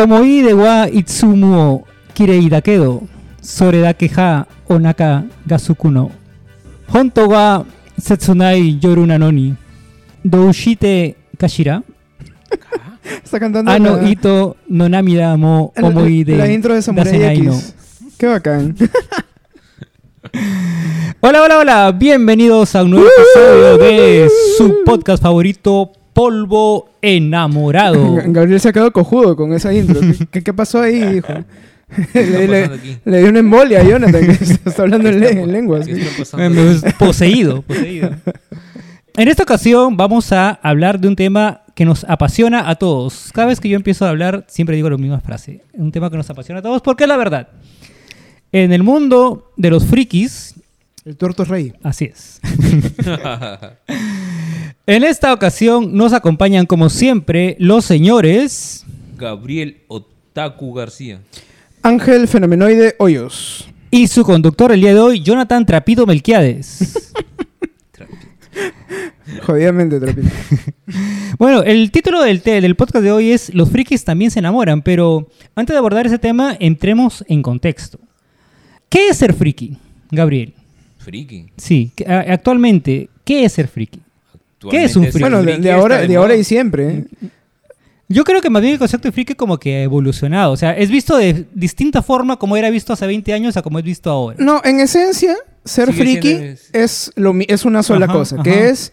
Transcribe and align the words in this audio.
Omoi 0.00 0.42
de 0.42 0.52
wa 0.54 0.88
itsumu 0.88 1.84
kirei 2.14 2.48
dakedo, 2.48 3.02
sore 3.42 3.82
dake 3.82 4.06
ha 4.16 4.46
onaka 4.68 5.24
ga 5.46 5.58
suku 5.58 5.90
no. 5.90 6.10
Honto 6.88 7.28
wa 7.28 7.64
setsunai 8.00 8.78
yoru 8.82 9.04
na 9.06 9.18
ni. 9.30 9.54
Doushite 10.24 11.16
kashira? 11.36 11.82
Está 13.24 13.38
cantando 13.40 13.70
Ano 13.70 13.96
la, 13.96 14.08
ito 14.08 14.56
no 14.68 14.88
namida 14.88 15.36
mo 15.36 15.72
la- 15.76 15.88
omoi 15.88 16.24
de 16.24 16.36
la 16.36 16.48
intro 16.50 16.74
de 16.74 16.80
Samurai 16.82 17.38
no. 17.42 17.52
X. 17.52 17.74
Qué 18.18 18.26
bacán. 18.26 18.74
Hola, 21.20 21.42
hola, 21.42 21.58
hola. 21.58 21.92
Bienvenidos 21.92 22.74
a 22.74 22.82
un 22.84 22.92
nuevo 22.92 23.06
episodio 23.06 23.76
de 23.76 24.28
su 24.56 24.82
podcast 24.86 25.22
favorito, 25.22 25.92
Polvo 26.12 26.90
Enamorado. 27.02 28.14
Gabriel 28.26 28.60
se 28.60 28.68
ha 28.68 28.72
quedado 28.72 28.92
cojudo 28.92 29.36
con 29.36 29.52
esa 29.52 29.72
intro. 29.72 30.00
¿Qué, 30.30 30.52
pasó 30.52 30.80
ahí, 30.82 31.02
hijo? 31.18 31.32
¿Qué 32.12 32.24
le, 32.26 32.46
le- 32.48 32.70
le 33.04 33.18
dio 33.18 33.28
una 33.30 33.38
embolia 33.40 33.80
a 33.80 33.84
Jonathan, 33.84 34.26
que 34.26 34.32
está 34.68 34.82
hablando 34.82 35.08
en, 35.08 35.14
¿Qué 35.14 35.20
le- 35.20 35.26
está- 35.28 35.40
en 35.42 35.52
lenguas. 35.52 35.86
poseído, 36.98 37.62
poseído. 37.62 38.10
En 39.16 39.28
esta 39.28 39.42
ocasión 39.42 39.96
vamos 39.96 40.32
a 40.32 40.50
hablar 40.62 41.00
de 41.00 41.08
un 41.08 41.16
tema 41.16 41.62
que 41.74 41.84
nos 41.84 42.04
apasiona 42.04 42.68
a 42.70 42.76
todos. 42.76 43.30
Cada 43.34 43.48
vez 43.48 43.58
que 43.60 43.68
yo 43.68 43.76
empiezo 43.76 44.06
a 44.06 44.10
hablar, 44.10 44.44
siempre 44.48 44.76
digo 44.76 44.88
la 44.90 44.96
misma 44.98 45.20
frase. 45.20 45.62
Un 45.72 45.90
tema 45.92 46.10
que 46.10 46.16
nos 46.16 46.30
apasiona 46.30 46.60
a 46.60 46.62
todos 46.62 46.80
porque 46.82 47.04
es 47.04 47.08
la 47.08 47.16
verdad. 47.16 47.48
En 48.52 48.72
el 48.72 48.82
mundo 48.82 49.52
de 49.56 49.70
los 49.70 49.84
frikis, 49.86 50.54
El 51.04 51.16
tuerto 51.16 51.44
es 51.44 51.48
rey. 51.48 51.72
así 51.82 52.06
es. 52.06 52.40
En 54.90 55.04
esta 55.04 55.32
ocasión 55.32 55.96
nos 55.96 56.12
acompañan 56.12 56.66
como 56.66 56.90
siempre 56.90 57.54
los 57.60 57.84
señores... 57.84 58.84
Gabriel 59.16 59.82
Otaku 59.86 60.74
García. 60.74 61.20
Ángel 61.82 62.26
Fenomenoide 62.26 62.96
Hoyos. 62.98 63.68
Y 63.92 64.08
su 64.08 64.24
conductor 64.24 64.72
el 64.72 64.80
día 64.80 64.92
de 64.92 64.98
hoy, 64.98 65.22
Jonathan 65.22 65.64
Trapito 65.64 66.06
Melquiades. 66.06 67.12
Jodidamente, 69.46 70.00
trapito. 70.00 70.28
bueno, 71.38 71.62
el 71.62 71.92
título 71.92 72.22
del 72.22 72.74
podcast 72.74 73.04
de 73.04 73.12
hoy 73.12 73.30
es 73.30 73.54
Los 73.54 73.70
frikis 73.70 74.04
también 74.04 74.32
se 74.32 74.40
enamoran, 74.40 74.82
pero 74.82 75.28
antes 75.54 75.72
de 75.72 75.78
abordar 75.78 76.06
ese 76.06 76.18
tema, 76.18 76.56
entremos 76.58 77.24
en 77.28 77.42
contexto. 77.42 78.00
¿Qué 78.88 79.10
es 79.10 79.18
ser 79.18 79.34
friki, 79.34 79.78
Gabriel? 80.10 80.52
Friki. 81.10 81.46
Sí, 81.56 81.92
actualmente, 82.06 83.08
¿qué 83.24 83.44
es 83.44 83.52
ser 83.52 83.66
friki? 83.68 84.00
¿Qué 84.70 84.84
es 84.84 84.94
un 84.96 85.04
friki? 85.06 85.20
Bueno, 85.20 85.42
de, 85.42 85.72
ahora, 85.72 85.98
de 86.06 86.16
ahora 86.16 86.34
moda. 86.34 86.40
y 86.40 86.44
siempre. 86.44 86.88
¿eh? 86.88 87.04
Yo 88.08 88.24
creo 88.24 88.40
que 88.40 88.50
más 88.50 88.60
bien 88.62 88.74
el 88.74 88.78
concepto 88.78 89.08
de 89.08 89.12
friki 89.12 89.34
como 89.34 89.58
que 89.58 89.76
ha 89.76 89.82
evolucionado. 89.82 90.52
O 90.52 90.56
sea, 90.56 90.72
es 90.76 90.90
visto 90.90 91.16
de 91.16 91.46
distinta 91.54 92.02
forma 92.02 92.38
como 92.38 92.56
era 92.56 92.68
visto 92.70 92.92
hace 92.92 93.06
20 93.06 93.32
años 93.32 93.56
a 93.56 93.62
como 93.62 93.78
es 93.78 93.84
visto 93.84 94.10
ahora. 94.10 94.36
No, 94.38 94.60
en 94.64 94.80
esencia, 94.80 95.36
ser 95.64 95.92
Sigue 95.92 95.98
friki 96.02 96.28
siendo 96.28 96.44
es- 96.46 96.70
es, 96.72 97.12
lo, 97.16 97.34
es 97.48 97.64
una 97.64 97.82
sola 97.82 98.04
Ajá, 98.06 98.14
cosa, 98.14 98.34
ajá. 98.36 98.42
que 98.44 98.68
es 98.68 98.92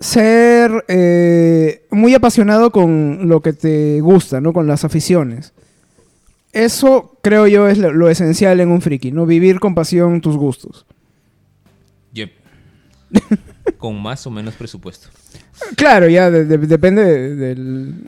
ser 0.00 0.84
eh, 0.88 1.84
muy 1.90 2.14
apasionado 2.14 2.70
con 2.72 3.28
lo 3.28 3.40
que 3.42 3.52
te 3.52 4.00
gusta, 4.00 4.40
¿no? 4.40 4.52
Con 4.52 4.66
las 4.66 4.84
aficiones. 4.84 5.52
Eso, 6.52 7.18
creo 7.22 7.46
yo, 7.48 7.66
es 7.68 7.78
lo, 7.78 7.92
lo 7.92 8.08
esencial 8.08 8.60
en 8.60 8.70
un 8.70 8.80
friki, 8.80 9.10
¿no? 9.10 9.26
Vivir 9.26 9.58
con 9.58 9.74
pasión 9.74 10.20
tus 10.20 10.36
gustos. 10.36 10.86
Con 13.78 14.00
más 14.00 14.26
o 14.26 14.30
menos 14.30 14.54
presupuesto. 14.54 15.08
Claro, 15.76 16.08
ya 16.08 16.30
de- 16.30 16.44
de- 16.44 16.58
depende 16.58 17.02
de- 17.04 17.34
del... 17.36 17.58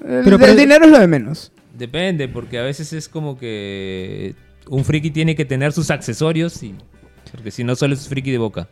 el- 0.07 0.21
Pero- 0.25 0.39
pero- 0.39 0.55
dinero 0.55 0.85
es 0.85 0.91
lo 0.91 0.99
de 0.99 1.07
menos. 1.07 1.53
Depende, 1.77 2.29
porque 2.29 2.59
a 2.59 2.63
veces 2.63 2.93
es 2.93 3.09
como 3.09 3.39
que 3.39 4.35
un 4.69 4.85
friki 4.85 5.11
tiene 5.11 5.35
que 5.37 5.45
tener 5.45 5.73
sus 5.73 5.91
accesorios 5.91 6.63
y... 6.63 6.75
Porque 7.31 7.51
si 7.51 7.65
no, 7.65 7.75
solo 7.77 7.93
es 7.95 8.09
friki 8.09 8.31
de 8.31 8.39
boca. 8.39 8.69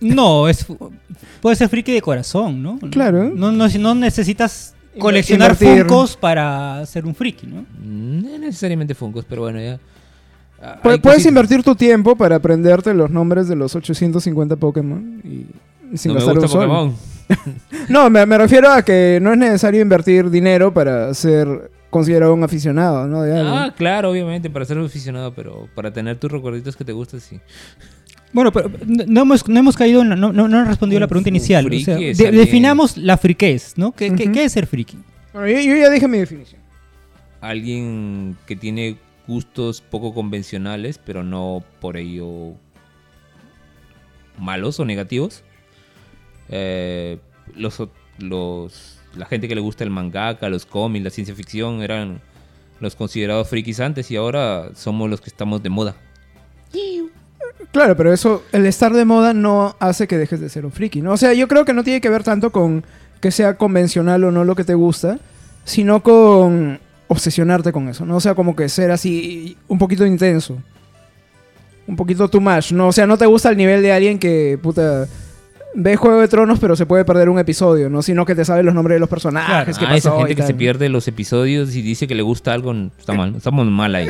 No, 0.00 0.46
es 0.48 0.64
puede 1.40 1.56
ser 1.56 1.68
friki 1.68 1.92
de 1.92 2.02
corazón, 2.02 2.62
¿no? 2.62 2.78
Claro. 2.90 3.32
No, 3.34 3.50
no, 3.50 3.66
no 3.66 3.94
necesitas 3.94 4.74
coleccionar 4.98 5.52
Invertir. 5.52 5.86
Funkos 5.86 6.16
para 6.16 6.84
ser 6.86 7.06
un 7.06 7.14
friki, 7.14 7.46
¿no? 7.46 7.64
No 7.82 8.38
necesariamente 8.38 8.94
Funkos, 8.94 9.24
pero 9.28 9.42
bueno, 9.42 9.58
ya. 9.60 9.80
Ah, 10.62 10.78
Puedes 10.82 11.00
cositas. 11.00 11.26
invertir 11.26 11.62
tu 11.62 11.74
tiempo 11.74 12.14
para 12.14 12.36
aprenderte 12.36 12.94
los 12.94 13.10
nombres 13.10 13.48
de 13.48 13.56
los 13.56 13.74
850 13.74 14.56
Pokémon 14.56 15.20
y 15.24 15.46
sin 15.94 16.12
No 16.12 16.18
me 16.20 16.24
gastar 16.24 16.34
gusta 16.38 16.46
un 16.46 16.48
sol. 16.48 16.68
Pokémon. 16.68 16.96
No, 17.88 18.10
me, 18.10 18.24
me 18.26 18.36
refiero 18.38 18.70
a 18.70 18.82
que 18.82 19.18
no 19.22 19.32
es 19.32 19.38
necesario 19.38 19.80
invertir 19.80 20.30
dinero 20.30 20.72
para 20.74 21.12
ser 21.14 21.70
considerado 21.90 22.34
un 22.34 22.42
aficionado, 22.44 23.06
¿no? 23.06 23.22
De 23.22 23.38
algo. 23.38 23.54
Ah, 23.54 23.74
claro, 23.76 24.10
obviamente, 24.10 24.50
para 24.50 24.64
ser 24.64 24.78
aficionado, 24.78 25.32
pero 25.34 25.68
para 25.74 25.92
tener 25.92 26.16
tus 26.18 26.30
recuerditos 26.32 26.76
que 26.76 26.84
te 26.84 26.92
gustan, 26.92 27.20
sí. 27.20 27.40
Bueno, 28.32 28.52
pero 28.52 28.70
no 28.86 29.22
hemos, 29.22 29.46
no 29.48 29.58
hemos 29.60 29.76
caído, 29.76 30.02
en 30.02 30.10
la- 30.10 30.16
no, 30.16 30.32
no, 30.32 30.48
no 30.48 30.56
hemos 30.56 30.68
respondido 30.68 30.98
a 30.98 31.00
la 31.00 31.06
Un- 31.06 31.08
pregunta 31.10 31.30
un 31.30 31.36
inicial. 31.36 31.66
O 31.72 31.78
sea, 31.78 31.96
de- 31.96 32.14
definamos 32.32 32.96
la 32.96 33.16
friquez, 33.16 33.74
¿no? 33.76 33.92
¿Qué, 33.92 34.12
qué- 34.14 34.24
Ujú. 34.24 34.32
qué 34.32 34.44
es 34.44 34.52
ser 34.52 34.66
friki? 34.66 34.98
Bueno, 35.32 35.48
yo, 35.48 35.60
yo 35.60 35.76
ya 35.76 35.88
dije 35.90 36.08
mi 36.08 36.18
definición. 36.18 36.60
Alguien 37.40 38.36
que 38.46 38.56
tiene 38.56 38.96
gustos 39.28 39.80
poco 39.80 40.12
convencionales, 40.14 40.98
pero 40.98 41.22
no 41.22 41.62
por 41.80 41.96
ello 41.96 42.54
malos 44.38 44.80
o 44.80 44.84
negativos. 44.84 45.42
Eh, 46.48 47.18
los, 47.54 47.82
los, 48.18 48.98
la 49.16 49.26
gente 49.26 49.48
que 49.48 49.54
le 49.54 49.60
gusta 49.60 49.84
el 49.84 49.90
mangaka, 49.90 50.48
los 50.48 50.66
cómics, 50.66 51.04
la 51.04 51.10
ciencia 51.10 51.34
ficción 51.34 51.82
eran 51.82 52.20
los 52.80 52.96
considerados 52.96 53.48
frikis 53.48 53.80
antes 53.80 54.10
y 54.10 54.16
ahora 54.16 54.70
somos 54.74 55.08
los 55.08 55.20
que 55.20 55.30
estamos 55.30 55.62
de 55.62 55.70
moda. 55.70 55.96
Claro, 57.72 57.96
pero 57.96 58.12
eso, 58.12 58.44
el 58.52 58.66
estar 58.66 58.92
de 58.92 59.04
moda 59.04 59.32
no 59.34 59.76
hace 59.80 60.06
que 60.06 60.18
dejes 60.18 60.40
de 60.40 60.48
ser 60.48 60.64
un 60.64 60.72
friki, 60.72 61.00
¿no? 61.00 61.12
O 61.12 61.16
sea, 61.16 61.32
yo 61.32 61.48
creo 61.48 61.64
que 61.64 61.72
no 61.72 61.82
tiene 61.82 62.00
que 62.00 62.08
ver 62.08 62.22
tanto 62.22 62.50
con 62.50 62.84
que 63.20 63.30
sea 63.30 63.56
convencional 63.56 64.22
o 64.24 64.30
no 64.30 64.44
lo 64.44 64.54
que 64.54 64.64
te 64.64 64.74
gusta, 64.74 65.18
sino 65.64 66.02
con 66.02 66.78
obsesionarte 67.08 67.72
con 67.72 67.88
eso, 67.88 68.04
¿no? 68.04 68.16
O 68.16 68.20
sea, 68.20 68.34
como 68.34 68.54
que 68.54 68.68
ser 68.68 68.90
así 68.90 69.56
un 69.66 69.78
poquito 69.78 70.06
intenso. 70.06 70.58
Un 71.86 71.96
poquito 71.96 72.28
too 72.28 72.40
much, 72.40 72.72
¿no? 72.72 72.88
O 72.88 72.92
sea, 72.92 73.06
no 73.06 73.18
te 73.18 73.26
gusta 73.26 73.50
el 73.50 73.56
nivel 73.56 73.82
de 73.82 73.92
alguien 73.92 74.18
que, 74.18 74.58
puta, 74.62 75.06
ve 75.74 75.96
Juego 75.96 76.20
de 76.20 76.28
Tronos 76.28 76.58
pero 76.60 76.76
se 76.76 76.86
puede 76.86 77.04
perder 77.04 77.28
un 77.28 77.38
episodio, 77.38 77.90
¿no? 77.90 78.02
Sino 78.02 78.24
que 78.24 78.34
te 78.34 78.44
sabe 78.44 78.62
los 78.62 78.74
nombres 78.74 78.96
de 78.96 79.00
los 79.00 79.08
personajes, 79.08 79.76
qué 79.78 79.84
Ah, 79.88 79.96
esa 79.96 80.16
gente 80.16 80.34
que 80.36 80.42
se 80.42 80.54
pierde 80.54 80.88
los 80.88 81.06
episodios 81.08 81.74
y 81.74 81.82
dice 81.82 82.06
que 82.06 82.14
le 82.14 82.22
gusta 82.22 82.52
algo, 82.52 82.72
está 82.98 83.12
mal, 83.12 83.34
estamos 83.36 83.66
mal 83.66 83.94
ahí. 83.94 84.08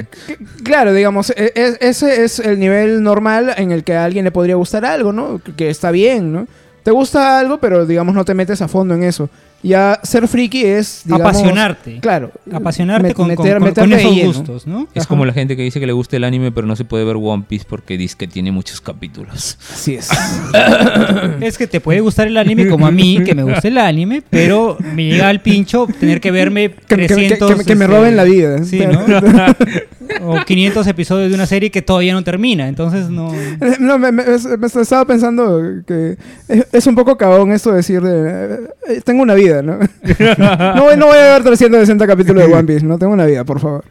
Claro, 0.62 0.92
digamos, 0.92 1.30
e- 1.30 1.52
e- 1.54 1.76
ese 1.80 2.24
es 2.24 2.38
el 2.38 2.58
nivel 2.58 3.02
normal 3.02 3.52
en 3.56 3.72
el 3.72 3.84
que 3.84 3.94
a 3.94 4.04
alguien 4.04 4.24
le 4.24 4.30
podría 4.30 4.56
gustar 4.56 4.84
algo, 4.84 5.12
¿no? 5.12 5.40
Que- 5.42 5.52
Que 5.54 5.70
está 5.70 5.90
bien, 5.90 6.32
¿no? 6.32 6.46
Te 6.82 6.90
gusta 6.90 7.38
algo, 7.38 7.58
pero 7.58 7.86
digamos 7.86 8.14
no 8.14 8.24
te 8.24 8.34
metes 8.34 8.60
a 8.60 8.68
fondo 8.68 8.94
en 8.94 9.02
eso. 9.04 9.30
Ya 9.64 9.98
ser 10.02 10.28
friki 10.28 10.64
es, 10.64 11.02
digamos... 11.04 11.26
Apasionarte. 11.26 11.98
Claro. 12.00 12.30
Apasionarte 12.52 13.08
met- 13.08 13.14
con, 13.14 13.34
con- 13.34 13.44
meter- 13.46 13.58
con- 13.60 13.72
con 13.74 13.92
esos 13.94 14.12
lleno. 14.14 14.26
gustos, 14.28 14.66
¿no? 14.66 14.86
Es 14.94 15.02
Ajá. 15.02 15.08
como 15.08 15.24
la 15.24 15.32
gente 15.32 15.56
que 15.56 15.62
dice 15.62 15.80
que 15.80 15.86
le 15.86 15.92
gusta 15.92 16.16
el 16.16 16.24
anime, 16.24 16.52
pero 16.52 16.66
no 16.66 16.76
se 16.76 16.84
puede 16.84 17.04
ver 17.04 17.16
One 17.18 17.44
Piece 17.48 17.64
porque 17.68 17.96
dice 17.96 18.14
que 18.18 18.26
tiene 18.28 18.52
muchos 18.52 18.80
capítulos. 18.80 19.58
Así 19.72 19.94
es. 19.94 20.10
Es 21.40 21.58
que 21.58 21.66
te 21.66 21.80
puede 21.80 22.00
gustar 22.00 22.26
el 22.26 22.36
anime 22.36 22.68
como 22.68 22.86
a 22.86 22.90
mí, 22.90 23.18
que 23.24 23.34
me 23.34 23.42
gusta 23.42 23.66
el 23.68 23.78
anime, 23.78 24.22
pero 24.28 24.76
me 24.94 25.04
llega 25.04 25.28
al 25.28 25.40
pincho 25.40 25.86
tener 25.98 26.20
que 26.20 26.30
verme 26.30 26.70
Que, 26.70 26.96
que- 26.96 27.06
que- 27.06 27.14
300... 27.14 27.64
que 27.64 27.74
me- 27.74 27.84
este, 27.84 27.96
roben 27.96 28.16
la 28.16 28.24
vida. 28.24 28.62
Sí, 28.64 28.80
¿no? 28.80 29.00
o 30.22 30.44
500 30.44 30.86
episodios 30.86 31.28
de 31.30 31.34
una 31.34 31.46
serie 31.46 31.70
que 31.70 31.82
todavía 31.82 32.12
no 32.12 32.22
termina, 32.22 32.68
entonces 32.68 33.08
no... 33.08 33.32
No, 33.80 33.98
me, 33.98 34.12
me- 34.12 34.22
es- 34.34 34.46
me 34.46 34.66
estaba 34.66 35.04
pensando 35.06 35.60
que 35.86 36.16
es, 36.48 36.66
es 36.72 36.86
un 36.86 36.94
poco 36.94 37.16
cabón 37.16 37.52
esto 37.52 37.70
de 37.70 37.76
decir 37.78 38.00
de... 38.02 38.54
eh, 38.88 39.00
tengo 39.04 39.22
una 39.22 39.34
vida, 39.34 39.53
¿no? 39.62 39.78
no, 40.76 40.82
voy- 40.84 40.96
no 40.96 41.06
voy 41.06 41.16
a 41.18 41.34
ver 41.34 41.42
360 41.44 42.06
capítulos 42.06 42.46
de 42.46 42.52
One 42.54 42.64
Piece, 42.64 42.84
no 42.84 42.98
tengo 42.98 43.12
una 43.12 43.26
vida, 43.26 43.44
por 43.44 43.60
favor. 43.60 43.84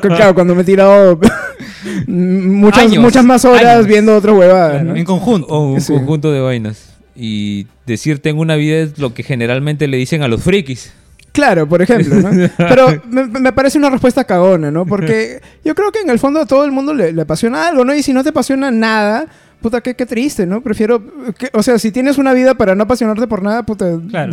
Claro, 0.00 0.34
cuando 0.34 0.54
me 0.54 0.62
he 0.62 0.64
tirado 0.64 1.18
muchas, 2.06 2.84
Años, 2.84 3.02
muchas 3.02 3.24
más 3.24 3.44
horas 3.44 3.64
años. 3.76 3.86
viendo 3.86 4.16
otras 4.16 4.34
huevadas, 4.36 4.70
Claro, 4.72 4.84
¿no? 4.90 4.96
En 4.96 5.04
conjunto. 5.04 5.46
O 5.48 5.72
un 5.72 5.80
Sí. 5.80 5.92
conjunto 5.92 6.32
de 6.32 6.40
vainas. 6.40 6.94
Y 7.16 7.66
decir 7.86 8.20
tengo 8.20 8.40
una 8.40 8.56
vida 8.56 8.78
es 8.78 8.98
lo 8.98 9.12
que 9.14 9.22
generalmente 9.22 9.86
le 9.88 9.96
dicen 9.96 10.22
a 10.22 10.28
los 10.28 10.42
frikis. 10.42 10.92
Claro, 11.32 11.68
por 11.68 11.80
ejemplo, 11.82 12.14
¿no? 12.16 12.30
Pero 12.56 13.02
me, 13.08 13.26
me 13.26 13.52
parece 13.52 13.78
una 13.78 13.90
respuesta 13.90 14.24
cagona, 14.24 14.70
¿no? 14.70 14.84
Porque 14.86 15.40
yo 15.64 15.74
creo 15.74 15.92
que 15.92 16.00
en 16.00 16.10
el 16.10 16.18
fondo 16.18 16.40
a 16.40 16.46
todo 16.46 16.64
el 16.64 16.72
mundo 16.72 16.92
le, 16.94 17.12
le 17.12 17.22
apasiona 17.22 17.68
algo, 17.68 17.84
¿no? 17.84 17.94
Y 17.94 18.02
si 18.02 18.12
no 18.12 18.22
te 18.24 18.30
apasiona 18.30 18.70
nada, 18.70 19.26
puta, 19.60 19.80
qué, 19.80 19.94
qué 19.94 20.06
triste, 20.06 20.46
¿no? 20.46 20.60
Prefiero... 20.62 21.02
que- 21.38 21.50
o 21.52 21.62
sea, 21.62 21.78
si 21.78 21.90
tienes 21.92 22.18
una 22.18 22.32
vida 22.32 22.54
para 22.54 22.74
no 22.74 22.82
apasionarte 22.84 23.26
por 23.26 23.42
nada, 23.42 23.64
puta, 23.64 23.98
Claro. 24.08 24.30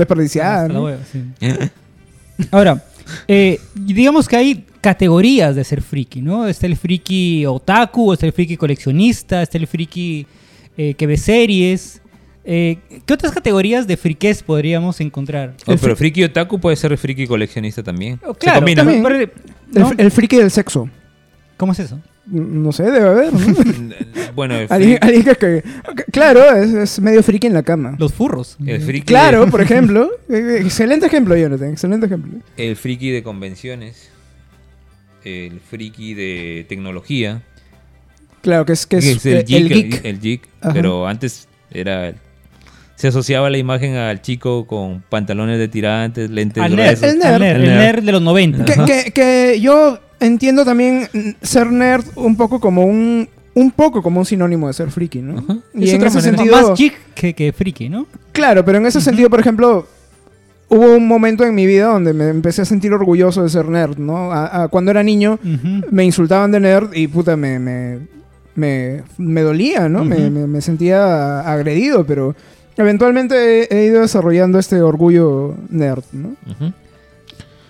hueva, 0.83 0.99
sí. 1.11 1.21
Ahora, 2.51 2.83
eh, 3.27 3.59
digamos 3.75 4.27
que 4.27 4.35
hay 4.35 4.65
categorías 4.81 5.55
de 5.55 5.63
ser 5.63 5.81
friki, 5.81 6.21
¿no? 6.21 6.47
Está 6.47 6.67
el 6.67 6.75
friki 6.77 7.45
otaku, 7.45 8.13
está 8.13 8.25
el 8.25 8.33
friki 8.33 8.57
coleccionista, 8.57 9.41
está 9.41 9.57
el 9.57 9.67
friki 9.67 10.25
eh, 10.77 10.93
que 10.93 11.07
ve 11.07 11.17
series. 11.17 12.01
Eh, 12.49 12.77
¿Qué 13.05 13.13
otras 13.13 13.33
categorías 13.33 13.87
de 13.87 13.97
friquez 13.97 14.41
podríamos 14.43 15.01
encontrar? 15.01 15.55
Oh, 15.65 15.73
El 15.73 15.79
pero 15.79 15.95
fri- 15.95 15.97
friki 15.97 16.23
otaku 16.23 16.59
puede 16.59 16.75
ser 16.77 16.95
friki 16.97 17.27
coleccionista 17.27 17.83
también. 17.83 18.19
Oh, 18.25 18.35
Se 18.39 18.51
combina. 18.53 18.83
también. 18.85 19.05
El, 19.75 19.95
el 19.97 20.11
friki 20.11 20.37
del 20.37 20.51
sexo. 20.51 20.87
¿Cómo 21.57 21.71
es 21.73 21.79
eso? 21.79 21.99
No 22.29 22.71
sé, 22.73 22.83
debe 22.83 23.07
haber. 23.07 23.33
¿no? 23.33 23.39
bueno, 24.35 24.55
el, 24.55 24.67
alguien, 24.69 24.97
friki- 24.97 25.03
alguien 25.03 25.23
que, 25.23 25.35
que- 25.35 25.63
Claro, 26.11 26.41
es, 26.55 26.73
es 26.73 26.99
medio 26.99 27.23
friki 27.23 27.47
en 27.47 27.53
la 27.53 27.63
cama. 27.63 27.95
Los 27.99 28.13
furros. 28.13 28.57
el 28.65 28.81
friki 28.81 29.05
Claro, 29.05 29.45
de- 29.45 29.51
por 29.51 29.61
ejemplo. 29.67 30.09
Eh, 30.29 30.59
Excelente 30.61 31.05
ejemplo, 31.05 31.35
Jonathan. 31.37 31.69
Excelente 31.71 32.05
ejemplo. 32.07 32.39
el 32.57 32.75
friki 32.75 33.11
de 33.11 33.23
convenciones, 33.23 34.09
el 35.23 35.59
friki 35.61 36.13
de 36.13 36.65
tecnología, 36.67 37.43
Claro, 38.41 38.65
que 38.65 38.73
es, 38.73 38.85
que 38.85 38.97
es, 38.97 39.05
que 39.05 39.11
es 39.11 39.25
el 39.25 39.45
geek, 39.45 39.61
el, 39.61 39.69
geek. 39.69 40.05
el 40.05 40.19
geek, 40.21 40.47
pero 40.73 41.07
antes 41.07 41.47
era 41.71 42.13
se 42.97 43.07
asociaba 43.07 43.49
la 43.49 43.57
imagen 43.57 43.95
al 43.95 44.21
chico 44.21 44.67
con 44.67 45.01
pantalones 45.07 45.57
de 45.59 45.69
tirantes, 45.69 46.29
lentes 46.29 46.61
Al 46.61 46.75
nerd, 46.75 46.97
gruesos. 46.99 47.03
El 47.13 47.19
nerd. 47.19 47.39
nerd, 47.39 47.55
El 47.61 47.69
el 47.69 47.77
nerd. 47.77 48.03
de 48.03 48.11
los 48.11 48.21
90. 48.21 48.65
Que, 48.65 48.73
que- 48.85 49.11
que 49.13 49.59
yo 49.61 49.99
entiendo 50.19 50.65
también 50.65 51.07
ser 51.41 51.71
nerd 51.71 52.03
un 52.15 52.35
poco 52.35 52.59
como 52.59 52.83
un 52.83 53.29
un 53.53 53.71
poco 53.71 54.03
como 54.03 54.19
un 54.19 54.25
sinónimo 54.25 54.67
de 54.67 54.73
ser 54.73 54.91
friki, 54.91 55.19
¿no? 55.19 55.39
Ajá. 55.39 55.57
Y 55.73 55.85
Es 55.85 55.93
en 55.93 56.03
ese 56.05 56.17
manera. 56.17 56.37
sentido, 56.37 56.69
Más 56.69 56.77
geek 56.77 56.93
que, 57.15 57.33
que 57.33 57.51
friki, 57.53 57.89
¿no? 57.89 58.05
claro, 58.31 58.63
pero 58.65 58.77
en 58.77 58.85
ese 58.85 59.01
sentido, 59.01 59.31
por 59.31 59.39
ejemplo, 59.39 59.87
hubo 60.69 60.95
un 60.95 61.07
momento 61.07 61.43
en 61.43 61.55
mi 61.55 61.65
vida 61.65 61.85
donde 61.87 62.13
me 62.13 62.27
empecé 62.29 62.61
a 62.61 62.65
sentir 62.65 62.93
orgulloso 62.93 63.41
de 63.41 63.49
ser 63.49 63.65
nerd, 63.67 63.97
¿no? 63.97 64.31
A- 64.31 64.63
a- 64.63 64.67
cuando 64.67 64.91
era 64.91 65.01
niño 65.01 65.39
Ujú. 65.43 65.85
me 65.89 66.03
insultaban 66.03 66.51
de 66.51 66.59
nerd 66.59 66.93
y 66.93 67.07
puta 67.07 67.35
me 67.35 67.57
me, 67.57 67.97
me, 68.53 69.01
me 69.17 69.41
dolía, 69.41 69.87
¿no? 69.89 70.03
me, 70.05 70.17
Ujú. 70.17 70.29
me- 70.31 70.47
me 70.47 70.61
sentía 70.61 71.39
agredido, 71.39 72.05
pero 72.05 72.35
eventualmente 72.77 73.63
he, 73.63 73.67
he 73.69 73.85
ido 73.85 74.01
desarrollando 74.01 74.59
este 74.59 74.81
orgullo 74.81 75.55
nerd, 75.69 76.03
¿no? 76.11 76.35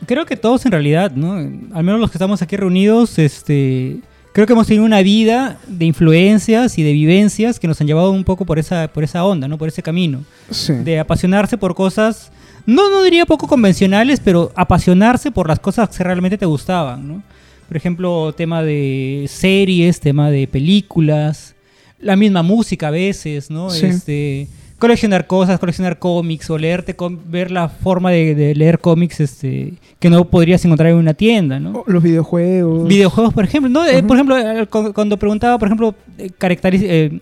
Creo 0.05 0.25
que 0.25 0.37
todos 0.37 0.65
en 0.65 0.71
realidad, 0.71 1.11
¿no? 1.11 1.33
Al 1.33 1.83
menos 1.83 1.99
los 1.99 2.11
que 2.11 2.17
estamos 2.17 2.41
aquí 2.41 2.55
reunidos, 2.55 3.19
este, 3.19 3.97
creo 4.31 4.45
que 4.45 4.53
hemos 4.53 4.67
tenido 4.67 4.85
una 4.85 5.01
vida 5.01 5.57
de 5.67 5.85
influencias 5.85 6.77
y 6.77 6.83
de 6.83 6.93
vivencias 6.93 7.59
que 7.59 7.67
nos 7.67 7.81
han 7.81 7.87
llevado 7.87 8.11
un 8.11 8.23
poco 8.23 8.45
por 8.45 8.59
esa, 8.59 8.87
por 8.87 9.03
esa 9.03 9.25
onda, 9.25 9.47
¿no? 9.47 9.57
Por 9.57 9.67
ese 9.67 9.81
camino. 9.81 10.23
Sí. 10.51 10.73
De 10.73 10.99
apasionarse 10.99 11.57
por 11.57 11.75
cosas, 11.75 12.31
no, 12.65 12.89
no 12.89 13.01
diría 13.01 13.25
poco 13.25 13.47
convencionales, 13.47 14.19
pero 14.19 14.51
apasionarse 14.55 15.31
por 15.31 15.47
las 15.47 15.59
cosas 15.59 15.89
que 15.89 16.03
realmente 16.03 16.37
te 16.37 16.45
gustaban, 16.45 17.07
¿no? 17.07 17.23
Por 17.67 17.75
ejemplo, 17.75 18.33
tema 18.33 18.61
de 18.61 19.25
series, 19.27 19.99
tema 19.99 20.29
de 20.29 20.47
películas, 20.47 21.55
la 21.99 22.15
misma 22.15 22.43
música 22.43 22.89
a 22.89 22.91
veces, 22.91 23.49
¿no? 23.49 23.69
Sí. 23.69 23.85
Este, 23.87 24.47
coleccionar 24.79 25.25
cosas, 25.27 25.59
coleccionar 25.59 25.97
cómics 25.99 26.49
o 26.49 26.57
leerte, 26.57 26.95
com- 26.95 27.17
ver 27.27 27.49
la 27.51 27.67
forma 27.69 28.11
de, 28.11 28.35
de 28.35 28.53
leer 28.55 28.79
cómics 28.79 29.19
este, 29.19 29.73
que 29.99 30.09
no 30.09 30.25
podrías 30.25 30.63
encontrar 30.65 30.91
en 30.91 30.97
una 30.97 31.13
tienda, 31.13 31.59
¿no? 31.59 31.83
Los 31.87 32.03
videojuegos. 32.03 32.87
Videojuegos, 32.87 33.33
por 33.33 33.43
ejemplo, 33.43 33.69
¿no? 33.69 33.85
Eh, 33.85 34.03
por 34.03 34.15
ejemplo, 34.17 34.37
eh, 34.37 34.67
cu- 34.67 34.93
cuando 34.93 35.17
preguntaba, 35.17 35.57
por 35.57 35.67
ejemplo, 35.67 35.95
eh, 36.17 36.29
eh, 36.39 37.19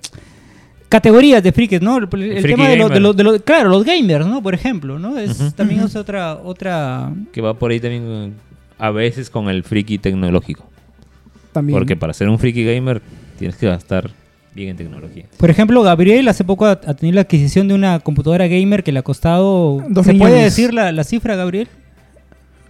categorías 0.89 1.41
de 1.43 1.51
frikis, 1.51 1.81
¿no? 1.81 1.97
El, 1.97 2.07
tema 2.43 2.67
de, 2.69 2.77
lo- 2.77 2.89
de 2.89 2.99
lo- 2.99 3.13
de 3.13 3.23
lo- 3.23 3.39
claro, 3.41 3.69
los 3.69 3.83
gamers, 3.83 4.25
¿no? 4.27 4.41
Por 4.41 4.53
ejemplo, 4.53 4.99
¿no? 4.99 5.17
Es. 5.17 5.55
También 5.55 5.81
es 5.81 5.95
otra, 5.95 6.35
otra... 6.35 7.11
Que 7.31 7.41
va 7.41 7.53
por 7.53 7.71
ahí 7.71 7.79
también 7.79 8.33
a 8.77 8.91
veces 8.91 9.29
con 9.29 9.49
el 9.49 9.63
friki 9.63 9.97
tecnológico. 9.97 10.69
también. 11.53 11.77
Porque 11.77 11.95
para 11.95 12.13
ser 12.13 12.27
un 12.29 12.37
friki 12.37 12.63
gamer 12.65 13.01
tienes 13.39 13.55
que 13.57 13.67
gastar 13.67 14.11
bien 14.55 14.69
en 14.69 14.77
tecnología. 14.77 15.25
Por 15.37 15.49
ejemplo, 15.49 15.81
Gabriel 15.83 16.27
hace 16.29 16.43
poco 16.43 16.65
ha, 16.65 16.71
ha 16.71 16.93
tenido 16.95 17.15
la 17.15 17.21
adquisición 17.21 17.67
de 17.67 17.73
una 17.73 17.99
computadora 17.99 18.47
gamer 18.47 18.83
que 18.83 18.91
le 18.91 18.99
ha 18.99 19.03
costado... 19.03 19.83
¿Se 20.03 20.13
puede 20.15 20.41
decir 20.43 20.73
la, 20.73 20.91
la 20.91 21.03
cifra, 21.03 21.35
Gabriel? 21.35 21.67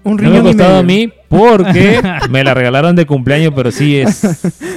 un 0.03 0.17
No 0.17 0.29
me 0.29 0.37
ha 0.37 0.41
costado 0.43 0.77
a 0.77 0.83
mí 0.83 1.11
porque 1.29 1.99
me 2.29 2.43
la 2.43 2.53
regalaron 2.53 2.95
de 2.95 3.05
cumpleaños, 3.07 3.53
pero 3.55 3.71
sí 3.71 3.97
es 3.97 4.21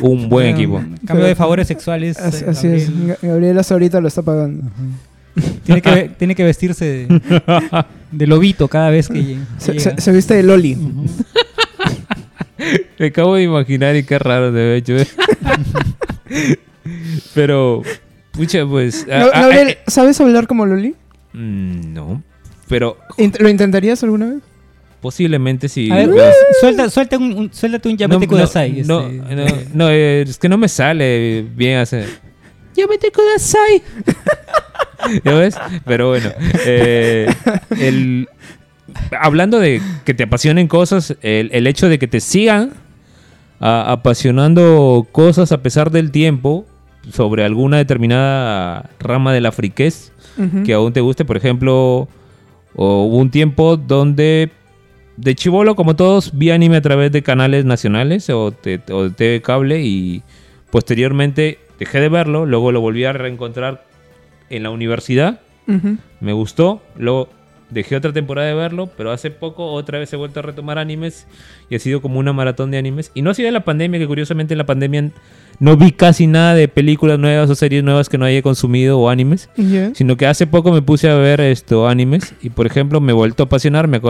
un 0.00 0.28
buen 0.30 0.46
equipo. 0.54 0.82
Cambio 1.06 1.26
de 1.26 1.34
favores 1.34 1.66
sexuales. 1.68 2.18
Así, 2.18 2.44
eh, 2.44 2.48
así 2.48 2.66
es. 2.68 3.70
Ahorita 3.72 4.00
lo 4.00 4.08
está 4.08 4.22
pagando. 4.22 4.70
Tiene 5.64 5.82
que, 5.82 6.10
tiene 6.18 6.34
que 6.34 6.44
vestirse 6.44 6.84
de, 7.06 7.20
de 8.10 8.26
lobito 8.26 8.68
cada 8.68 8.88
vez 8.90 9.08
que 9.08 9.22
llega. 9.22 9.40
Se, 9.58 9.72
llega. 9.74 9.96
se- 9.96 10.00
se 10.00 10.12
viste 10.12 10.34
de 10.34 10.42
Loli. 10.42 10.76
Me 12.98 13.06
acabo 13.06 13.34
de 13.36 13.42
imaginar 13.42 13.96
y 13.96 14.04
qué 14.04 14.18
raro 14.18 14.50
de 14.50 14.76
hecho. 14.78 14.94
Pero, 17.34 17.82
pucha, 18.32 18.66
pues. 18.66 19.06
ah, 19.10 19.30
Gabriel, 19.34 19.68
eh, 19.70 19.78
¿sabes 19.86 20.20
hablar 20.20 20.46
como 20.46 20.66
Loli? 20.66 20.94
mm, 21.32 21.92
no, 21.94 22.22
pero 22.68 22.96
¿Lo 23.38 23.48
intentarías 23.48 24.02
alguna 24.02 24.26
vez? 24.26 24.38
posiblemente 25.00 25.68
sí. 25.68 25.90
A 25.90 25.96
ver, 25.96 26.10
pero- 26.10 26.32
suelta, 26.60 26.90
suelta 26.90 27.18
un, 27.18 27.32
un- 27.32 27.52
suéltate 27.52 27.88
un 27.88 27.94
no, 27.94 27.98
Yamete 27.98 28.26
no, 28.26 28.30
Kudasai. 28.32 28.82
no, 28.84 29.00
este, 29.06 29.34
no, 29.36 29.44
no, 29.74 29.90
eh, 29.90 30.22
es 30.22 30.38
que 30.38 30.48
no 30.48 30.58
me 30.58 30.68
sale 30.68 31.42
bien 31.54 31.78
hacer. 31.78 32.08
Yamete 32.74 33.10
Kudasai. 33.12 33.82
¿Ya 35.24 35.34
ves? 35.34 35.54
Pero 35.86 36.08
bueno, 36.08 36.30
eh, 36.66 37.32
el, 37.78 38.28
hablando 39.20 39.58
de 39.60 39.80
que 40.04 40.14
te 40.14 40.24
apasionen 40.24 40.66
cosas, 40.68 41.16
el, 41.22 41.50
el 41.52 41.66
hecho 41.68 41.88
de 41.88 41.98
que 42.00 42.08
te 42.08 42.20
sigan 42.20 42.72
a- 43.60 43.92
apasionando 43.92 45.06
cosas 45.12 45.52
a 45.52 45.62
pesar 45.62 45.90
del 45.92 46.10
tiempo 46.10 46.66
sobre 47.12 47.44
alguna 47.44 47.78
determinada 47.78 48.90
rama 48.98 49.32
de 49.32 49.40
la 49.40 49.52
friquez 49.52 50.12
que 50.64 50.72
aún 50.72 50.92
te 50.92 51.00
guste, 51.00 51.24
por 51.24 51.36
ejemplo, 51.36 52.08
hubo 52.74 53.16
un 53.16 53.30
tiempo 53.30 53.76
donde 53.76 54.50
de 55.16 55.34
chivolo, 55.34 55.74
como 55.74 55.96
todos, 55.96 56.38
vi 56.38 56.50
anime 56.50 56.76
a 56.76 56.80
través 56.80 57.10
de 57.10 57.22
canales 57.22 57.64
nacionales 57.64 58.30
o 58.30 58.52
de, 58.62 58.80
o 58.92 59.04
de 59.04 59.10
TV 59.10 59.42
cable 59.42 59.82
y 59.82 60.22
posteriormente 60.70 61.58
dejé 61.80 62.00
de 62.00 62.08
verlo, 62.08 62.46
luego 62.46 62.70
lo 62.70 62.80
volví 62.80 63.04
a 63.04 63.12
reencontrar 63.12 63.84
en 64.48 64.62
la 64.62 64.70
universidad, 64.70 65.40
me 66.20 66.32
gustó, 66.32 66.80
luego 66.96 67.28
dejé 67.70 67.96
otra 67.96 68.12
temporada 68.12 68.48
de 68.48 68.54
verlo, 68.54 68.88
pero 68.96 69.10
hace 69.12 69.30
poco 69.30 69.72
otra 69.72 69.98
vez 69.98 70.12
he 70.12 70.16
vuelto 70.16 70.40
a 70.40 70.42
retomar 70.42 70.78
animes 70.78 71.26
y 71.68 71.74
ha 71.74 71.78
sido 71.78 72.00
como 72.00 72.18
una 72.18 72.32
maratón 72.32 72.70
de 72.70 72.78
animes. 72.78 73.10
Y 73.14 73.22
no 73.22 73.30
ha 73.30 73.34
sido 73.34 73.48
en 73.48 73.54
la 73.54 73.64
pandemia, 73.64 73.98
que 74.00 74.06
curiosamente 74.06 74.54
en 74.54 74.58
la 74.58 74.66
pandemia 74.66 75.10
no 75.60 75.76
vi 75.76 75.92
casi 75.92 76.26
nada 76.26 76.54
de 76.54 76.68
películas 76.68 77.18
nuevas 77.18 77.50
o 77.50 77.54
series 77.54 77.82
nuevas 77.84 78.08
que 78.08 78.16
no 78.16 78.24
haya 78.24 78.42
consumido 78.42 78.98
o 78.98 79.08
animes 79.10 79.50
sino 79.94 80.16
que 80.16 80.26
hace 80.26 80.46
poco 80.46 80.70
me 80.72 80.82
puse 80.82 81.10
a 81.10 81.14
ver 81.16 81.40
esto 81.40 81.88
animes 81.88 82.32
y 82.42 82.50
por 82.50 82.64
ejemplo 82.66 83.00
me 83.00 83.10
he 83.10 83.14
vuelto 83.14 83.42
a 83.42 83.46
apasionar 83.46 83.88
me 83.88 84.00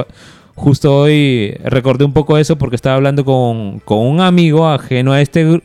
justo 0.54 0.94
hoy 0.94 1.56
recordé 1.64 2.04
un 2.04 2.12
poco 2.12 2.36
eso 2.36 2.58
porque 2.58 2.76
estaba 2.76 2.96
hablando 2.96 3.24
con, 3.24 3.78
con 3.80 3.98
un 3.98 4.20
amigo 4.20 4.68
ajeno 4.68 5.12
a 5.12 5.22
este 5.22 5.46
gru- 5.48 5.62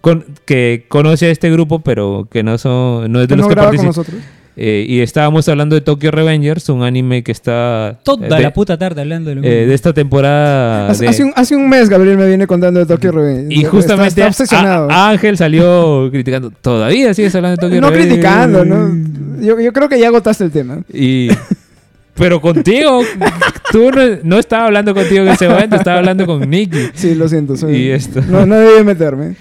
con- 0.00 0.24
que 0.46 0.86
conoce 0.88 1.26
a 1.26 1.30
este 1.30 1.50
grupo 1.50 1.80
pero 1.80 2.26
que 2.30 2.42
no 2.42 2.56
son 2.56 3.12
no 3.12 3.20
es 3.20 3.28
de 3.28 3.36
no 3.36 3.42
los 3.42 3.48
que 3.48 3.54
participan. 3.66 3.92
Eh, 4.60 4.84
y 4.88 5.00
estábamos 5.02 5.48
hablando 5.48 5.76
de 5.76 5.82
Tokyo 5.82 6.10
Revengers 6.10 6.68
un 6.68 6.82
anime 6.82 7.22
que 7.22 7.30
está 7.30 7.96
Toda 8.02 8.26
eh, 8.26 8.30
de, 8.34 8.40
la 8.42 8.52
puta 8.52 8.76
tarde 8.76 9.00
hablando 9.02 9.30
de 9.30 9.36
lo 9.36 9.42
eh, 9.44 9.66
de 9.66 9.72
esta 9.74 9.92
temporada 9.92 10.88
Hace, 10.88 11.04
de- 11.04 11.10
hace 11.10 11.22
un, 11.24 11.32
hace 11.36 11.54
un 11.54 11.68
mes 11.68 11.88
Gabriel 11.88 12.18
me 12.18 12.26
viene 12.26 12.46
contando 12.48 12.80
de 12.80 12.86
Tokyo 12.86 13.12
Revenge. 13.12 13.54
y 13.54 13.62
justamente 13.62 14.20
Está, 14.20 14.26
obsesionado. 14.26 14.90
a- 14.90 15.10
Ángel 15.10 15.36
salió 15.36 16.08
criticando 16.10 16.50
todavía 16.50 17.14
sigues 17.14 17.32
hablando 17.36 17.56
de 17.56 17.68
Tokyo 17.68 17.80
no 17.80 17.90
Revengers? 17.90 18.14
criticando, 18.16 18.64
¿no? 18.64 19.40
Yo, 19.40 19.60
yo 19.60 19.72
creo 19.72 19.88
que 19.88 20.00
ya 20.00 20.08
agotaste 20.08 20.42
el 20.42 20.50
tema. 20.50 20.80
Y. 20.92 21.28
Pero 22.14 22.40
contigo, 22.40 23.02
tú 23.70 23.92
no, 23.92 24.02
no 24.24 24.38
estaba 24.40 24.64
hablando 24.66 24.92
contigo 24.92 25.22
en 25.22 25.28
ese 25.28 25.48
momento, 25.48 25.76
estaba 25.76 25.98
hablando 25.98 26.26
con 26.26 26.50
Nicky. 26.50 26.88
Sí, 26.94 27.14
lo 27.14 27.28
siento. 27.28 27.56
soy- 27.56 27.76
Y 27.76 27.90
esto. 27.90 28.20
No, 28.28 28.44
no 28.44 28.56
debí 28.56 28.82
meterme. 28.84 29.36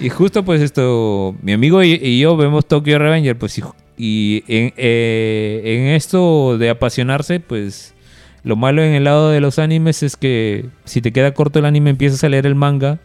Y 0.00 0.08
justo 0.08 0.44
pues 0.44 0.60
esto, 0.62 1.34
mi 1.42 1.52
amigo 1.52 1.82
y, 1.82 1.94
y 2.00 2.20
yo 2.20 2.36
vemos 2.36 2.66
Tokyo 2.68 2.96
Revenger, 3.00 3.36
pues 3.36 3.58
y, 3.58 3.62
y 3.96 4.44
en, 4.48 4.72
eh, 4.76 5.62
en 5.64 5.94
esto 5.94 6.58
de 6.58 6.70
apasionarse, 6.70 7.40
pues 7.40 7.94
lo 8.42 8.56
malo 8.56 8.82
en 8.82 8.92
el 8.94 9.04
lado 9.04 9.30
de 9.30 9.40
los 9.40 9.58
animes 9.58 10.02
es 10.02 10.16
que 10.16 10.66
si 10.84 11.00
te 11.00 11.12
queda 11.12 11.32
corto 11.34 11.58
el 11.58 11.64
anime 11.64 11.90
empiezas 11.90 12.22
a 12.22 12.28
leer 12.28 12.46
el 12.46 12.54
manga 12.54 12.98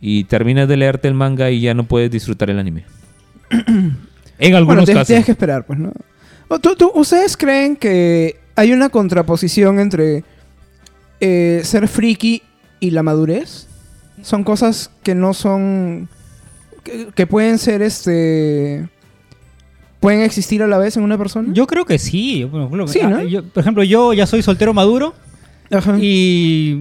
y 0.00 0.24
terminas 0.24 0.68
de 0.68 0.76
leerte 0.76 1.08
el 1.08 1.14
manga 1.14 1.50
y 1.50 1.60
ya 1.60 1.74
no 1.74 1.84
puedes 1.84 2.10
disfrutar 2.10 2.50
el 2.50 2.58
anime. 2.58 2.84
en 3.50 3.96
Bueno, 4.38 4.56
algunos 4.58 4.84
te- 4.86 4.92
casos. 4.92 5.06
tienes 5.08 5.24
que 5.26 5.32
esperar, 5.32 5.64
pues, 5.66 5.78
¿no? 5.78 5.92
Tú- 6.60 6.76
tú- 6.76 6.92
¿Ustedes 6.94 7.36
creen 7.36 7.76
que 7.76 8.36
hay 8.54 8.72
una 8.72 8.88
contraposición 8.90 9.80
entre 9.80 10.24
eh, 11.20 11.60
ser 11.64 11.88
friki 11.88 12.42
y 12.80 12.90
la 12.90 13.02
madurez? 13.02 13.66
Son 14.22 14.44
cosas 14.44 14.90
que 15.02 15.14
no 15.14 15.34
son... 15.34 16.08
que, 16.84 17.08
que 17.14 17.26
pueden 17.26 17.58
ser, 17.58 17.82
este... 17.82 18.88
pueden 20.04 20.20
existir 20.20 20.62
a 20.62 20.66
la 20.66 20.76
vez 20.76 20.98
en 20.98 21.02
una 21.02 21.16
persona. 21.16 21.48
Yo 21.54 21.66
creo 21.66 21.86
que 21.86 21.98
sí. 21.98 22.46
por 22.50 22.60
ejemplo, 22.60 22.86
Sí, 22.88 23.00
ah, 23.02 23.08
¿no? 23.08 23.22
yo- 23.22 23.42
por 23.42 23.62
ejemplo, 23.62 23.82
yo 23.84 24.12
ya 24.12 24.26
soy 24.26 24.42
soltero 24.42 24.74
maduro 24.74 25.14
Ajá. 25.70 25.96
y 25.98 26.78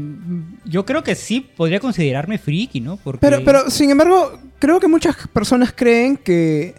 yo 0.65 0.85
creo 0.85 1.05
que 1.05 1.15
sí 1.15 1.39
podría 1.39 1.79
considerarme 1.79 2.37
friki, 2.37 2.81
¿no? 2.81 2.97
Porque 2.97 3.19
Pero, 3.21 3.41
pero, 3.45 3.69
sin 3.69 3.89
embargo, 3.91 4.37
creo 4.59 4.81
que 4.81 4.89
muchas 4.89 5.15
personas 5.31 5.71
creen 5.73 6.17
que, 6.17 6.75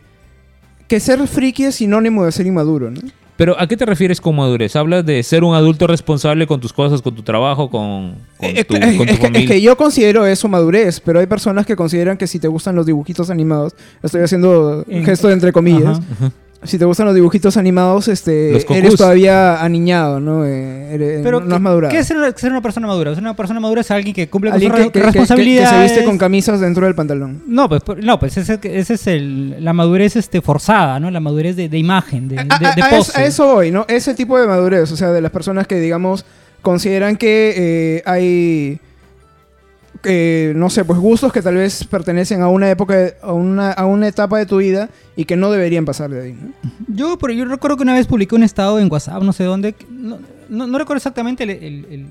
que 0.87 1.01
ser 1.01 1.27
friki 1.27 1.65
es 1.65 1.77
sinónimo 1.77 2.27
de 2.27 2.33
ser 2.33 2.47
inmaduro, 2.47 2.91
¿no? 2.91 3.01
Pero 3.37 3.59
¿a 3.59 3.67
qué 3.67 3.77
te 3.77 3.85
refieres 3.85 4.21
con 4.21 4.37
madurez? 4.37 4.77
¿Hablas 4.77 5.05
de 5.05 5.21
ser 5.25 5.43
un 5.43 5.57
adulto 5.57 5.89
responsable 5.89 6.47
con 6.47 6.61
tus 6.61 6.73
cosas, 6.73 7.03
con 7.03 7.17
tu 7.17 7.23
trabajo, 7.23 7.69
con, 7.69 8.15
con 8.37 8.49
Es, 8.57 8.65
tu, 8.67 8.75
que- 8.75 8.81
con 8.81 8.91
tu 8.97 9.03
es 9.03 9.07
que- 9.07 9.13
es 9.15 9.19
familia? 9.21 9.49
que 9.49 9.61
yo 9.61 9.77
considero 9.77 10.25
eso 10.25 10.47
madurez, 10.47 11.01
pero 11.01 11.19
hay 11.19 11.27
personas 11.27 11.67
que 11.67 11.75
consideran 11.75 12.17
que 12.17 12.29
si 12.29 12.39
te 12.39 12.47
gustan 12.47 12.77
los 12.77 12.87
dibujitos 12.87 13.31
animados, 13.31 13.75
estoy 14.05 14.21
haciendo 14.23 14.85
un 14.87 14.95
En- 14.95 15.05
gesto 15.05 15.27
de 15.27 15.35
entre 15.35 15.53
comillas, 15.53 15.99
Ajá. 15.99 16.31
Si 16.65 16.79
te 16.79 16.85
gustan 16.85 17.07
los 17.07 17.15
dibujitos 17.15 17.57
animados, 17.57 18.09
este, 18.09 18.57
eres 18.71 18.97
todavía 18.97 19.63
aniñado, 19.63 20.21
¿no? 20.21 20.45
Eh, 20.45 20.95
eres- 20.95 21.21
Pero, 21.23 21.41
no 21.41 21.55
has 21.55 21.61
madurado. 21.61 21.93
¿qué 21.93 21.99
es 22.01 22.07
ser 22.07 22.17
una, 22.17 22.33
ser 22.33 22.51
una 22.51 22.61
persona 22.63 22.87
madura? 22.87 23.15
Ser 23.15 23.23
una 23.23 23.35
persona 23.37 23.61
madura 23.61 23.81
es 23.83 23.91
alguien 23.91 24.15
que 24.15 24.29
cumple 24.29 24.51
con 24.51 24.55
Alguien 24.55 24.73
sus 24.73 24.81
que, 24.93 25.01
que- 25.03 25.13
que- 25.13 25.27
se 25.27 25.83
viste 25.83 26.05
con 26.05 26.19
camisas 26.19 26.61
dentro 26.61 26.87
del 26.87 26.95
pantalón. 26.95 27.43
No, 27.47 27.69
pues, 27.69 27.83
no, 28.03 28.19
pues 28.19 28.37
ese, 28.37 28.59
ese 28.63 28.95
es 28.95 29.07
el, 29.07 29.63
la 29.65 29.73
madurez 29.73 30.17
este, 30.17 30.41
forzada, 30.41 30.99
¿no? 31.01 31.11
La 31.11 31.21
madurez 31.21 31.57
de, 31.57 31.69
de 31.69 31.79
imagen, 31.79 32.29
de, 32.29 32.39
A, 32.39 32.43
a- 32.43 32.75
de 32.75 32.83
a 32.83 32.89
eso, 32.89 32.97
pose. 32.97 33.21
a 33.21 33.25
eso 33.25 33.55
voy, 33.55 33.71
¿no? 33.71 33.85
Ese 33.89 34.15
tipo 34.15 34.39
de 34.39 34.47
madurez, 34.47 34.91
o 34.93 34.97
sea, 34.97 35.11
de 35.11 35.21
las 35.21 35.31
personas 35.31 35.67
que, 35.67 35.79
digamos, 35.81 36.25
consideran 36.63 37.17
que 37.17 37.55
eh, 37.57 38.03
hay, 38.07 38.81
eh, 40.03 40.53
no 40.57 40.69
sé, 40.71 40.85
pues 40.85 40.99
gustos 40.99 41.33
que 41.33 41.41
tal 41.43 41.55
vez 41.55 41.85
pertenecen 41.85 42.43
a 42.43 42.49
una 42.49 42.71
época, 42.71 43.15
a 43.23 43.33
una, 43.33 43.73
a 43.73 43.87
una 43.87 44.09
etapa 44.09 44.39
de 44.39 44.47
tu 44.47 44.59
vida 44.59 44.91
y 45.17 45.25
que 45.25 45.37
no 45.37 45.51
deberían 45.51 45.85
pasar 45.85 46.11
de 46.11 46.23
ahí, 46.23 46.33
¿no? 46.33 46.51
Yo, 46.89 47.17
pero 47.19 47.33
yo 47.33 47.45
recuerdo 47.45 47.77
que 47.77 47.83
una 47.85 47.95
vez 47.95 48.07
publiqué 48.07 48.35
un 48.35 48.43
estado 48.43 48.79
en 48.79 48.91
WhatsApp, 48.91 49.23
no 49.23 49.33
sé 49.33 49.45
dónde, 49.45 49.75
no, 49.91 50.19
no- 50.49 50.67
no 50.67 50.79
recuerdo 50.79 50.99
exactamente 50.99 51.45
el, 51.45 51.51
el- 51.51 51.87
el- 51.91 52.07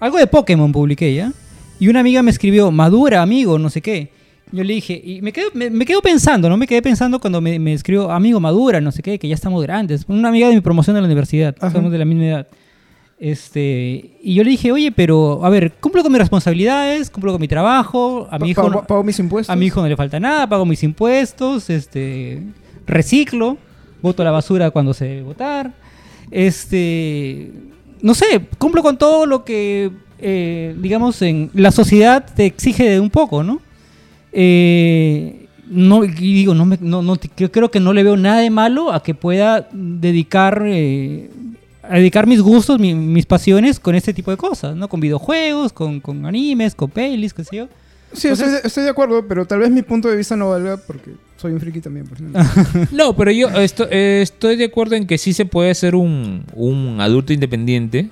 algo 0.00 0.18
de 0.18 0.26
Pokémon 0.26 0.72
publiqué 0.72 1.14
ya, 1.14 1.32
y 1.78 1.88
una 1.88 2.00
amiga 2.00 2.22
me 2.22 2.30
escribió, 2.30 2.70
madura 2.70 3.22
amigo, 3.22 3.58
no 3.58 3.70
sé 3.70 3.80
qué. 3.80 4.10
Yo 4.52 4.62
le 4.62 4.74
dije, 4.74 5.00
y 5.04 5.20
me 5.22 5.32
quedo, 5.32 5.48
me, 5.54 5.70
me 5.70 5.84
quedo 5.84 6.00
pensando, 6.00 6.48
¿no? 6.48 6.56
Me 6.56 6.66
quedé 6.68 6.80
pensando 6.80 7.18
cuando 7.18 7.40
me, 7.40 7.58
me 7.58 7.72
escribió, 7.72 8.10
amigo, 8.12 8.38
madura, 8.40 8.80
no 8.80 8.92
sé 8.92 9.02
qué, 9.02 9.18
que 9.18 9.26
ya 9.26 9.34
estamos 9.34 9.60
grandes. 9.62 10.04
Una 10.06 10.28
amiga 10.28 10.48
de 10.48 10.54
mi 10.54 10.60
promoción 10.60 10.94
de 10.94 11.00
la 11.00 11.06
universidad, 11.06 11.54
Ajá. 11.58 11.72
somos 11.72 11.90
de 11.90 11.98
la 11.98 12.04
misma 12.04 12.24
edad. 12.26 12.46
Este, 13.18 14.10
y 14.22 14.34
yo 14.34 14.44
le 14.44 14.50
dije, 14.50 14.72
oye, 14.72 14.92
pero, 14.92 15.42
a 15.44 15.48
ver, 15.48 15.72
cumplo 15.80 16.02
con 16.02 16.12
mis 16.12 16.18
responsabilidades, 16.20 17.08
cumplo 17.10 17.32
con 17.32 17.40
mi 17.40 17.48
trabajo, 17.48 18.28
a 18.30 18.38
mi 18.38 18.50
hijo... 18.50 18.68
no- 18.68 18.86
pago 18.86 19.02
mis 19.02 19.18
impuestos. 19.18 19.52
a 19.52 19.56
mi 19.56 19.66
hijo 19.66 19.80
no 19.80 19.88
le 19.88 19.96
falta 19.96 20.20
nada, 20.20 20.46
pago 20.46 20.66
mis 20.66 20.82
impuestos, 20.82 21.70
este, 21.70 22.42
reciclo, 22.86 23.56
voto 24.02 24.22
la 24.22 24.30
basura 24.32 24.70
cuando 24.70 24.92
se 24.92 25.06
debe 25.06 25.22
votar, 25.22 25.72
este, 26.30 27.50
no 28.02 28.14
sé, 28.14 28.46
cumplo 28.58 28.82
con 28.82 28.98
todo 28.98 29.24
lo 29.26 29.44
que, 29.44 29.90
eh, 30.18 30.74
digamos, 30.78 31.22
en 31.22 31.50
la 31.54 31.70
sociedad 31.70 32.24
te 32.34 32.44
exige 32.46 32.88
de 32.90 33.00
un 33.00 33.08
poco, 33.10 33.42
¿no? 33.42 33.60
Eh, 34.32 35.46
no 35.68 36.04
y 36.04 36.08
digo, 36.10 36.54
no, 36.54 36.66
me- 36.66 36.78
no, 36.80 37.16
creo 37.50 37.70
que 37.70 37.80
no 37.80 37.92
le 37.92 38.02
veo 38.04 38.16
nada 38.16 38.40
de 38.40 38.50
malo 38.50 38.92
a 38.92 39.02
que 39.02 39.14
pueda 39.14 39.68
dedicar, 39.72 40.62
eh, 40.66 41.30
a 41.90 41.96
dedicar 41.96 42.26
mis 42.26 42.40
gustos, 42.40 42.78
mi- 42.78 42.94
mis 42.94 43.26
pasiones 43.26 43.78
con 43.80 43.94
este 43.94 44.12
tipo 44.14 44.30
de 44.30 44.36
cosas, 44.36 44.74
¿no? 44.76 44.88
Con 44.88 45.00
videojuegos, 45.00 45.72
con, 45.72 46.00
con 46.00 46.26
animes, 46.26 46.74
con 46.74 46.90
pelis, 46.90 47.32
qué 47.34 47.44
sé 47.44 47.56
yo. 47.56 47.68
Sí, 48.12 48.28
estoy, 48.28 48.48
de- 48.50 48.60
estoy 48.64 48.84
de 48.84 48.90
acuerdo, 48.90 49.26
pero 49.26 49.46
tal 49.46 49.58
vez 49.58 49.70
mi 49.70 49.82
punto 49.82 50.08
de 50.08 50.16
vista 50.16 50.36
no 50.36 50.50
valga 50.50 50.76
porque 50.76 51.12
soy 51.36 51.52
un 51.52 51.60
friki 51.60 51.80
también. 51.80 52.06
por. 52.06 52.18
No, 52.92 53.14
pero 53.16 53.30
yo 53.30 53.48
esto- 53.50 53.88
eh, 53.90 54.20
estoy 54.22 54.56
de 54.56 54.64
acuerdo 54.66 54.94
en 54.94 55.06
que 55.06 55.18
sí 55.18 55.32
se 55.32 55.44
puede 55.44 55.74
ser 55.74 55.94
un, 55.94 56.44
un 56.54 56.96
adulto 57.00 57.32
independiente 57.32 58.08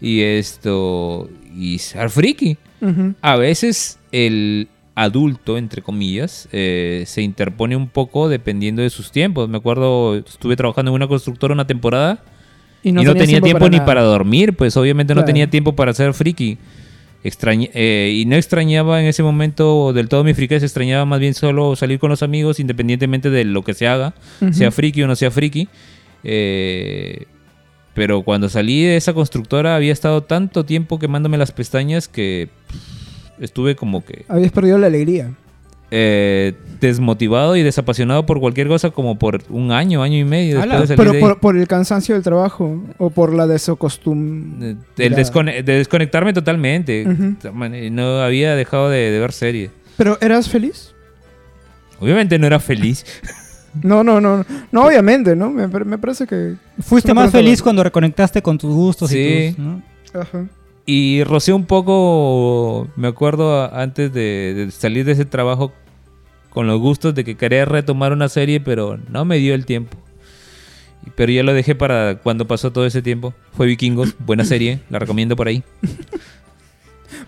y 0.00 0.20
esto 0.22 1.28
y 1.56 1.78
ser 1.78 2.10
friki. 2.10 2.56
A 3.20 3.36
veces 3.36 3.98
el 4.10 4.68
adulto, 4.94 5.56
entre 5.56 5.82
comillas, 5.82 6.48
eh, 6.52 7.04
se 7.06 7.22
interpone 7.22 7.76
un 7.76 7.88
poco 7.88 8.28
dependiendo 8.28 8.82
de 8.82 8.90
sus 8.90 9.10
tiempos. 9.12 9.48
Me 9.48 9.58
acuerdo, 9.58 10.16
estuve 10.16 10.56
trabajando 10.56 10.90
en 10.90 10.96
una 10.96 11.06
constructora 11.08 11.54
una 11.54 11.66
temporada 11.66 12.22
y 12.82 12.92
no, 12.92 13.14
tenía 13.14 13.40
tiempo, 13.40 13.68
ni 13.68 13.76
nada. 13.76 13.86
para 13.86 14.02
dormir, 14.02 14.54
pues 14.54 14.76
obviamente 14.76 15.14
no 15.14 15.24
tenía 15.24 15.48
tiempo 15.48 15.74
para 15.74 15.92
ser 15.94 16.12
friki. 16.14 16.58
Extraña- 17.24 17.70
eh, 17.72 18.12
y 18.20 18.24
no 18.26 18.34
extrañaba 18.34 19.00
en 19.00 19.06
ese 19.06 19.22
momento 19.22 19.92
del 19.92 20.08
todo 20.08 20.24
mi 20.24 20.34
friquez, 20.34 20.64
extrañaba 20.64 21.04
más 21.04 21.20
bien 21.20 21.34
solo 21.34 21.76
salir 21.76 22.00
con 22.00 22.10
los 22.10 22.22
amigos 22.24 22.58
independientemente 22.58 23.30
de 23.30 23.44
lo 23.44 23.62
que 23.62 23.74
se 23.74 23.86
haga, 23.86 24.14
sea 24.50 24.72
friki 24.72 25.02
o 25.02 25.06
no 25.06 25.14
sea 25.14 25.30
friki. 25.30 25.68
Eh, 26.24 27.26
pero 27.94 28.22
cuando 28.22 28.48
salí 28.48 28.82
de 28.84 28.96
esa 28.96 29.12
constructora 29.12 29.76
había 29.76 29.92
estado 29.92 30.22
tanto 30.22 30.64
tiempo 30.64 30.98
quemándome 30.98 31.36
las 31.38 31.52
pestañas 31.52 32.08
que 32.08 32.48
pff, 32.68 33.42
estuve 33.42 33.76
como 33.76 34.04
que 34.04 34.24
Habías 34.28 34.50
perdido 34.50 34.78
la 34.78 34.86
alegría. 34.88 35.32
Eh, 35.94 36.54
desmotivado 36.80 37.54
y 37.54 37.62
desapasionado 37.62 38.24
por 38.24 38.40
cualquier 38.40 38.66
cosa 38.66 38.90
como 38.90 39.18
por 39.18 39.42
un 39.50 39.72
año, 39.72 40.02
año 40.02 40.16
y 40.16 40.24
medio 40.24 40.56
después 40.56 40.72
Ala, 40.72 40.80
de 40.80 40.86
salir 40.86 40.96
Pero 40.98 41.12
de 41.12 41.20
por, 41.20 41.38
por 41.38 41.56
el 41.58 41.68
cansancio 41.68 42.14
del 42.14 42.24
trabajo 42.24 42.82
o 42.98 43.10
por 43.10 43.34
la 43.34 43.46
desacostumbre. 43.46 44.76
De- 44.96 45.06
el 45.06 45.14
descone- 45.14 45.62
de 45.62 45.76
desconectarme 45.76 46.32
totalmente. 46.32 47.04
No 47.90 48.22
había 48.22 48.56
dejado 48.56 48.88
de, 48.88 49.10
de 49.10 49.18
ver 49.20 49.32
serie. 49.32 49.70
¿Pero 49.98 50.16
eras 50.22 50.48
feliz? 50.48 50.94
Obviamente 52.00 52.38
no 52.38 52.46
era 52.46 52.58
feliz. 52.58 53.04
No, 53.82 54.04
no, 54.04 54.20
no. 54.20 54.44
No, 54.70 54.84
obviamente, 54.86 55.34
¿no? 55.34 55.48
Me, 55.50 55.66
me 55.66 55.96
parece 55.96 56.26
que... 56.26 56.56
Fuiste 56.80 57.14
más 57.14 57.30
feliz 57.32 57.62
cuando 57.62 57.82
reconectaste 57.82 58.42
con 58.42 58.58
tus 58.58 58.70
gustos 58.74 59.08
Sí. 59.08 59.16
y 59.18 59.52
tus, 59.54 59.64
¿no? 59.64 59.82
Ajá. 60.12 60.44
Y 60.84 61.24
rocé 61.24 61.54
un 61.54 61.64
poco, 61.64 62.86
me 62.96 63.08
acuerdo 63.08 63.74
antes 63.74 64.12
de, 64.12 64.52
de 64.54 64.70
salir 64.72 65.06
de 65.06 65.12
ese 65.12 65.24
trabajo 65.24 65.72
con 66.52 66.66
los 66.66 66.78
gustos 66.80 67.14
de 67.14 67.24
que 67.24 67.36
quería 67.36 67.64
retomar 67.64 68.12
una 68.12 68.28
serie, 68.28 68.60
pero 68.60 68.98
no 69.08 69.24
me 69.24 69.38
dio 69.38 69.54
el 69.54 69.64
tiempo. 69.66 69.96
Pero 71.16 71.32
ya 71.32 71.42
lo 71.42 71.52
dejé 71.52 71.74
para 71.74 72.16
cuando 72.18 72.46
pasó 72.46 72.70
todo 72.72 72.86
ese 72.86 73.02
tiempo. 73.02 73.34
Fue 73.56 73.66
Vikingos, 73.66 74.14
buena 74.20 74.44
serie, 74.44 74.80
la 74.90 74.98
recomiendo 74.98 75.34
por 75.34 75.48
ahí. 75.48 75.62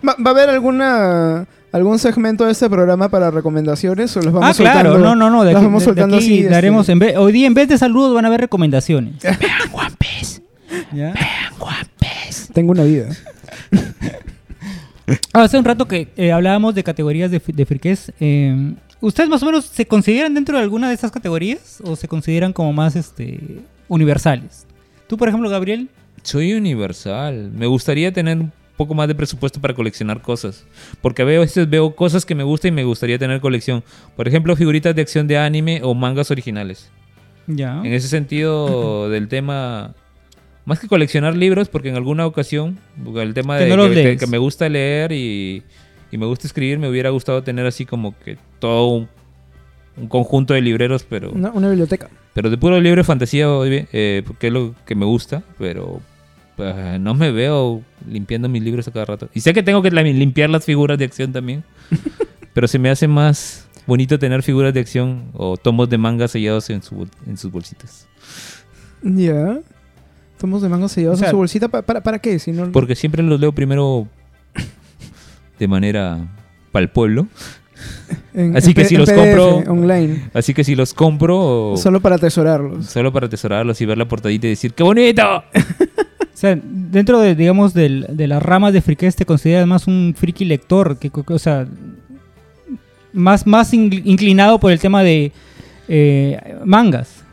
¿Va, 0.07 0.15
va 0.25 0.29
a 0.31 0.33
haber 0.33 0.49
alguna 0.49 1.45
algún 1.71 1.99
segmento 1.99 2.45
de 2.45 2.53
este 2.53 2.69
programa 2.69 3.09
para 3.09 3.31
recomendaciones 3.31 4.15
o 4.15 4.21
los 4.21 4.31
vamos 4.31 4.49
Ah, 4.49 4.53
claro, 4.55 4.91
soltando? 4.93 5.15
no, 5.15 5.15
no, 5.15 5.29
no. 5.29 5.43
De 5.43 5.51
aquí, 5.51 5.65
vamos 5.65 5.81
de- 5.83 5.85
de 5.85 5.85
soltando 5.85 6.15
aquí 6.17 6.25
así, 6.25 6.39
este, 6.39 6.49
daremos 6.51 6.87
en 6.87 6.99
vez- 6.99 7.17
hoy 7.17 7.33
día 7.33 7.47
en 7.47 7.53
vez 7.53 7.67
de 7.67 7.77
saludos 7.77 8.13
van 8.15 8.23
a 8.23 8.29
haber 8.29 8.41
recomendaciones. 8.41 9.15
¿Ya? 10.93 11.13
Tengo 12.53 12.71
una 12.71 12.83
vida. 12.83 13.07
Ah, 15.33 15.43
Hace 15.43 15.57
un 15.57 15.65
rato 15.65 15.85
que 15.87 16.07
eh, 16.15 16.31
hablábamos 16.31 16.73
de 16.75 16.83
categorías 16.83 17.29
de, 17.29 17.41
de 17.45 17.65
friquez. 17.65 18.11
eh, 18.21 18.73
¿Ustedes 19.05 19.29
más 19.29 19.43
o 19.43 19.45
menos 19.45 19.65
se 19.65 19.85
consideran 19.85 20.33
dentro 20.33 20.57
de 20.57 20.63
alguna 20.63 20.87
de 20.87 20.95
estas 20.95 21.11
categorías 21.11 21.79
o 21.83 21.95
se 21.95 22.07
consideran 22.07 22.53
como 22.53 22.73
más 22.73 22.95
este, 22.95 23.39
universales? 23.87 24.65
Tú, 25.05 25.15
por 25.15 25.27
ejemplo, 25.27 25.47
Gabriel, 25.47 25.89
Soy 26.23 26.53
universal. 26.53 27.51
Me 27.53 27.67
gustaría 27.67 28.11
tener 28.11 28.39
un 28.39 28.51
poco 28.75 28.95
más 28.95 29.07
de 29.07 29.13
presupuesto 29.13 29.61
para 29.61 29.75
coleccionar 29.75 30.23
cosas. 30.23 30.65
Porque 31.03 31.21
a 31.21 31.25
veces 31.25 31.69
veo 31.69 31.95
cosas 31.95 32.25
que 32.25 32.33
me 32.33 32.41
gustan 32.41 32.69
y 32.69 32.71
me 32.77 32.83
gustaría 32.83 33.19
tener 33.19 33.41
colección. 33.41 33.83
Por 34.15 34.27
ejemplo, 34.27 34.55
figuritas 34.55 34.95
de 34.95 35.03
acción 35.03 35.27
de 35.27 35.37
anime 35.37 35.81
o 35.83 35.93
mangas 35.93 36.31
originales. 36.31 36.89
ya. 37.45 37.81
En 37.83 37.93
ese 37.93 38.07
sentido 38.07 39.07
del 39.11 39.27
tema, 39.27 39.93
más 40.65 40.79
que 40.79 40.87
coleccionar 40.87 41.37
libros, 41.37 41.69
porque 41.69 41.89
en 41.89 41.95
alguna 41.95 42.25
ocasión, 42.25 42.79
el 43.17 43.35
tema 43.35 43.57
de 43.59 43.77
no 43.77 43.87
que 43.87 44.25
me 44.27 44.39
gusta 44.39 44.67
leer 44.67 45.11
y, 45.11 45.61
y 46.11 46.17
me 46.17 46.25
gusta 46.25 46.47
escribir, 46.47 46.79
me 46.79 46.89
hubiera 46.89 47.09
gustado 47.09 47.43
tener 47.43 47.65
así 47.65 47.85
como 47.85 48.17
que 48.19 48.37
todo 48.59 48.87
un, 48.87 49.07
un 49.97 50.07
conjunto 50.07 50.53
de 50.53 50.61
libreros, 50.61 51.05
pero, 51.07 51.31
Una, 51.31 51.51
una 51.51 51.67
biblioteca. 51.69 52.09
pero 52.33 52.49
de 52.49 52.57
puro 52.57 52.79
libro 52.79 52.99
de 52.99 53.03
fantasía, 53.05 53.47
eh, 53.65 54.23
porque 54.25 54.47
es 54.47 54.53
lo 54.53 54.75
que 54.85 54.95
me 54.95 55.05
gusta, 55.05 55.43
pero 55.57 56.01
pues, 56.55 56.99
no 56.99 57.13
me 57.13 57.31
veo 57.31 57.81
limpiando 58.09 58.47
mis 58.49 58.63
libros 58.63 58.87
a 58.87 58.91
cada 58.91 59.05
rato. 59.05 59.29
Y 59.33 59.41
sé 59.41 59.53
que 59.53 59.63
tengo 59.63 59.81
que 59.81 59.91
limpiar 59.91 60.49
las 60.49 60.63
figuras 60.65 60.97
de 60.97 61.05
acción 61.05 61.31
también, 61.33 61.63
pero 62.53 62.67
se 62.67 62.79
me 62.79 62.89
hace 62.89 63.07
más 63.07 63.67
bonito 63.87 64.17
tener 64.17 64.41
figuras 64.41 64.73
de 64.73 64.79
acción 64.79 65.25
o 65.33 65.57
tomos 65.57 65.89
de 65.89 65.97
manga 65.97 66.27
sellados 66.27 66.69
en, 66.69 66.81
su, 66.81 66.95
bol- 66.95 67.09
en 67.27 67.37
sus 67.37 67.51
bolsitas. 67.51 68.07
Ya. 69.03 69.59
Tomos 70.39 70.61
de 70.61 70.69
mango 70.69 70.87
sellados 70.89 71.17
O 71.17 71.19
sea- 71.19 71.27
en 71.27 71.31
su 71.31 71.37
bolsita. 71.37 71.67
¿Pa- 71.69 71.81
¿Para, 71.83 72.01
para 72.01 72.19
qué? 72.19 72.39
Si 72.39 72.51
no... 72.51 72.71
Porque 72.71 72.95
siempre 72.95 73.21
los 73.23 73.39
leo 73.39 73.51
primero 73.51 74.07
de 75.59 75.67
manera 75.67 76.19
para 76.71 76.83
el 76.83 76.89
pueblo. 76.89 77.27
en- 78.33 78.55
así 78.55 78.69
en 78.69 78.73
que 78.75 78.85
si 78.85 78.95
los 78.97 79.09
PDF, 79.09 79.17
compro- 79.37 79.67
Online. 79.69 80.29
Así 80.33 80.53
que 80.53 80.63
si 80.63 80.75
los 80.75 80.93
compro, 80.93 81.73
Solo 81.77 81.99
para 82.01 82.15
atesorarlos. 82.15 82.85
solo 82.85 83.11
para 83.11 83.27
atesorarlos 83.27 83.79
y 83.81 83.85
ver 83.85 83.97
la 83.97 84.07
portadita 84.07 84.47
y 84.47 84.51
decir 84.51 84.73
¡qué 84.73 84.83
bonito! 84.83 85.43
O 86.35 86.37
sea, 86.37 86.59
dentro 86.61 87.21
de, 87.21 87.33
digamos, 87.33 87.73
del- 87.73 88.07
de 88.09 88.27
las 88.27 88.43
ramas 88.43 88.73
de 88.73 88.81
friquez 88.81 89.15
te 89.15 89.25
consideras 89.25 89.65
más 89.65 89.87
un 89.87 90.13
friki 90.17 90.43
lector, 90.43 90.97
que, 90.99 91.09
o 91.13 91.39
sea, 91.39 91.65
más, 93.13 93.47
más 93.47 93.73
in- 93.73 94.01
inclinado 94.05 94.59
por 94.59 94.73
el 94.73 94.79
tema 94.79 95.01
de 95.01 95.31
eh, 95.87 96.57
mangas. 96.65 97.23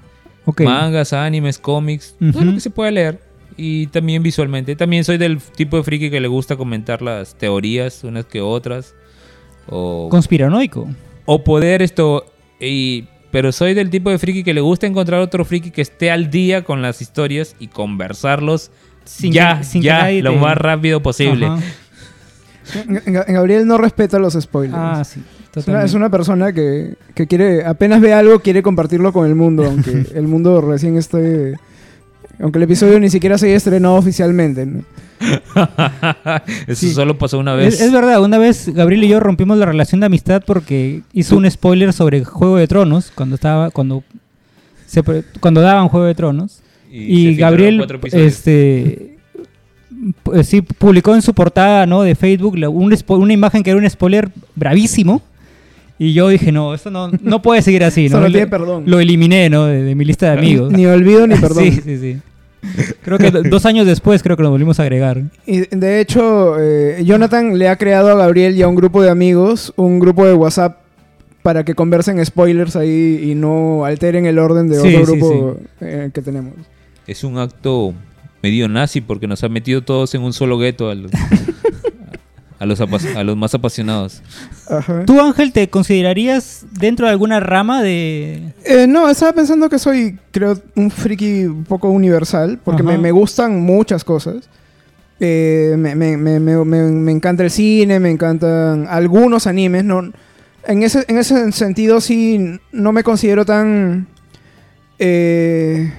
Ok. 0.45 0.61
Mangas, 0.62 1.12
animes, 1.12 1.59
cómics, 1.59 2.14
todo 2.33 2.45
lo 2.45 2.55
que 2.55 2.61
se 2.61 2.71
puede 2.71 2.93
leer. 2.93 3.21
Y 3.64 3.87
también 3.87 4.23
visualmente. 4.25 4.75
También 4.75 5.04
soy 5.04 5.19
del 5.19 5.38
tipo 5.40 5.76
de 5.76 5.85
friki 5.85 6.11
que 6.11 6.21
le 6.21 6.26
gusta 6.26 6.57
comentar 6.57 7.00
las 7.00 7.37
teorías, 7.37 8.02
unas 8.02 8.25
que 8.25 8.40
otras. 8.40 8.95
O, 9.69 10.09
Conspiranoico. 10.11 10.88
o 11.26 11.45
poder 11.45 11.83
esto 11.83 12.25
y 12.59 13.04
pero 13.31 13.52
soy 13.52 13.73
del 13.75 13.88
tipo 13.88 14.11
de 14.11 14.19
friki 14.19 14.42
que 14.42 14.52
le 14.52 14.61
gusta 14.61 14.87
encontrar 14.88 15.21
otro 15.21 15.45
friki 15.45 15.71
que 15.71 15.81
esté 15.83 16.11
al 16.11 16.28
día 16.31 16.64
con 16.64 16.83
las 16.83 17.00
historias 17.00 17.54
y 17.61 17.69
conversarlos 17.69 18.73
Sin 19.04 19.33
ya, 19.33 19.59
que- 19.59 19.64
sin 19.64 19.83
ya, 19.83 20.11
lo 20.11 20.35
más 20.35 20.59
rápido 20.59 21.00
posible. 21.00 21.47
Ajá. 21.47 21.62
Gabriel 23.07 23.66
no 23.66 23.78
respeta 23.78 24.19
los 24.19 24.35
spoilers. 24.35 24.75
Ah, 24.76 25.04
sí. 25.04 25.21
Es 25.21 25.25
una, 25.25 25.50
totalmente. 25.52 25.87
es 25.87 25.95
una 25.95 26.11
persona 26.11 26.52
que, 26.52 26.95
que 27.14 27.26
quiere, 27.26 27.64
apenas 27.64 28.00
ve 28.00 28.12
algo, 28.12 28.40
quiere 28.40 28.62
compartirlo 28.62 29.12
con 29.12 29.26
el 29.26 29.35
mundo, 29.35 29.64
aunque 29.64 30.07
el 30.14 30.26
mundo 30.26 30.61
recién 30.61 30.97
esté... 30.97 31.54
Aunque 32.42 32.58
el 32.58 32.64
episodio 32.64 32.99
ni 33.00 33.08
siquiera 33.08 33.38
se 33.38 33.46
haya 33.46 33.56
estrenado 33.56 33.94
oficialmente. 33.94 34.66
¿no? 34.66 34.82
Eso 36.66 36.75
Sí. 36.87 36.92
solo 36.92 37.16
pasó 37.16 37.38
una 37.38 37.54
vez. 37.54 37.75
Es, 37.75 37.80
es 37.82 37.92
verdad, 37.92 38.20
una 38.22 38.38
vez 38.38 38.68
Gabriel 38.75 39.04
y 39.04 39.08
yo 39.08 39.20
rompimos 39.20 39.56
la 39.58 39.66
relación 39.66 40.00
de 40.00 40.06
amistad 40.06 40.42
porque 40.44 41.02
hizo 41.12 41.37
un 41.37 41.49
spoiler 41.50 41.92
sobre 41.92 42.25
Juego 42.25 42.56
de 42.56 42.66
Tronos 42.66 43.12
cuando 43.14 43.37
estaba 43.37 43.70
cuando 43.70 44.02
se 44.87 45.02
cuando 45.40 45.61
daban 45.61 45.88
Juego 45.88 46.06
de 46.06 46.14
Tronos 46.14 46.61
y, 46.90 47.37
Gabriel 47.37 47.87
este 48.12 49.16
pu- 50.25 50.42
sí 50.42 50.61
publicó 50.62 51.14
en 51.14 51.22
su 51.22 51.32
portada 51.32 51.87
no 51.87 52.02
de 52.02 52.14
Facebook 52.14 52.54
un 52.70 52.94
una 53.08 53.32
imagen 53.32 53.62
que 53.62 53.70
era 53.70 53.78
un 53.78 53.88
spoiler 53.88 54.28
bravísimo 54.56 55.22
y 55.99 56.12
yo 56.12 56.28
dije 56.28 56.52
no 56.52 56.75
esto 56.75 56.90
no 56.90 57.11
no 57.22 57.40
puede 57.40 57.62
seguir 57.62 57.84
así 57.84 58.08
no 58.11 58.18
tiene 58.26 58.40
le- 58.40 58.46
perdón. 58.49 58.82
lo 58.87 58.99
eliminé 59.00 59.49
no 59.49 59.64
de, 59.66 59.82
de 59.82 59.94
mi 59.94 60.04
lista 60.04 60.26
de 60.32 60.38
amigos 60.38 60.70
Ni 60.72 60.84
olvido 60.84 61.26
ni 61.26 61.37
perdón. 61.40 61.64
sí 61.64 61.80
sí 61.82 61.99
sí 61.99 62.16
creo 63.02 63.19
que 63.19 63.31
do- 63.31 63.42
dos 63.42 63.66
años 63.66 63.87
después 63.87 64.23
creo 64.23 64.37
que 64.37 64.42
nos 64.42 64.50
volvimos 64.52 64.78
a 64.78 64.83
agregar 64.85 65.23
Y 65.47 65.61
de 65.75 66.00
hecho, 66.00 66.57
eh, 66.61 67.02
Jonathan 67.04 67.59
le 67.59 67.69
ha 67.69 67.76
creado 67.76 68.11
a 68.11 68.14
Gabriel 68.14 68.57
y 68.57 68.62
a 68.62 68.69
un 68.69 68.75
grupo 68.76 69.02
de 69.02 69.11
amigos 69.11 69.73
un 69.76 69.99
grupo 69.99 70.25
de 70.26 70.35
WhatsApp 70.35 70.78
para 71.42 71.64
que 71.64 71.75
conversen 71.75 72.25
spoilers 72.25 72.76
ahí 72.76 73.31
y 73.31 73.35
no 73.35 73.85
alteren 73.85 74.26
el 74.26 74.38
orden 74.38 74.69
de 74.69 74.81
Sí, 74.81 74.95
otro 74.95 75.07
sí, 75.14 75.19
grupo 75.19 75.57
eh, 75.81 76.11
que 76.14 76.23
tenemos. 76.23 76.54
Es 77.07 77.25
un 77.25 77.37
acto 77.38 77.95
medio 78.45 78.69
nazi 78.69 79.00
porque 79.00 79.26
nos 79.26 79.42
ha 79.42 79.49
metido 79.49 79.83
todos 79.83 80.14
en 80.14 80.23
un 80.23 80.33
solo 80.33 80.57
gueto 80.59 80.88
a 80.88 80.95
los, 80.95 81.11
a 82.62 82.66
los, 82.66 82.81
apas- 82.81 83.16
a 83.16 83.25
los 83.25 83.37
más 83.37 83.52
apasionados. 83.54 84.23
Ajá. 84.71 85.04
¿Tú, 85.04 85.21
Ángel, 85.21 85.52
te 85.52 85.69
considerarías 85.69 86.64
dentro 86.71 87.07
de 87.07 87.11
alguna 87.12 87.40
rama 87.40 87.83
de...? 87.83 88.52
Eh, 88.64 88.87
no, 88.88 89.11
estaba 89.11 89.33
pensando 89.33 89.69
que 89.69 89.81
soy, 89.81 90.16
creo, 90.31 90.57
un 90.76 90.90
friki 90.92 91.45
un 91.47 91.64
poco 91.64 91.88
universal, 91.90 92.61
porque 92.62 92.85
me, 92.85 93.11
gustan 93.11 93.61
muchas 93.61 94.04
cosas. 94.04 94.49
Eh, 95.19 95.75
me, 95.76 95.97
me- 95.97 96.16
me- 96.16 96.38
me- 96.38 96.64
me- 96.64 96.83
me 96.90 97.11
encanta 97.12 97.42
el 97.42 97.50
cine, 97.50 97.99
me 97.99 98.11
encantan 98.11 98.87
algunos 98.88 99.49
animes. 99.49 99.83
No, 99.85 100.12
en, 100.64 100.83
ese, 100.85 101.04
en 101.09 101.19
ese 101.19 101.50
sentido 101.50 102.00
sí 102.00 102.61
no 102.71 102.92
me 102.92 103.02
considero 103.02 103.45
tan... 103.45 104.07
eh, 105.00 105.92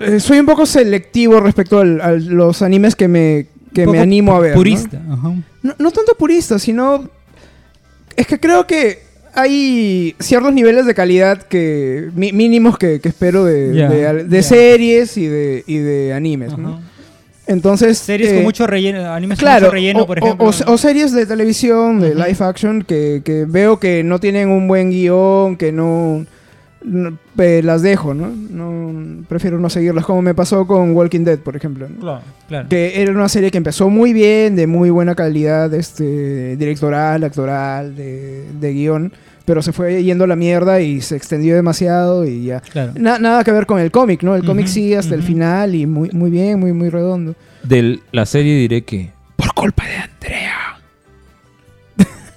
eh, 0.00 0.20
soy 0.20 0.38
un 0.38 0.46
poco 0.46 0.66
selectivo 0.66 1.40
respecto 1.40 1.80
al- 1.80 2.00
a 2.00 2.12
los 2.12 2.62
animes 2.62 2.96
que 2.96 3.08
me, 3.08 3.46
que 3.74 3.86
me 3.86 3.98
animo 3.98 4.34
a 4.34 4.40
ver. 4.40 4.50
¿no? 4.52 4.56
Purista. 4.56 5.00
ajá. 5.10 5.34
No, 5.62 5.74
no 5.78 5.90
tanto 5.90 6.14
purista, 6.16 6.58
sino. 6.58 7.08
Es 8.16 8.26
que 8.26 8.38
creo 8.38 8.66
que 8.66 9.00
hay 9.34 10.14
ciertos 10.20 10.52
niveles 10.52 10.84
de 10.86 10.94
calidad 10.94 11.42
que 11.42 12.10
mínimos 12.14 12.76
que, 12.76 13.00
que 13.00 13.08
espero 13.08 13.44
de, 13.44 14.24
de- 14.24 14.42
series 14.42 15.16
y 15.16 15.26
de, 15.26 15.64
y 15.66 15.78
de 15.78 16.12
animes. 16.12 16.56
¿no? 16.58 16.80
Entonces. 17.46 17.96
Series 17.98 18.30
eh, 18.30 18.34
con 18.34 18.42
mucho 18.44 18.66
relleno, 18.66 19.10
animes 19.12 19.38
Claro, 19.38 19.66
con 19.66 19.68
mucho 19.68 19.72
relleno, 19.74 20.02
o, 20.02 20.06
por 20.06 20.18
ejemplo. 20.18 20.46
o- 20.46 20.72
o 20.72 20.78
series 20.78 21.12
de 21.12 21.24
televisión, 21.26 22.00
de 22.00 22.14
live 22.14 22.36
action, 22.40 22.82
que, 22.82 23.22
que 23.24 23.46
veo 23.46 23.78
que 23.80 24.04
no 24.04 24.20
tienen 24.20 24.48
un 24.50 24.68
buen 24.68 24.90
guion, 24.90 25.56
que 25.56 25.72
no, 25.72 26.26
no- 26.84 27.18
eh, 27.38 27.60
las 27.64 27.82
dejo, 27.82 28.14
¿no? 28.14 28.28
¿no? 28.28 29.24
Prefiero 29.28 29.58
no 29.58 29.70
seguirlas, 29.70 30.04
como 30.04 30.22
me 30.22 30.34
pasó 30.34 30.66
con 30.66 30.92
Walking 30.92 31.24
Dead, 31.24 31.38
por 31.38 31.56
ejemplo. 31.56 31.88
¿no? 31.88 32.00
Claro, 32.00 32.22
claro. 32.48 32.68
Que 32.68 33.00
era 33.02 33.12
una 33.12 33.28
serie 33.28 33.50
que 33.50 33.58
empezó 33.58 33.88
muy 33.90 34.12
bien, 34.12 34.56
de 34.56 34.66
muy 34.66 34.90
buena 34.90 35.14
calidad 35.14 35.72
este, 35.74 36.56
directoral, 36.56 37.24
actoral, 37.24 37.94
de, 37.96 38.44
de 38.60 38.72
guion, 38.72 39.12
pero 39.44 39.60
se 39.62 39.72
fue 39.72 40.04
yendo 40.04 40.24
a 40.24 40.26
la 40.26 40.36
mierda 40.36 40.80
y 40.80 41.00
se 41.00 41.16
extendió 41.16 41.54
demasiado 41.56 42.24
y 42.24 42.44
ya. 42.44 42.60
claro. 42.60 42.92
Na- 42.96 43.18
nada 43.18 43.42
que 43.44 43.50
ver 43.52 43.66
con 43.66 43.80
el 43.80 43.90
cómic, 43.90 44.22
¿no? 44.22 44.34
El 44.36 44.44
cómic 44.44 44.66
sigue 44.66 44.96
hasta 44.96 45.14
el 45.14 45.22
final 45.22 45.74
y 45.74 45.86
muy, 45.86 46.10
muy 46.12 46.30
bien, 46.30 46.60
muy, 46.60 46.72
muy 46.72 46.90
redondo. 46.90 47.34
De 47.64 47.98
la 48.12 48.24
serie 48.26 48.56
diré 48.56 48.82
que 48.84 49.10
por 49.36 49.52
culpa 49.54 49.84
de 49.84 49.96
Andrea. 49.96 50.54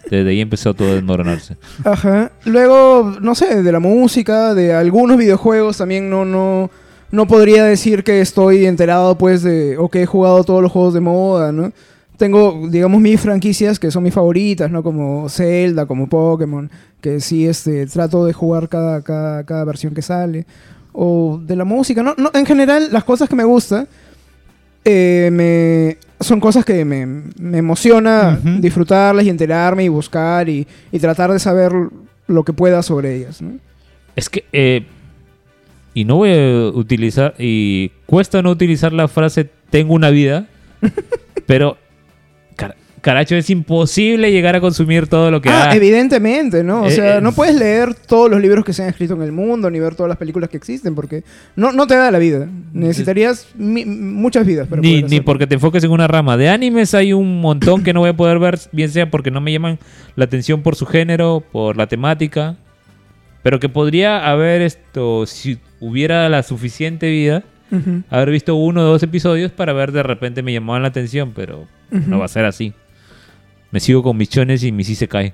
Desde 0.09 0.29
ahí 0.29 0.41
empezó 0.41 0.73
todo 0.73 0.91
a 0.91 0.95
desmoronarse. 0.95 1.57
Ajá. 1.83 2.31
Luego, 2.45 3.17
no 3.21 3.35
sé, 3.35 3.63
de 3.63 3.71
la 3.71 3.79
música, 3.79 4.53
de 4.53 4.73
algunos 4.73 5.17
videojuegos 5.17 5.77
también 5.77 6.09
no, 6.09 6.25
no, 6.25 6.69
no 7.11 7.27
podría 7.27 7.63
decir 7.65 8.03
que 8.03 8.21
estoy 8.21 8.65
enterado, 8.65 9.17
pues, 9.17 9.43
de, 9.43 9.77
o 9.77 9.89
que 9.89 10.03
he 10.03 10.05
jugado 10.05 10.43
todos 10.43 10.61
los 10.61 10.71
juegos 10.71 10.93
de 10.93 11.01
moda, 11.01 11.51
¿no? 11.51 11.71
Tengo, 12.17 12.67
digamos, 12.69 13.01
mis 13.01 13.19
franquicias 13.19 13.77
que 13.77 13.91
son 13.91 14.03
mis 14.03 14.13
favoritas, 14.13 14.71
¿no? 14.71 14.83
Como 14.83 15.27
Zelda, 15.27 15.85
como 15.85 16.07
Pokémon, 16.07 16.69
que 17.01 17.19
sí, 17.19 17.45
este, 17.45 17.85
trato 17.87 18.25
de 18.25 18.33
jugar 18.33 18.69
cada, 18.69 19.01
cada, 19.01 19.43
cada 19.43 19.65
versión 19.65 19.93
que 19.93 20.01
sale. 20.01 20.45
O 20.93 21.41
de 21.43 21.57
la 21.57 21.65
música, 21.65 22.01
¿no? 22.01 22.15
no 22.17 22.31
en 22.33 22.45
general, 22.45 22.87
las 22.91 23.03
cosas 23.03 23.27
que 23.27 23.35
me 23.35 23.43
gustan 23.43 23.85
eh, 24.85 25.29
me, 25.33 25.97
son 26.19 26.39
cosas 26.39 26.65
que 26.65 26.85
me, 26.85 27.05
me 27.05 27.57
emociona 27.57 28.39
disfrutarlas 28.43 29.25
y 29.25 29.29
enterarme 29.29 29.83
y 29.83 29.89
buscar 29.89 30.47
y, 30.49 30.65
y 30.91 30.99
tratar 30.99 31.31
de 31.31 31.39
saber 31.39 31.71
lo 32.27 32.43
que 32.43 32.53
pueda 32.53 32.81
sobre 32.83 33.15
ellas. 33.15 33.41
¿no? 33.41 33.57
Es 34.15 34.29
que, 34.29 34.45
eh, 34.53 34.85
y 35.93 36.05
no 36.05 36.15
voy 36.17 36.31
a 36.33 36.67
utilizar, 36.69 37.35
y 37.37 37.89
cuesta 38.05 38.41
no 38.41 38.51
utilizar 38.51 38.91
la 38.93 39.07
frase 39.07 39.49
tengo 39.69 39.93
una 39.93 40.09
vida, 40.09 40.47
pero, 41.45 41.77
car- 42.55 42.75
caracho, 43.05 43.35
es 43.35 43.49
imposible 43.51 44.31
llegar 44.31 44.55
a 44.55 44.59
consumir 44.59 45.05
todo 45.07 45.29
lo 45.29 45.39
que 45.39 45.49
Ah, 45.49 45.69
evidentemente, 45.75 46.63
¿no? 46.63 46.81
O 46.81 46.87
Eh, 46.87 46.91
sea, 46.91 47.17
eh, 47.17 47.21
no 47.21 47.31
puedes 47.33 47.55
leer 47.55 47.93
todos 47.93 48.29
los 48.31 48.41
libros 48.41 48.65
que 48.65 48.73
se 48.73 48.81
han 48.81 48.89
escrito 48.89 49.13
en 49.13 49.21
el 49.21 49.31
mundo, 49.31 49.69
ni 49.69 49.79
ver 49.79 49.93
todas 49.93 50.09
las 50.09 50.17
películas 50.17 50.49
que 50.49 50.57
existen, 50.57 50.95
porque 50.95 51.23
no, 51.55 51.71
no 51.71 51.85
te 51.85 51.95
da 51.95 52.09
la 52.09 52.17
vida. 52.17 52.47
Necesitarías 52.73 53.47
mi- 53.55 53.85
muchas 53.85 54.45
vidas 54.45 54.67
para 54.67 54.81
Ni, 54.81 55.03
ni 55.03 55.19
porque 55.21 55.45
te 55.45 55.53
enfoques 55.53 55.83
en 55.83 55.91
una 55.91 56.07
rama. 56.07 56.35
De 56.35 56.49
animes 56.49 56.95
hay 56.95 57.13
un 57.13 57.39
montón 57.41 57.83
que 57.83 57.93
no 57.93 57.99
voy 57.99 58.09
a 58.09 58.17
poder 58.17 58.39
ver, 58.39 58.59
bien 58.71 58.89
sea 58.89 59.09
porque 59.11 59.29
no 59.31 59.39
me 59.39 59.51
llaman 59.51 59.77
la 60.15 60.25
atención 60.25 60.63
por 60.63 60.75
su 60.75 60.85
género, 60.87 61.43
por 61.51 61.77
la 61.77 61.85
temática, 61.87 62.55
pero 63.43 63.59
que 63.59 63.69
podría 63.69 64.27
haber 64.29 64.63
esto, 64.63 65.25
si 65.27 65.59
hubiera 65.79 66.27
la 66.29 66.41
suficiente 66.41 67.09
vida, 67.11 67.43
haber 68.09 68.31
visto 68.31 68.55
uno 68.55 68.81
o 68.81 68.83
dos 68.85 69.03
episodios 69.03 69.51
para 69.51 69.73
ver 69.73 69.91
de 69.91 70.01
repente 70.01 70.41
me 70.41 70.53
llamaban 70.53 70.81
la 70.81 70.87
atención, 70.87 71.33
pero 71.35 71.65
no 71.91 72.17
va 72.19 72.25
a 72.25 72.29
ser 72.29 72.45
así. 72.45 72.73
Me 73.75 73.81
sigo 73.81 74.01
con 74.01 74.15
mis 74.15 74.29
chones 74.29 74.63
y 74.63 74.71
mi 74.71 74.85
sí 74.85 74.95
se 74.95 75.05
cae. 75.09 75.33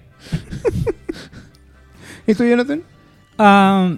¿Y 2.25 2.33
tú, 2.33 2.43
Jonathan? 2.43 2.81
Ah, 3.37 3.95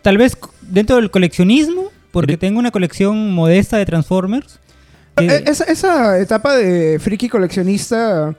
tal 0.00 0.16
vez 0.16 0.34
dentro 0.62 0.96
del 0.96 1.10
coleccionismo, 1.10 1.90
porque 2.10 2.32
Eres- 2.32 2.40
tengo 2.40 2.58
una 2.58 2.70
colección 2.70 3.34
modesta 3.34 3.76
de 3.76 3.84
Transformers. 3.84 4.58
que- 5.14 5.26
Eh, 5.26 5.44
Esa, 5.46 5.64
esa 5.64 6.18
etapa 6.18 6.56
de 6.56 6.98
friki 7.00 7.28
coleccionista, 7.28 8.34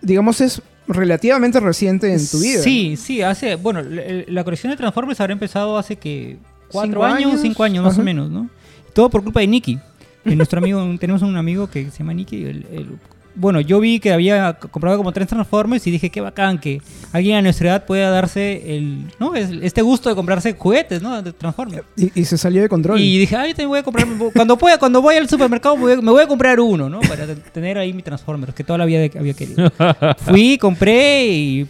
digamos, 0.00 0.40
es 0.40 0.62
relativamente 0.86 1.60
reciente 1.60 2.10
en 2.10 2.26
tu 2.26 2.38
vida. 2.40 2.62
Sí, 2.62 2.96
sí, 2.96 3.20
hace, 3.20 3.56
bueno, 3.56 3.82
la, 3.82 4.02
la 4.26 4.42
colección 4.42 4.70
de 4.70 4.78
Transformers 4.78 5.20
habrá 5.20 5.34
empezado 5.34 5.76
hace 5.76 5.96
que 5.96 6.38
cuatro 6.70 6.92
¿Cinco 6.92 7.04
años, 7.04 7.30
años? 7.32 7.40
cinco 7.42 7.62
años 7.62 7.84
más 7.84 7.92
Ajá. 7.92 8.00
o 8.00 8.04
menos, 8.06 8.30
¿no? 8.30 8.48
Todo 8.94 9.10
por 9.10 9.22
culpa 9.22 9.40
de 9.40 9.48
Nicky. 9.48 9.78
Nuestro 10.24 10.58
amigo, 10.60 10.82
tenemos 10.98 11.20
un 11.20 11.36
amigo 11.36 11.68
que 11.68 11.90
se 11.90 11.98
llama 11.98 12.14
Nicky. 12.14 12.44
el- 12.46 12.66
el- 12.72 12.98
bueno, 13.34 13.60
yo 13.60 13.78
vi 13.80 14.00
que 14.00 14.12
había 14.12 14.54
comprado 14.54 14.96
como 14.96 15.12
tres 15.12 15.28
Transformers 15.28 15.86
y 15.86 15.90
dije, 15.90 16.10
qué 16.10 16.20
bacán 16.20 16.58
que 16.58 16.80
alguien 17.12 17.36
a 17.36 17.42
nuestra 17.42 17.68
edad 17.70 17.86
pueda 17.86 18.10
darse 18.10 18.76
el, 18.76 19.04
¿no? 19.20 19.34
Es- 19.34 19.50
este 19.62 19.82
gusto 19.82 20.08
de 20.08 20.14
comprarse 20.14 20.54
juguetes, 20.54 21.00
¿no? 21.02 21.22
De 21.22 21.32
Transformers. 21.32 21.84
Y, 21.96 22.20
y 22.20 22.24
se 22.24 22.36
salió 22.36 22.62
de 22.62 22.68
control. 22.68 23.00
Y 23.00 23.18
dije, 23.18 23.36
ah, 23.36 23.44
yo 23.46 23.50
también 23.52 23.68
voy 23.68 23.78
a 23.78 23.82
comprar, 23.82 24.06
cuando 24.34 24.58
pueda, 24.58 24.78
cuando 24.78 25.00
voy 25.00 25.16
al 25.16 25.28
supermercado 25.28 25.76
me 25.76 25.82
voy, 25.82 25.92
a- 25.92 25.96
me 26.00 26.10
voy 26.10 26.22
a 26.22 26.26
comprar 26.26 26.58
uno, 26.60 26.88
¿no? 26.88 27.00
Para 27.00 27.26
te- 27.26 27.36
tener 27.36 27.78
ahí 27.78 27.92
mi 27.92 28.02
Transformers, 28.02 28.54
que 28.54 28.64
toda 28.64 28.78
la 28.78 28.84
vida 28.84 29.08
había 29.18 29.34
querido. 29.34 29.70
Fui, 30.18 30.58
compré 30.58 31.26
y 31.28 31.66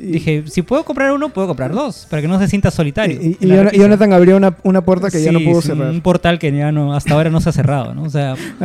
dije, 0.00 0.44
si 0.46 0.62
puedo 0.62 0.84
comprar 0.84 1.12
uno, 1.12 1.28
puedo 1.30 1.48
comprar 1.48 1.72
dos, 1.72 2.06
para 2.08 2.22
que 2.22 2.28
no 2.28 2.38
se 2.38 2.48
sienta 2.48 2.70
solitario. 2.70 3.20
Y. 3.20 3.36
Jonathan 3.76 4.12
abrió 4.12 4.36
una, 4.36 4.56
una 4.62 4.82
puerta 4.82 5.10
que 5.10 5.22
ya 5.22 5.32
no 5.32 5.40
pudo 5.40 5.62
cerrar. 5.62 5.90
Un 5.90 6.00
portal 6.00 6.38
que 6.38 6.52
ya 6.52 6.72
no, 6.72 6.94
hasta 6.94 7.14
ahora 7.14 7.30
no 7.30 7.40
se 7.40 7.50
ha 7.50 7.52
cerrado, 7.52 7.94
¿no? 7.94 8.04
O 8.04 8.10
sea, 8.10 8.34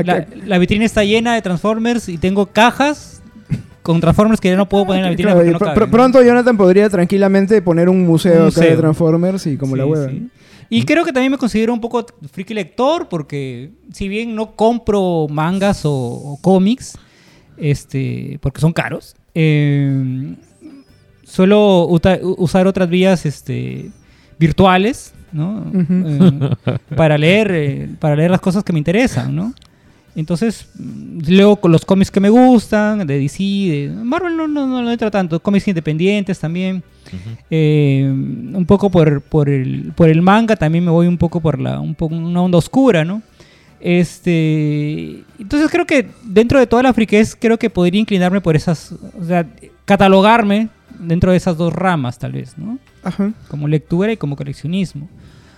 la, 0.46 0.58
vitrina 0.58 0.86
está 0.86 1.04
llena 1.04 1.36
de 1.36 1.42
Transformers 1.42 2.10
y 2.10 2.18
tengo 2.18 2.48
cajas 2.48 3.22
con 3.82 4.00
Transformers 4.00 4.42
que 4.42 4.50
ya 4.50 4.58
no 4.58 4.68
puedo 4.68 4.86
poner 4.86 5.00
en 5.00 5.04
la 5.04 5.36
vitrina 5.36 5.90
pronto 5.92 6.24
Jonathan 6.24 6.58
podría 6.58 6.90
tranquilamente 6.90 7.62
poner 7.62 7.88
un 7.88 8.06
museo, 8.06 8.44
Un 8.44 8.50
acá 8.50 8.62
de. 8.62 8.76
Transformers 8.78 9.46
y 9.48 9.58
como 9.58 9.76
la 9.76 9.86
hueva. 9.86 10.12
Y 10.68 10.84
creo 10.84 11.06
que 11.06 11.14
también 11.14 11.32
me 11.32 11.38
considero 11.38 11.74
un 11.74 11.82
poco 11.82 12.06
friki 12.32 12.56
lector 12.56 13.08
porque 13.08 13.72
si 13.94 14.08
bien 14.08 14.36
no 14.36 14.56
compro 14.56 15.28
mangas 15.30 15.86
o, 15.86 15.94
o 15.94 16.40
cómics, 16.42 16.98
este, 17.58 18.40
porque 18.42 18.60
son 18.60 18.74
caros, 18.74 19.16
eh, 19.36 20.36
suelo 21.36 21.86
usar 21.88 22.66
otras 22.66 22.90
vías 22.90 23.26
este, 23.26 23.92
virtuales, 24.40 25.14
¿no? 25.34 25.66
Eh, 25.74 26.50
para 26.96 27.18
leer, 27.18 27.52
eh, 27.52 27.90
para 28.00 28.16
leer 28.16 28.32
las 28.32 28.40
cosas 28.40 28.64
que 28.64 28.72
me 28.72 28.80
interesan, 28.80 29.36
¿no? 29.36 29.54
Entonces, 30.16 30.70
mm, 30.80 31.20
leo 31.28 31.58
con 31.58 31.74
los 31.74 31.84
cómics 31.84 32.10
que 32.10 32.22
me 32.22 32.30
gustan, 32.30 33.06
de 33.06 33.20
DC, 33.20 33.44
de 33.44 33.92
Marvel 34.02 34.38
no, 34.38 34.48
no, 34.48 34.66
no 34.66 34.82
lo 34.82 34.90
entra 34.90 35.12
tanto, 35.12 35.42
cómics 35.42 35.68
independientes 35.68 36.40
también. 36.40 36.82
Eh, 37.52 38.10
un 38.10 38.66
poco 38.66 38.90
por, 38.90 39.22
por, 39.22 39.50
el, 39.50 39.92
por 39.94 40.08
el 40.08 40.22
manga, 40.22 40.56
también 40.56 40.86
me 40.86 40.92
voy 40.92 41.08
un 41.08 41.18
poco 41.18 41.42
por 41.42 41.60
la, 41.60 41.82
un 41.82 41.96
poco, 41.96 42.16
una 42.16 42.42
onda 42.42 42.58
oscura, 42.58 43.04
¿no? 43.04 43.22
Este, 43.82 45.22
entonces 45.38 45.70
creo 45.70 45.86
que 45.86 46.08
dentro 46.24 46.60
de 46.60 46.66
toda 46.66 46.82
la 46.82 46.94
friquez, 46.94 47.36
creo 47.36 47.60
que 47.60 47.70
podría 47.70 48.00
inclinarme 48.00 48.40
por 48.40 48.56
esas, 48.56 48.94
o 49.20 49.26
sea, 49.26 49.46
catalogarme 49.84 50.70
dentro 51.00 51.32
de 51.32 51.38
esas 51.38 51.58
dos 51.58 51.74
ramas 51.74 52.18
tal 52.20 52.32
vez, 52.34 52.58
¿no? 52.58 52.78
Ajá. 53.04 53.32
Como 53.48 53.68
lectura 53.68 54.12
y 54.12 54.18
como 54.18 54.36
coleccionismo. 54.36 55.08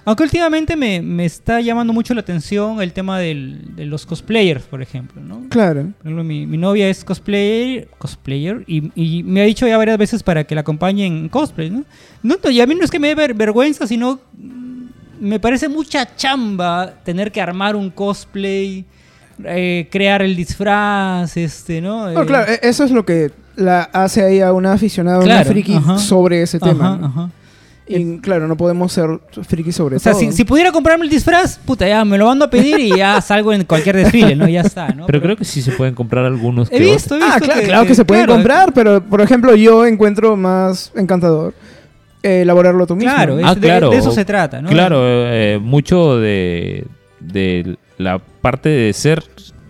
Aunque 0.05 0.23
últimamente 0.23 0.77
me, 0.77 1.01
me 1.01 1.25
está 1.25 1.59
llamando 1.59 1.91
mucho 1.91 2.13
la 2.13 2.21
atención 2.21 2.81
el 2.81 2.93
tema 2.93 3.19
del- 3.19 3.75
de 3.75 3.85
los 3.85 4.05
cosplayers, 4.05 4.63
por 4.63 4.81
ejemplo, 4.81 5.21
¿no? 5.21 5.43
Claro. 5.49 5.89
Ejemplo, 5.99 6.23
mi, 6.23 6.45
mi 6.45 6.57
novia 6.57 6.87
es 6.89 7.03
cosplayer, 7.03 7.89
cosplayer 7.97 8.63
y, 8.67 8.89
y 8.95 9.23
me 9.23 9.41
ha 9.41 9.43
dicho 9.43 9.67
ya 9.67 9.75
varias 9.77 9.97
veces 9.97 10.23
para 10.23 10.45
que 10.45 10.55
la 10.55 10.61
acompañe 10.61 11.05
en 11.05 11.27
cosplay, 11.27 11.69
¿no? 11.69 11.83
No, 12.23 12.37
no, 12.41 12.49
y 12.49 12.61
a 12.61 12.65
mí 12.65 12.73
no 12.75 12.85
es 12.85 12.89
que 12.91 12.99
me 12.99 13.09
dé 13.09 13.15
ver- 13.15 13.33
vergüenza, 13.33 13.85
sino 13.85 14.21
mm, 14.37 14.85
me 15.19 15.39
parece 15.41 15.67
mucha 15.67 16.15
chamba 16.15 16.93
tener 17.03 17.29
que 17.29 17.41
armar 17.41 17.75
un 17.75 17.89
cosplay, 17.89 18.85
eh, 19.43 19.89
crear 19.91 20.21
el 20.21 20.37
disfraz, 20.37 21.35
este, 21.35 21.81
¿no? 21.81 22.09
No, 22.11 22.21
Eh, 22.21 22.25
claro, 22.25 22.49
e- 22.49 22.59
eso 22.63 22.85
es 22.85 22.91
lo 22.91 23.05
que 23.05 23.31
la 23.57 23.81
hace 23.91 24.23
ahí 24.23 24.39
a 24.39 24.53
una 24.53 24.71
aficionada, 24.73 25.17
una 25.17 25.25
Claro, 25.25 25.49
friki 25.49 25.73
ajá. 25.75 25.97
sobre 25.97 26.41
ese 26.43 26.59
tema. 26.59 26.93
ajá, 26.93 26.97
¿no? 26.97 27.05
ajá. 27.07 27.29
Y 27.89 28.17
claro, 28.17 28.47
no 28.49 28.57
podemos 28.57 28.91
ser 28.91 29.07
friki 29.43 29.71
sobre 29.71 29.95
O 29.95 29.99
sea, 29.99 30.11
todo. 30.11 30.19
si, 30.19 30.31
si 30.33 30.43
pudiera 30.43 30.73
comprarme 30.73 31.05
el 31.05 31.09
disfraz, 31.09 31.57
puta, 31.57 31.87
ya 31.87 32.03
me 32.03 32.17
lo 32.17 32.25
mando 32.25 32.43
a 32.43 32.49
pedir 32.49 32.77
y 32.79 32.97
ya 32.97 33.21
salgo 33.21 33.53
en 33.53 33.63
cualquier 33.63 33.95
desfile, 33.95 34.35
¿no? 34.35 34.45
Ya 34.49 34.59
está, 34.61 34.89
¿no? 34.89 35.05
Pero 35.05 35.21
creo 35.21 35.37
que 35.37 35.45
sí 35.45 35.61
se 35.61 35.71
pueden 35.71 35.95
comprar 35.95 36.25
algunos. 36.25 36.67
He 36.69 36.77
que 36.77 36.79
visto, 36.81 37.15
he 37.15 37.19
visto. 37.19 37.33
Ah, 37.33 37.39
claro, 37.39 37.61
claro 37.63 37.87
que, 37.87 37.95
se 37.95 38.03
pueden 38.03 38.25
claro, 38.25 38.37
comprar, 38.39 38.73
pero 38.73 39.01
por 39.01 39.21
ejemplo, 39.21 39.55
yo 39.55 39.85
encuentro 39.85 40.35
más 40.35 40.91
encantador 40.95 41.53
eh, 42.23 42.41
elaborarlo 42.41 42.85
tú 42.85 42.97
mismo. 42.97 43.13
Claro, 43.13 43.37
Ah, 43.41 43.55
claro. 43.55 43.89
de 43.89 43.97
eso 43.97 44.11
se 44.11 44.25
trata, 44.25 44.61
¿no? 44.61 44.67
Claro, 44.67 44.99
eh, 45.05 45.57
mucho 45.61 46.17
de, 46.19 46.85
de 47.21 47.77
la 47.97 48.19
parte 48.19 48.67
de 48.67 48.91
ser 48.91 49.23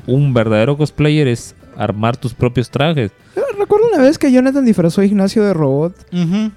un 0.08 0.34
verdadero 0.34 0.76
cosplayer 0.76 1.28
es 1.28 1.54
armar 1.78 2.18
tus 2.18 2.34
propios 2.34 2.70
trajes. 2.70 3.12
Yo 3.36 3.44
recuerdo 3.58 3.86
una 3.94 4.02
vez 4.04 4.18
que 4.18 4.32
Jonathan 4.32 4.66
disfrazó 4.66 5.02
a 5.02 5.06
Ignacio 5.06 5.44
de 5.44 5.54
robot. 5.54 5.94
Y, 6.12 6.50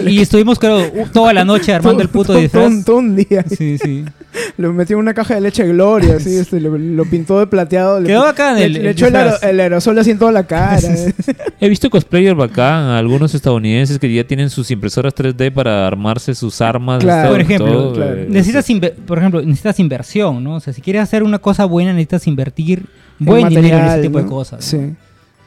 y 0.10 0.20
estuvimos, 0.20 0.58
creo, 0.58 0.82
toda 1.12 1.32
la 1.32 1.44
noche 1.44 1.72
armando 1.72 2.02
el 2.02 2.08
puto 2.08 2.34
disfraz. 2.34 2.84
todo 2.84 2.96
un- 2.96 3.14
día. 3.14 3.44
Sí, 3.48 3.78
sí. 3.78 4.04
Lo 4.56 4.72
metió 4.72 4.96
en 4.96 5.00
una 5.00 5.14
caja 5.14 5.34
de 5.34 5.40
leche 5.40 5.66
Gloria, 5.66 6.16
así, 6.16 6.36
este, 6.36 6.60
lo, 6.60 6.76
lo 6.76 7.04
pintó 7.06 7.38
de 7.40 7.46
plateado. 7.46 7.98
le- 8.00 8.06
Quedó 8.08 8.22
bacán 8.22 8.56
le, 8.56 8.64
el- 8.64 8.72
le 8.74 8.80
el 8.80 8.86
echó 8.88 9.06
el, 9.06 9.60
aerosol 9.60 9.98
así 9.98 10.10
en 10.10 10.18
toda 10.18 10.32
la 10.32 10.46
cara. 10.46 10.78
eh. 10.82 11.12
He 11.60 11.68
visto 11.68 11.88
cosplayers 11.90 12.36
bacán, 12.36 12.84
algunos 12.90 13.34
estadounidenses 13.34 13.98
que 13.98 14.12
ya 14.12 14.24
tienen 14.24 14.50
sus 14.50 14.70
impresoras 14.70 15.14
3D 15.14 15.52
para 15.52 15.86
armarse 15.86 16.34
sus 16.34 16.60
armas. 16.60 17.02
Claro, 17.02 17.30
por 17.30 17.40
ejemplo, 17.40 17.66
todo, 17.72 17.92
claro. 17.94 18.14
eh, 18.16 18.26
Necesitas, 18.28 18.66
por 19.06 19.18
ejemplo, 19.18 19.40
necesitas 19.42 19.78
inversión, 19.80 20.42
¿no? 20.44 20.56
O 20.56 20.60
sea, 20.60 20.72
si 20.72 20.82
quieres 20.82 21.02
hacer 21.02 21.22
una 21.22 21.38
cosa 21.38 21.64
buena, 21.64 21.92
necesitas 21.92 22.26
invertir 22.26 22.84
En 23.20 23.26
buen 23.26 23.48
dinero 23.48 23.66
en 23.66 23.74
ese 23.74 23.82
material, 23.82 24.02
tipo 24.02 24.18
de 24.18 24.24
¿no? 24.24 24.30
cosas. 24.30 24.64
Sí. 24.64 24.94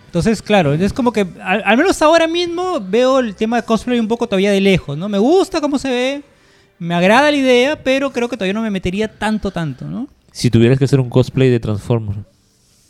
Entonces, 0.05 0.41
claro, 0.41 0.73
es 0.73 0.91
como 0.91 1.13
que, 1.13 1.25
al, 1.41 1.63
al 1.65 1.77
menos 1.77 2.01
ahora 2.01 2.27
mismo, 2.27 2.81
veo 2.81 3.19
el 3.19 3.33
tema 3.33 3.57
de 3.57 3.63
cosplay 3.63 3.99
un 3.99 4.09
poco 4.09 4.27
todavía 4.27 4.51
de 4.51 4.59
lejos, 4.59 4.97
¿no? 4.97 5.07
Me 5.07 5.17
gusta 5.17 5.61
cómo 5.61 5.79
se 5.79 5.89
ve, 5.89 6.23
me 6.79 6.95
agrada 6.95 7.31
la 7.31 7.37
idea, 7.37 7.81
pero 7.81 8.11
creo 8.11 8.27
que 8.27 8.35
todavía 8.35 8.53
no 8.53 8.61
me 8.61 8.71
metería 8.71 9.07
tanto, 9.07 9.51
tanto, 9.51 9.85
¿no? 9.85 10.07
Si 10.31 10.49
tuvieras 10.49 10.79
que 10.79 10.85
hacer 10.85 10.99
un 10.99 11.09
cosplay 11.09 11.49
de 11.49 11.59
Transformers. 11.59 12.19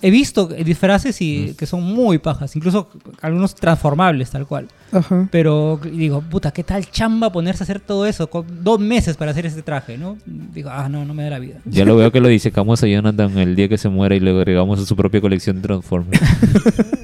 He 0.01 0.09
visto 0.09 0.47
disfraces 0.47 1.21
y, 1.21 1.53
que 1.57 1.65
son 1.65 1.83
muy 1.83 2.17
pajas, 2.17 2.55
incluso 2.55 2.89
algunos 3.21 3.53
transformables, 3.53 4.31
tal 4.31 4.47
cual. 4.47 4.67
Ajá. 4.91 5.27
Pero 5.31 5.79
digo, 5.83 6.21
puta, 6.21 6.51
¿qué 6.51 6.63
tal 6.63 6.89
chamba 6.89 7.31
ponerse 7.31 7.63
a 7.63 7.65
hacer 7.65 7.79
todo 7.79 8.05
eso? 8.05 8.29
Con 8.29 8.45
dos 8.63 8.79
meses 8.79 9.15
para 9.17 9.31
hacer 9.31 9.45
este 9.45 9.61
traje, 9.61 9.97
¿no? 9.97 10.17
Digo, 10.25 10.69
ah, 10.71 10.89
no, 10.89 11.05
no 11.05 11.13
me 11.13 11.23
da 11.23 11.29
la 11.31 11.39
vida. 11.39 11.55
Ya 11.65 11.85
lo 11.85 11.95
veo 11.95 12.11
que 12.11 12.19
lo 12.19 12.27
disecamos 12.27 12.81
a 12.83 12.87
Jonathan 12.87 13.37
el 13.37 13.55
día 13.55 13.69
que 13.69 13.77
se 13.77 13.89
muera 13.89 14.15
y 14.15 14.19
le 14.19 14.31
agregamos 14.31 14.79
a 14.79 14.85
su 14.85 14.95
propia 14.95 15.21
colección 15.21 15.57
de 15.57 15.61
Transformers. 15.63 16.21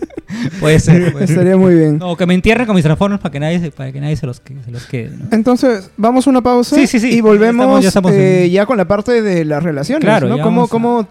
Puede 0.59 0.79
ser, 0.79 1.11
puede 1.11 1.27
ser. 1.27 1.37
Estaría 1.37 1.57
muy 1.57 1.73
bien. 1.75 1.97
No, 1.97 2.15
que 2.15 2.25
me 2.25 2.33
entierren 2.33 2.65
con 2.67 2.75
mis 2.75 2.83
transformers 2.83 3.21
para 3.21 3.31
que 3.31 3.39
nadie 3.39 3.59
se, 3.59 3.71
para 3.71 3.91
que 3.91 3.99
nadie 3.99 4.15
se 4.15 4.25
los, 4.25 4.39
que- 4.39 4.55
se 4.63 4.71
los 4.71 4.85
quede, 4.85 5.15
¿no? 5.17 5.25
Entonces, 5.31 5.89
vamos 5.97 6.25
a 6.27 6.29
una 6.29 6.41
pausa 6.41 6.75
Sí, 6.75 6.85
sí, 6.87 6.99
sí. 6.99 7.09
y 7.17 7.21
volvemos 7.21 7.81
Ya 7.81 7.87
estamos- 7.89 8.11
ya 8.11 8.11
estamos 8.11 8.11
eh, 8.13 8.45
en- 8.45 8.51
ya 8.51 8.65
con 8.65 8.77
la 8.77 8.85
parte 8.87 9.21
de 9.21 9.45
las 9.45 9.63
relaciones, 9.63 10.03
Claro, 10.03 10.27
¿no? 10.29 10.39
¿Cómo, 10.39 10.63
a- 10.63 10.67
cómo, 10.69 11.07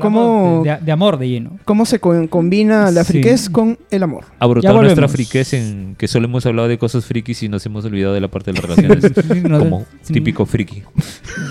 ¿Cómo- 0.00 0.64
de, 0.64 0.92
amor 0.92 1.18
de 1.18 1.28
lleno. 1.28 1.58
cómo 1.64 1.84
se 1.84 1.98
co- 2.00 2.28
combina 2.28 2.90
la 2.90 3.04
Sí. 3.04 3.12
friquez 3.12 3.50
con 3.50 3.78
el 3.90 4.02
amor? 4.02 4.24
Abrotar 4.38 4.74
nuestra 4.74 5.08
friquez 5.08 5.52
en 5.52 5.94
que 5.96 6.08
solo 6.08 6.19
hemos 6.26 6.44
hablado 6.46 6.68
de 6.68 6.78
cosas 6.78 7.04
frikis 7.04 7.42
y 7.42 7.48
nos 7.48 7.64
hemos 7.66 7.84
olvidado 7.84 8.14
de 8.14 8.20
la 8.20 8.28
parte 8.28 8.52
de 8.52 8.60
las 8.60 8.76
relaciones. 8.76 9.12
No, 9.50 9.58
como 9.58 9.86
sí. 10.02 10.12
típico 10.12 10.44
friki. 10.46 10.82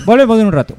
Volvemos 0.05 0.39
en 0.39 0.47
un 0.47 0.53
rato. 0.53 0.75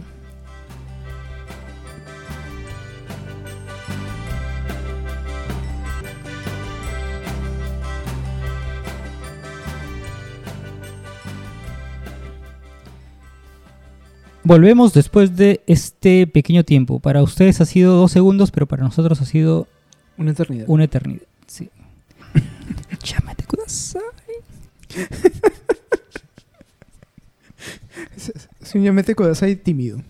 Volvemos 14.43 14.95
después 14.95 15.37
de 15.37 15.61
este 15.67 16.27
pequeño 16.27 16.65
tiempo. 16.65 16.99
Para 16.99 17.23
ustedes 17.23 17.61
ha 17.61 17.67
sido 17.67 17.97
dos 17.97 18.11
segundos, 18.13 18.51
pero 18.51 18.67
para 18.67 18.83
nosotros 18.83 19.21
ha 19.21 19.27
sido 19.27 19.67
Una 20.17 20.31
eternidad. 20.33 20.65
una 20.69 20.85
eternidad. 20.85 21.23
Sí. 21.47 21.71
Llámate 23.05 23.45
kudasai. 23.45 24.01
Es 28.61 28.75
un 28.75 28.83
Yamete 28.83 29.15
Kodasai 29.15 29.57
tímido. 29.57 30.01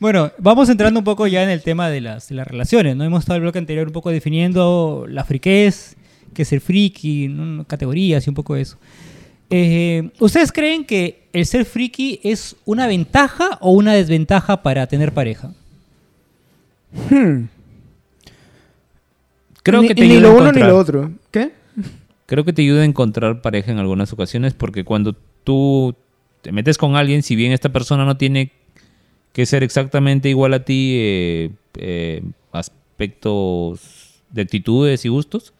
Bueno, 0.00 0.32
vamos 0.38 0.68
entrando 0.68 1.00
un 1.00 1.04
poco 1.04 1.26
ya 1.26 1.42
en 1.42 1.50
el 1.50 1.62
tema 1.62 1.88
de 1.88 2.00
las, 2.00 2.28
de 2.28 2.34
las 2.34 2.46
relaciones, 2.46 2.96
¿no? 2.96 3.04
Hemos 3.04 3.20
estado 3.20 3.36
en 3.36 3.42
el 3.42 3.44
bloque 3.44 3.58
anterior 3.58 3.86
un 3.86 3.92
poco 3.92 4.10
definiendo 4.10 5.06
la 5.08 5.24
friquez, 5.24 5.96
qué 6.34 6.42
es 6.42 6.52
el 6.52 6.60
friki, 6.60 7.28
¿no? 7.28 7.64
categorías 7.64 8.26
y 8.26 8.30
un 8.30 8.34
poco 8.34 8.56
eso. 8.56 8.76
Eh, 9.50 10.10
¿Ustedes 10.18 10.50
creen 10.52 10.84
que 10.84 11.28
el 11.32 11.46
ser 11.46 11.64
friki 11.64 12.20
es 12.22 12.56
una 12.64 12.86
ventaja 12.86 13.58
o 13.60 13.70
una 13.72 13.94
desventaja 13.94 14.62
para 14.62 14.86
tener 14.86 15.12
pareja? 15.12 15.52
Hmm. 17.10 17.44
Creo 19.62 19.82
ni, 19.82 19.88
que 19.88 19.94
te 19.94 20.06
ni 20.06 20.18
lo 20.18 20.36
uno 20.36 20.52
ni 20.52 20.60
lo 20.60 20.76
otro. 20.76 21.12
¿Qué? 21.30 21.52
Creo 22.34 22.44
que 22.44 22.52
te 22.52 22.62
ayuda 22.62 22.82
a 22.82 22.84
encontrar 22.84 23.42
pareja 23.42 23.70
en 23.70 23.78
algunas 23.78 24.12
ocasiones 24.12 24.54
porque 24.54 24.82
cuando 24.82 25.14
tú 25.44 25.94
te 26.42 26.50
metes 26.50 26.78
con 26.78 26.96
alguien, 26.96 27.22
si 27.22 27.36
bien 27.36 27.52
esta 27.52 27.68
persona 27.68 28.04
no 28.04 28.16
tiene 28.16 28.50
que 29.32 29.46
ser 29.46 29.62
exactamente 29.62 30.28
igual 30.30 30.52
a 30.52 30.64
ti, 30.64 30.94
eh, 30.98 31.50
eh, 31.78 32.22
aspectos 32.50 34.20
de 34.30 34.42
actitudes 34.42 35.04
y 35.04 35.08
gustos, 35.10 35.54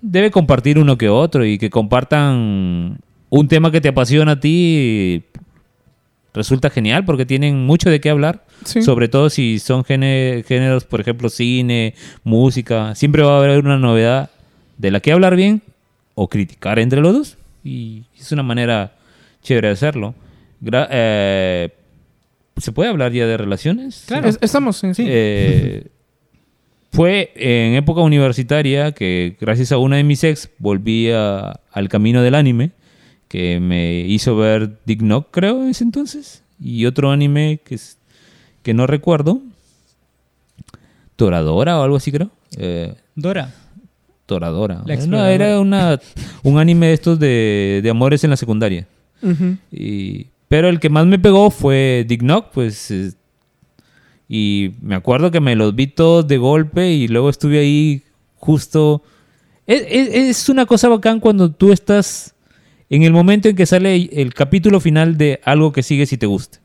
debe 0.00 0.30
compartir 0.30 0.78
uno 0.78 0.96
que 0.96 1.10
otro 1.10 1.44
y 1.44 1.58
que 1.58 1.68
compartan 1.68 2.98
un 3.28 3.48
tema 3.48 3.70
que 3.70 3.82
te 3.82 3.88
apasiona 3.88 4.32
a 4.32 4.40
ti. 4.40 5.22
Resulta 6.32 6.70
genial 6.70 7.04
porque 7.04 7.26
tienen 7.26 7.66
mucho 7.66 7.90
de 7.90 8.00
qué 8.00 8.08
hablar. 8.08 8.46
Sí. 8.64 8.80
Sobre 8.80 9.08
todo 9.08 9.28
si 9.28 9.58
son 9.58 9.84
géne- 9.84 10.44
géneros, 10.46 10.84
por 10.86 11.02
ejemplo, 11.02 11.28
cine, 11.28 11.92
música. 12.24 12.94
Siempre 12.94 13.22
va 13.22 13.34
a 13.34 13.38
haber 13.38 13.58
una 13.62 13.76
novedad 13.76 14.30
de 14.78 14.90
la 14.90 15.00
que 15.00 15.12
hablar 15.12 15.36
bien 15.36 15.62
o 16.14 16.28
criticar 16.28 16.78
entre 16.78 17.00
los 17.00 17.12
dos. 17.12 17.38
Y 17.62 18.04
es 18.18 18.32
una 18.32 18.42
manera 18.42 18.94
chévere 19.42 19.68
de 19.68 19.74
hacerlo. 19.74 20.14
Gra- 20.62 20.88
eh, 20.90 21.70
¿Se 22.56 22.72
puede 22.72 22.88
hablar 22.90 23.12
ya 23.12 23.26
de 23.26 23.36
relaciones? 23.36 24.04
Claro. 24.08 24.28
Es- 24.28 24.38
estamos 24.40 24.82
en 24.84 24.94
sí. 24.94 25.04
Eh, 25.06 25.86
fue 26.90 27.32
en 27.36 27.74
época 27.74 28.00
universitaria 28.00 28.92
que 28.92 29.36
gracias 29.40 29.70
a 29.72 29.78
una 29.78 29.96
de 29.96 30.04
mis 30.04 30.24
ex 30.24 30.48
volví 30.58 31.10
a- 31.10 31.60
al 31.70 31.88
camino 31.88 32.22
del 32.22 32.34
anime 32.34 32.70
que 33.28 33.60
me 33.60 34.00
hizo 34.00 34.34
ver 34.36 34.78
Dick 34.86 35.00
Knock 35.00 35.28
creo 35.30 35.62
en 35.62 35.68
ese 35.68 35.84
entonces 35.84 36.42
y 36.58 36.86
otro 36.86 37.10
anime 37.10 37.60
que 37.62 37.74
es 37.74 37.98
que 38.62 38.72
no 38.72 38.86
recuerdo 38.86 39.42
Toradora 41.16 41.78
o 41.78 41.82
algo 41.82 41.96
así 41.96 42.10
creo 42.12 42.30
Eh, 42.56 42.94
Dora. 43.14 43.52
Toradora 44.28 44.74
La 44.76 44.82
no, 44.84 44.92
exploradora. 44.92 45.32
era 45.34 45.58
una 45.60 45.98
un 46.44 46.58
anime 46.58 46.86
de 46.88 46.92
estos 46.92 47.18
de, 47.18 47.80
de 47.82 47.90
amores 47.90 48.22
en 48.22 48.30
la 48.30 48.36
secundaria 48.36 48.86
Ujú. 49.22 49.56
y, 49.72 50.26
pero 50.48 50.68
el 50.68 50.78
que 50.78 50.90
más 50.90 51.06
me 51.06 51.18
pegó 51.18 51.50
fue 51.50 52.04
Dick 52.06 52.20
Knock, 52.20 52.50
pues. 52.52 52.90
eh, 52.90 53.12
y 54.28 54.72
me 54.82 54.94
acuerdo 54.94 55.30
que 55.30 55.40
me 55.40 55.56
los 55.56 55.74
vi 55.74 55.86
todos 55.86 56.26
de 56.28 56.36
golpe 56.36 56.90
y 56.92 57.08
luego 57.08 57.30
estuve 57.30 57.58
ahí 57.58 58.02
justo 58.36 59.02
Es, 59.66 59.82
es- 59.88 60.14
es 60.14 60.48
una 60.48 60.66
cosa 60.66 60.88
bacán 60.88 61.20
cuando 61.20 61.50
tú 61.50 61.72
estás 61.72 62.34
en 62.90 63.02
el 63.02 63.12
momento 63.12 63.48
en 63.48 63.56
que 63.56 63.66
sale 63.66 64.08
el 64.12 64.32
capítulo 64.34 64.80
final 64.80 65.16
de 65.18 65.40
algo 65.44 65.72
que 65.72 65.82
sigues 65.82 66.10
y 66.12 66.16
te 66.16 66.24
gusta. 66.26 66.58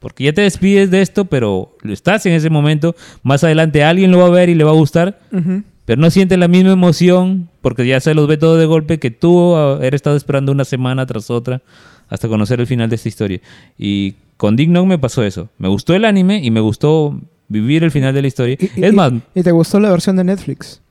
Porque 0.00 0.24
ya 0.24 0.32
te 0.32 0.42
despides 0.42 0.90
de 0.90 1.00
esto, 1.00 1.24
pero 1.26 1.76
estás 1.84 2.24
en 2.26 2.32
ese 2.32 2.50
momento. 2.50 2.94
Más 3.22 3.42
adelante 3.44 3.82
alguien 3.84 4.10
lo 4.10 4.18
va 4.18 4.26
a 4.26 4.30
ver 4.30 4.48
y 4.48 4.54
le 4.56 4.64
va 4.64 4.70
a 4.70 4.74
gustar, 4.74 5.18
Ujú. 5.32 5.62
Pero 5.88 6.02
no 6.02 6.10
sientes 6.10 6.36
la 6.38 6.48
misma 6.48 6.72
emoción 6.72 7.48
porque 7.62 7.86
ya 7.86 7.98
se 7.98 8.12
los 8.12 8.28
ve 8.28 8.36
todo 8.36 8.58
de 8.58 8.66
golpe 8.66 8.98
que 8.98 9.10
tú 9.10 9.56
haber 9.56 9.94
estado 9.94 10.16
esperando 10.18 10.52
una 10.52 10.66
semana 10.66 11.06
tras 11.06 11.30
otra 11.30 11.62
hasta 12.10 12.28
conocer 12.28 12.60
el 12.60 12.66
final 12.66 12.90
de 12.90 12.96
esta 12.96 13.08
historia. 13.08 13.40
Y 13.78 14.16
con 14.36 14.54
Knock 14.56 14.84
me 14.86 14.98
pasó 14.98 15.22
eso. 15.22 15.48
Me 15.56 15.66
gustó 15.66 15.94
el 15.94 16.04
anime 16.04 16.42
y 16.44 16.50
me 16.50 16.60
gustó 16.60 17.18
vivir 17.48 17.84
el 17.84 17.90
final 17.90 18.12
de 18.12 18.20
la 18.20 18.28
historia. 18.28 18.58
Y- 18.60 18.70
y- 18.78 18.84
es 18.84 18.92
más, 18.92 19.14
¿Y 19.34 19.42
te 19.42 19.50
gustó 19.50 19.80
la 19.80 19.90
versión 19.90 20.16
de 20.16 20.24
Netflix? 20.24 20.82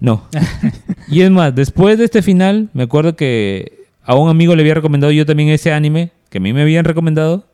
no. 0.00 0.24
y 1.08 1.22
es 1.22 1.30
más, 1.30 1.54
después 1.54 1.96
de 1.96 2.04
este 2.04 2.20
final, 2.20 2.68
me 2.74 2.82
acuerdo 2.82 3.16
que 3.16 3.86
a 4.04 4.16
un 4.16 4.28
amigo 4.28 4.54
le 4.54 4.60
había 4.60 4.74
recomendado 4.74 5.12
yo 5.12 5.24
también 5.24 5.48
ese 5.48 5.72
anime 5.72 6.10
que 6.28 6.36
a 6.36 6.40
mí 6.42 6.52
me 6.52 6.60
habían 6.60 6.84
recomendado 6.84 7.46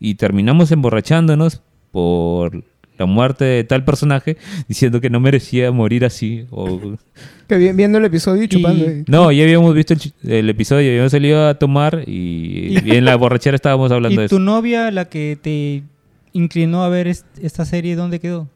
y 0.00 0.16
terminamos 0.16 0.72
emborrachándonos 0.72 1.62
por 1.92 2.64
la 2.98 3.06
muerte 3.06 3.44
de 3.44 3.64
tal 3.64 3.84
personaje 3.84 4.36
diciendo 4.68 5.00
que 5.00 5.10
no 5.10 5.20
merecía 5.20 5.70
morir 5.72 6.04
así. 6.04 6.46
O... 6.50 6.80
Que 7.48 7.56
vi- 7.58 7.72
viendo 7.72 7.98
el 7.98 8.04
episodio 8.04 8.42
y 8.44 8.48
chupando. 8.48 8.84
Y- 8.84 8.88
eh. 8.88 9.04
No, 9.06 9.30
ya 9.32 9.44
habíamos 9.44 9.74
visto 9.74 9.94
el, 10.24 10.48
episodio, 10.50 10.88
habíamos 10.90 11.12
salido 11.12 11.46
a 11.48 11.54
tomar 11.58 12.02
y, 12.06 12.78
y 12.84 12.96
en 12.96 13.04
la 13.04 13.16
borrachera 13.16 13.54
estábamos 13.54 13.92
hablando 13.92 14.20
de 14.20 14.26
¿Y 14.26 14.28
tu 14.28 14.36
eso. 14.36 14.44
novia, 14.44 14.90
la 14.90 15.04
que 15.06 15.38
te 15.40 15.82
inclinó 16.32 16.82
a 16.84 16.88
ver 16.88 17.06
est- 17.08 17.26
esta 17.40 17.64
serie, 17.64 17.96
dónde 17.96 18.18
quedó? 18.20 18.48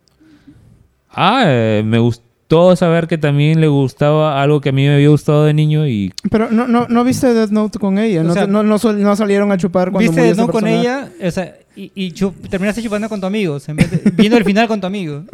Ah, 1.10 1.42
eh, 1.46 1.82
me 1.84 1.98
gustó 1.98 2.74
saber 2.76 3.06
que 3.06 3.18
también 3.18 3.60
le 3.60 3.68
gustaba 3.68 4.42
algo 4.42 4.60
que 4.60 4.68
a 4.70 4.72
mí 4.72 4.82
me 4.86 4.94
había 4.94 5.08
gustado 5.08 5.44
de 5.44 5.54
niño 5.54 5.86
y 5.86 6.12
Pero 6.30 6.50
no, 6.50 6.66
no, 6.68 6.86
no 6.88 7.04
viste 7.04 7.32
Death 7.32 7.50
Note 7.50 7.78
con 7.78 7.98
ella. 7.98 8.20
O 8.20 8.24
No, 8.24 8.32
sea, 8.34 8.46
no, 8.46 8.62
no 8.62 8.78
salieron 9.16 9.52
a 9.52 9.56
chupar 9.56 9.90
cuando 9.92 10.10
¿Viste 10.10 10.20
murió 10.20 10.32
ese 10.32 10.40
no 10.40 10.48
con 10.48 10.66
ella? 10.66 11.08
O 11.22 11.30
sea, 11.30 11.54
y, 11.76 11.90
y 11.94 12.12
chu- 12.12 12.34
terminaste 12.48 12.82
chupando 12.82 13.08
con 13.08 13.20
tu 13.20 13.26
amigo, 13.26 13.58
en 13.66 13.76
vez 13.76 13.90
de- 13.90 14.10
viendo 14.10 14.36
el 14.36 14.44
final 14.44 14.68
con 14.68 14.80
tu 14.80 14.86
amigo. 14.86 15.24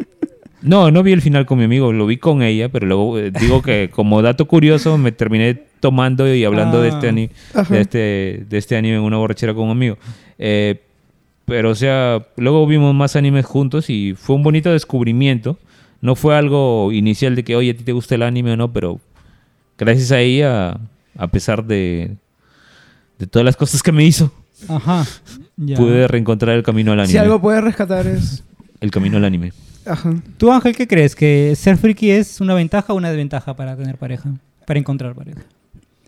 No, 0.61 0.89
no 0.91 1.03
vi 1.03 1.11
el 1.11 1.21
final 1.21 1.45
con 1.45 1.59
mi 1.59 1.65
amigo, 1.65 1.93
lo 1.93 2.07
vi 2.07 2.17
con 2.17 2.41
ella, 2.41 2.69
pero 2.69 2.87
luego 2.87 3.19
eh, 3.19 3.31
digo 3.31 3.61
que 3.61 3.89
como 3.91 4.21
dato 4.21 4.47
curioso 4.47 4.97
me 4.97 5.11
terminé 5.11 5.53
tomando 5.79 6.33
y 6.33 6.43
hablando 6.45 6.81
de, 6.81 6.89
este 6.89 7.05
Ah. 7.07 7.09
ani- 7.09 7.29
Ajá. 7.53 7.73
de, 7.75 7.81
este, 7.81 8.45
de 8.49 8.57
este 8.57 8.75
anime 8.75 8.95
en 8.95 9.03
una 9.03 9.17
borrachera 9.17 9.53
con 9.53 9.65
un 9.65 9.71
amigo. 9.71 9.97
Eh, 10.39 10.81
pero 11.45 11.69
o 11.69 11.75
sea, 11.75 12.25
luego 12.37 12.65
vimos 12.67 12.93
más 12.95 13.15
animes 13.15 13.45
juntos 13.45 13.89
y 13.89 14.13
fue 14.17 14.35
un 14.35 14.43
bonito 14.43 14.71
descubrimiento. 14.71 15.57
No 16.01 16.15
fue 16.15 16.35
algo 16.35 16.91
inicial 16.91 17.35
de 17.35 17.43
que, 17.43 17.55
oye, 17.55 17.71
a 17.71 17.77
ti 17.77 17.83
te 17.83 17.91
gusta 17.91 18.15
el 18.15 18.23
anime 18.23 18.51
o 18.53 18.57
no, 18.57 18.73
pero 18.73 18.99
gracias 19.77 20.11
a 20.11 20.19
ella, 20.19 20.77
a 21.17 21.27
pesar 21.27 21.63
de, 21.65 22.15
de 23.19 23.27
todas 23.27 23.45
las 23.45 23.55
cosas 23.55 23.81
que 23.83 23.91
me 23.91 24.03
hizo, 24.03 24.31
Ajá. 24.67 25.05
Ya. 25.57 25.75
pude 25.75 26.07
reencontrar 26.07 26.55
el 26.55 26.63
camino 26.63 26.91
al 26.91 26.99
anime. 26.99 27.11
Si 27.11 27.17
algo 27.17 27.41
puedes 27.41 27.63
rescatar 27.63 28.05
es... 28.05 28.43
El 28.79 28.91
camino 28.91 29.17
al 29.17 29.25
anime. 29.25 29.53
Ajá. 29.85 30.13
¿Tú, 30.37 30.51
Ángel, 30.51 30.75
qué 30.75 30.87
crees? 30.87 31.15
¿Que 31.15 31.55
ser 31.55 31.77
friki 31.77 32.11
es 32.11 32.41
una 32.41 32.53
ventaja 32.53 32.93
o 32.93 32.95
una 32.95 33.09
desventaja 33.09 33.55
para 33.55 33.75
tener 33.75 33.97
pareja? 33.97 34.31
Para 34.65 34.79
encontrar 34.79 35.15
pareja. 35.15 35.41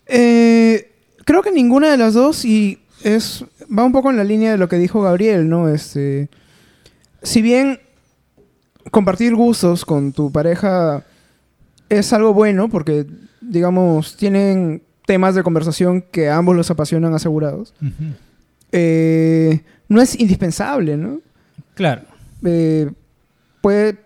Eh, 0.06 0.92
creo 1.26 1.42
que 1.42 1.52
ninguna 1.52 1.90
de 1.90 1.98
las 1.98 2.14
dos 2.14 2.46
y 2.46 2.80
es 3.04 3.46
va 3.76 3.84
un 3.84 3.92
poco 3.92 4.10
en 4.10 4.18
la 4.18 4.24
línea 4.24 4.52
de 4.52 4.58
lo 4.58 4.68
que 4.68 4.78
dijo 4.78 5.02
Gabriel, 5.02 5.48
¿no? 5.48 5.70
Este, 5.70 6.30
si 7.22 7.42
bien 7.42 7.80
compartir 8.92 9.36
gustos 9.36 9.86
con 9.86 10.12
tu 10.14 10.32
pareja 10.32 11.04
es 11.90 12.14
algo 12.14 12.34
bueno 12.34 12.70
porque, 12.70 13.06
digamos, 13.42 14.16
tienen 14.16 14.84
temas 15.06 15.36
de 15.36 15.44
conversación 15.44 16.02
que 16.02 16.30
a 16.30 16.38
ambos 16.38 16.56
los 16.56 16.70
apasionan 16.70 17.14
asegurados, 17.14 17.74
eh, 18.72 19.62
no 19.88 20.02
es 20.02 20.20
indispensable, 20.20 20.98
¿no? 20.98 21.22
Claro. 21.76 22.04
eh, 22.46 22.90
puede, 23.62 23.98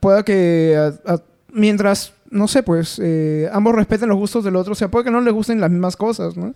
pueda 0.00 0.22
que 0.24 0.76
a- 0.76 1.12
a- 1.14 1.22
mientras, 1.52 2.12
no 2.30 2.48
sé, 2.48 2.62
pues 2.62 3.00
eh, 3.02 3.48
ambos 3.52 3.74
respeten 3.74 4.08
los 4.08 4.18
gustos 4.18 4.44
del 4.44 4.56
otro, 4.56 4.72
o 4.72 4.76
sea, 4.76 4.88
puede 4.90 5.04
que 5.06 5.10
no 5.10 5.20
les 5.20 5.32
gusten 5.34 5.60
las 5.60 5.70
mismas 5.70 5.96
cosas, 5.96 6.36
¿no? 6.36 6.52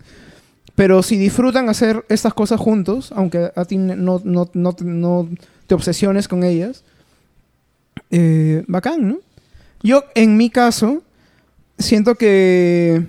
Pero 0.75 1.01
si 1.03 1.17
disfrutan 1.17 1.69
hacer 1.69 2.03
estas 2.09 2.33
cosas 2.33 2.59
juntos, 2.59 3.11
aunque 3.15 3.51
a 3.55 3.65
ti 3.65 3.77
no, 3.77 4.21
no, 4.23 4.49
no, 4.53 4.73
te- 4.73 4.83
no 4.85 5.29
te 5.67 5.75
obsesiones 5.75 6.27
con 6.27 6.43
ellas, 6.43 6.83
bacán, 8.67 9.07
¿no? 9.07 9.17
Yo, 9.83 10.03
en 10.15 10.37
mi 10.37 10.49
caso, 10.49 11.03
siento 11.77 12.15
que, 12.15 13.05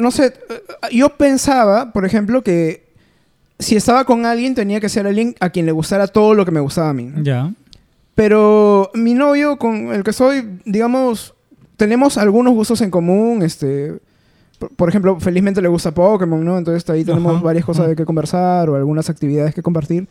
no 0.00 0.10
sé, 0.10 0.26
eh, 0.48 0.62
yo 0.92 1.10
pensaba, 1.16 1.92
por 1.92 2.04
ejemplo, 2.04 2.42
que 2.42 2.90
si 3.58 3.76
estaba 3.76 4.04
con 4.04 4.26
alguien 4.26 4.54
tenía 4.54 4.80
que 4.80 4.88
ser 4.88 5.06
alguien 5.06 5.34
a 5.40 5.50
quien 5.50 5.66
le 5.66 5.72
gustara 5.72 6.08
todo 6.08 6.34
lo 6.34 6.44
que 6.44 6.50
me 6.50 6.60
gustaba 6.60 6.90
a 6.90 6.94
mí. 6.94 7.12
Ya. 7.22 7.52
Pero 8.14 8.90
mi 8.94 9.14
novio 9.14 9.56
con 9.58 9.92
el 9.92 10.02
que 10.02 10.12
soy, 10.12 10.60
digamos, 10.64 11.34
tenemos 11.76 12.18
algunos 12.18 12.54
gustos 12.54 12.80
en 12.80 12.90
común, 12.90 13.42
este... 13.42 13.98
Por, 14.76 14.90
ejemplo, 14.90 15.18
felizmente 15.18 15.62
le 15.62 15.68
gusta 15.68 15.90
Pokémon, 15.90 16.44
¿no? 16.44 16.58
Entonces 16.58 16.88
ahí 16.90 17.02
tenemos 17.02 17.36
Ajá, 17.36 17.42
varias 17.42 17.64
cosas 17.64 17.80
ajá. 17.80 17.88
de 17.88 17.96
qué 17.96 18.04
conversar 18.04 18.68
o 18.68 18.76
algunas 18.76 19.08
actividades 19.08 19.54
que 19.54 19.62
compartir. 19.62 20.06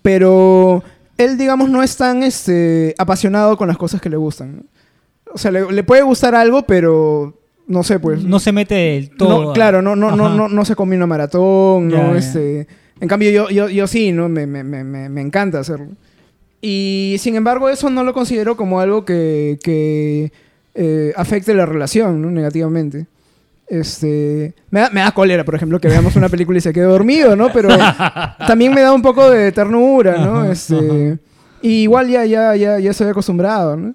Pero 0.00 0.84
él, 1.18 1.36
digamos, 1.36 1.68
no 1.68 1.82
es 1.82 1.96
tan 1.96 2.22
este, 2.22 2.94
apasionado 2.98 3.56
con 3.56 3.66
las 3.66 3.76
cosas 3.76 4.00
que 4.00 4.08
le 4.08 4.16
gustan. 4.16 4.62
O 5.32 5.38
sea, 5.38 5.50
le, 5.50 5.72
le 5.72 5.82
puede 5.82 6.02
gustar 6.02 6.36
algo, 6.36 6.62
pero 6.62 7.34
no 7.66 7.82
sé, 7.82 7.98
pues... 7.98 8.24
no 8.24 8.38
se 8.38 8.52
mete 8.52 8.74
del 8.74 9.10
todo. 9.10 9.44
No, 9.46 9.52
claro, 9.52 9.82
no, 9.82 9.96
no, 9.96 10.14
no, 10.14 10.28
no, 10.28 10.48
no 10.48 10.64
se 10.64 10.76
come 10.76 10.96
una 10.96 11.06
maratón, 11.06 11.90
Ya, 11.90 12.02
no, 12.02 12.12
ya. 12.12 12.18
este... 12.18 12.66
En 13.00 13.08
cambio, 13.08 13.30
yo, 13.30 13.50
yo, 13.50 13.68
yo 13.68 13.86
sí, 13.86 14.12
¿no? 14.12 14.28
Me, 14.28 14.46
me, 14.46 14.62
me, 14.62 14.84
me, 14.84 15.20
encanta 15.20 15.58
hacerlo. 15.58 15.88
Y 16.60 17.16
sin 17.18 17.34
embargo, 17.34 17.68
eso 17.68 17.90
no 17.90 18.04
lo 18.04 18.14
considero 18.14 18.56
como 18.56 18.80
algo 18.80 19.04
que, 19.04 19.58
que 19.62 20.32
eh, 20.74 21.12
afecte 21.16 21.54
la 21.54 21.66
relación, 21.66 22.22
¿no? 22.22 22.30
Negativamente. 22.30 23.06
Este, 23.66 24.54
me 24.70 24.80
da, 24.80 24.90
me 24.90 25.00
da 25.00 25.12
cólera, 25.12 25.44
por 25.44 25.54
ejemplo, 25.54 25.80
que 25.80 25.88
veamos 25.88 26.16
una 26.16 26.28
película 26.28 26.58
y 26.58 26.60
se 26.60 26.72
quede 26.72 26.84
dormido, 26.84 27.34
¿no? 27.34 27.52
Pero 27.52 27.68
también 28.46 28.72
me 28.72 28.82
da 28.82 28.92
un 28.92 29.02
poco 29.02 29.28
de 29.28 29.50
ternura, 29.52 30.18
¿no? 30.18 30.50
Este, 30.50 31.18
y 31.62 31.82
igual 31.82 32.08
ya, 32.08 32.24
ya, 32.24 32.54
ya, 32.54 32.78
ya 32.78 32.90
estoy 32.90 33.08
acostumbrado, 33.08 33.76
¿no? 33.76 33.94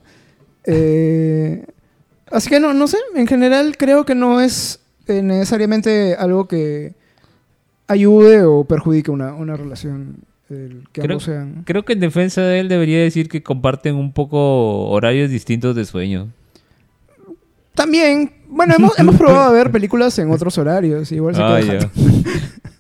Eh, 0.65 1.65
así 2.31 2.49
que 2.49 2.59
no, 2.59 2.73
no 2.73 2.87
sé, 2.87 2.97
en 3.15 3.27
general 3.27 3.75
creo 3.77 4.05
que 4.05 4.15
no 4.15 4.41
es 4.41 4.79
eh, 5.07 5.21
necesariamente 5.21 6.15
algo 6.15 6.47
que 6.47 6.93
ayude 7.87 8.43
o 8.43 8.63
perjudique 8.65 9.09
una, 9.11 9.33
una 9.33 9.55
relación 9.57 10.17
el 10.49 10.83
que 10.91 11.01
Creo- 11.01 11.13
ambos 11.13 11.23
sean. 11.23 11.63
Creo 11.65 11.85
que 11.85 11.93
en 11.93 11.99
defensa 11.99 12.41
de 12.41 12.59
él 12.59 12.69
debería 12.69 12.99
decir 12.99 13.29
que 13.29 13.43
comparten 13.43 13.95
un 13.95 14.13
poco 14.13 14.87
horarios 14.89 15.29
distintos 15.29 15.75
de 15.75 15.85
sueño. 15.85 16.27
También, 17.75 18.31
bueno, 18.49 18.73
hemos, 18.77 18.97
hemos 18.99 19.15
probado 19.15 19.49
a 19.49 19.51
ver 19.51 19.71
películas 19.71 20.17
en 20.19 20.31
otros 20.31 20.57
horarios, 20.57 21.11
igual 21.11 21.35
se 21.35 21.41
Ah. 21.41 21.59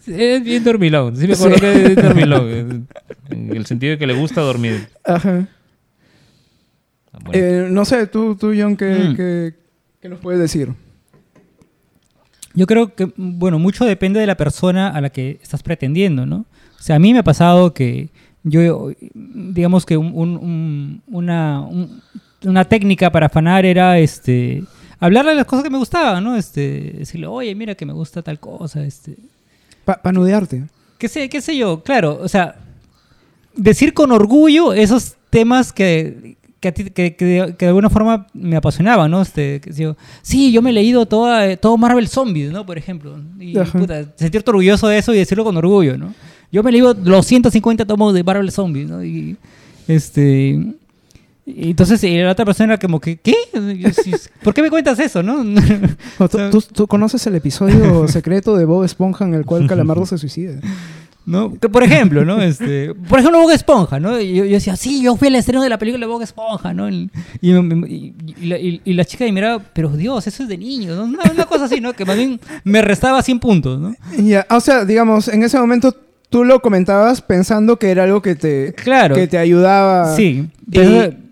Es 0.07 0.43
bien 0.43 0.63
dormilón. 0.63 1.15
Sí 1.15 1.27
me 1.27 1.35
acuerdo 1.35 1.55
Sí. 1.57 1.61
que 1.61 1.85
es 1.93 1.95
dormilón. 1.95 2.87
En 3.29 3.55
el 3.55 3.67
sentido 3.67 3.91
de 3.91 3.99
que 3.99 4.07
le 4.07 4.15
gusta 4.15 4.41
dormir. 4.41 4.87
Ajá. 5.03 5.47
Bueno. 7.25 7.31
Eh, 7.33 7.67
no 7.69 7.85
sé, 7.85 8.07
tú, 8.07 8.35
tú 8.35 8.53
John, 8.57 8.75
¿qué, 8.75 9.09
Mm. 9.11 9.15
qué- 9.15 9.53
qué 10.01 10.09
nos 10.09 10.19
puedes 10.19 10.39
decir? 10.39 10.73
Yo 12.53 12.65
creo 12.65 12.95
que, 12.95 13.11
bueno, 13.15 13.59
mucho 13.59 13.85
depende 13.85 14.19
de 14.19 14.25
la 14.27 14.35
persona 14.35 14.89
a 14.89 15.01
la 15.01 15.09
que 15.11 15.39
estás 15.41 15.61
pretendiendo, 15.63 16.25
¿no? 16.25 16.45
O 16.79 16.81
sea, 16.81 16.95
a 16.95 16.99
mí 16.99 17.13
me 17.13 17.19
ha 17.19 17.23
pasado 17.23 17.73
que 17.73 18.09
yo, 18.43 18.91
digamos 19.13 19.85
que 19.85 19.97
un- 19.97 20.11
un- 20.15 20.37
un- 20.37 21.01
una, 21.07 21.61
un- 21.61 22.01
una 22.45 22.65
técnica 22.65 23.11
para 23.11 23.27
afanar 23.27 23.65
era, 23.65 23.99
este, 23.99 24.63
hablarle 24.99 25.31
de 25.31 25.37
las 25.37 25.45
cosas 25.45 25.63
que 25.63 25.69
me 25.69 25.77
gustaban, 25.77 26.23
¿no? 26.23 26.35
Este, 26.35 26.95
decirle, 26.99 27.27
oye, 27.27 27.53
mira 27.53 27.75
que 27.75 27.85
me 27.85 27.93
gusta 27.93 28.21
tal 28.23 28.39
cosa, 28.39 28.83
este, 28.83 29.15
Para 29.85 30.11
nudearte. 30.11 30.63
qué 30.97 31.07
sé, 31.07 31.29
qué 31.29 31.41
sé 31.41 31.55
yo, 31.55 31.83
claro, 31.83 32.17
o 32.21 32.27
sea, 32.27 32.55
decir 33.55 33.93
con 33.93 34.11
orgullo 34.11 34.73
esos 34.73 35.15
temas 35.29 35.71
que, 35.73 36.37
que, 36.59 36.67
a 36.67 36.73
ti- 36.73 36.89
que- 36.91 37.15
que 37.15 37.25
de, 37.25 37.55
que 37.55 37.65
de 37.65 37.69
alguna 37.69 37.89
forma 37.89 38.27
me 38.33 38.55
apasionaban, 38.55 39.09
¿no? 39.11 39.21
Este, 39.21 39.61
yo, 39.75 39.95
sí, 40.21 40.51
yo 40.51 40.61
me 40.61 40.71
he 40.71 40.73
leído 40.73 41.05
toda, 41.05 41.47
eh, 41.47 41.57
todo 41.57 41.77
Marvel 41.77 42.07
Zombies, 42.07 42.51
¿no? 42.51 42.65
Por 42.65 42.77
ejemplo. 42.77 43.17
Y 43.39 43.53
puta, 43.79 44.05
sentirte 44.15 44.49
orgulloso 44.49 44.87
de 44.87 44.97
eso 44.97 45.13
y 45.13 45.17
decirlo 45.17 45.43
con 45.43 45.55
orgullo, 45.57 45.97
¿no? 45.97 46.13
Yo 46.51 46.63
me 46.63 46.69
he 46.69 46.73
leído 46.73 46.95
los 47.03 47.25
150 47.27 47.85
tomos 47.85 48.13
de 48.13 48.23
Marvel 48.23 48.51
Zombies, 48.51 48.89
¿no? 48.89 49.03
Y 49.03 49.37
este... 49.87 50.59
y 51.45 51.69
entonces 51.71 52.03
y 52.03 52.17
la 52.19 52.31
otra 52.31 52.45
persona 52.45 52.73
era 52.73 52.79
como 52.79 52.99
que, 52.99 53.17
¿qué? 53.17 53.35
¿Por 54.43 54.53
qué 54.53 54.61
me 54.61 54.69
cuentas 54.69 54.99
eso, 54.99 55.23
no? 55.23 55.43
¿tú, 56.29 56.37
tú- 56.51 56.61
tú 56.73 56.87
conoces 56.87 57.25
el 57.27 57.35
episodio 57.35 58.07
secreto 58.07 58.55
de 58.57 58.65
Bob 58.65 58.83
Esponja 58.83 59.25
en 59.25 59.33
el 59.33 59.45
cual 59.45 59.67
Calamardo 59.67 60.05
se 60.05 60.17
suicida? 60.17 60.59
¿No? 61.29 61.53
Que, 61.59 61.69
por 61.69 61.83
ejemplo, 61.83 62.25
¿no? 62.25 62.41
Este, 62.41 62.93
por 62.93 63.19
ejemplo, 63.19 63.39
Bob 63.41 63.51
Esponja, 63.51 63.99
¿no? 63.99 64.19
Y 64.19 64.33
yo, 64.35 64.43
decía, 64.45 64.75
sí, 64.75 65.01
yo 65.03 65.15
fui 65.15 65.27
al 65.27 65.35
estreno 65.35 65.61
de 65.61 65.69
la 65.69 65.77
película 65.77 66.05
de 66.05 66.11
Bob 66.11 66.21
Esponja, 66.21 66.73
¿no? 66.73 66.89
Y, 66.89 67.09
y- 67.41 68.81
y- 68.85 68.93
la, 68.93 69.05
chica 69.05 69.25
me 69.25 69.31
miraba, 69.31 69.59
pero 69.73 69.89
Dios, 69.89 70.25
eso 70.27 70.43
es 70.43 70.49
de 70.49 70.57
niños, 70.57 70.97
¿no? 70.97 71.03
Una, 71.03 71.31
una 71.31 71.45
cosa 71.45 71.65
así, 71.65 71.79
¿no? 71.79 71.93
Que 71.93 72.05
más 72.05 72.17
bien 72.17 72.39
me 72.63 72.81
restaba 72.81 73.21
100 73.21 73.39
puntos, 73.39 73.79
¿no? 73.79 73.95
Ya, 74.17 74.45
O 74.49 74.59
sea, 74.59 74.85
digamos, 74.85 75.27
en 75.27 75.43
ese 75.43 75.57
momento 75.59 75.95
tú 76.29 76.43
lo 76.43 76.61
comentabas 76.61 77.21
pensando 77.21 77.77
que 77.79 77.89
era 77.91 78.03
algo 78.03 78.21
que 78.21 78.35
te, 78.35 78.73
Claro. 78.73 79.15
que 79.15 79.27
te 79.27 79.37
ayudaba. 79.37 80.15
Sí, 80.15 80.47
Y- 80.71 80.79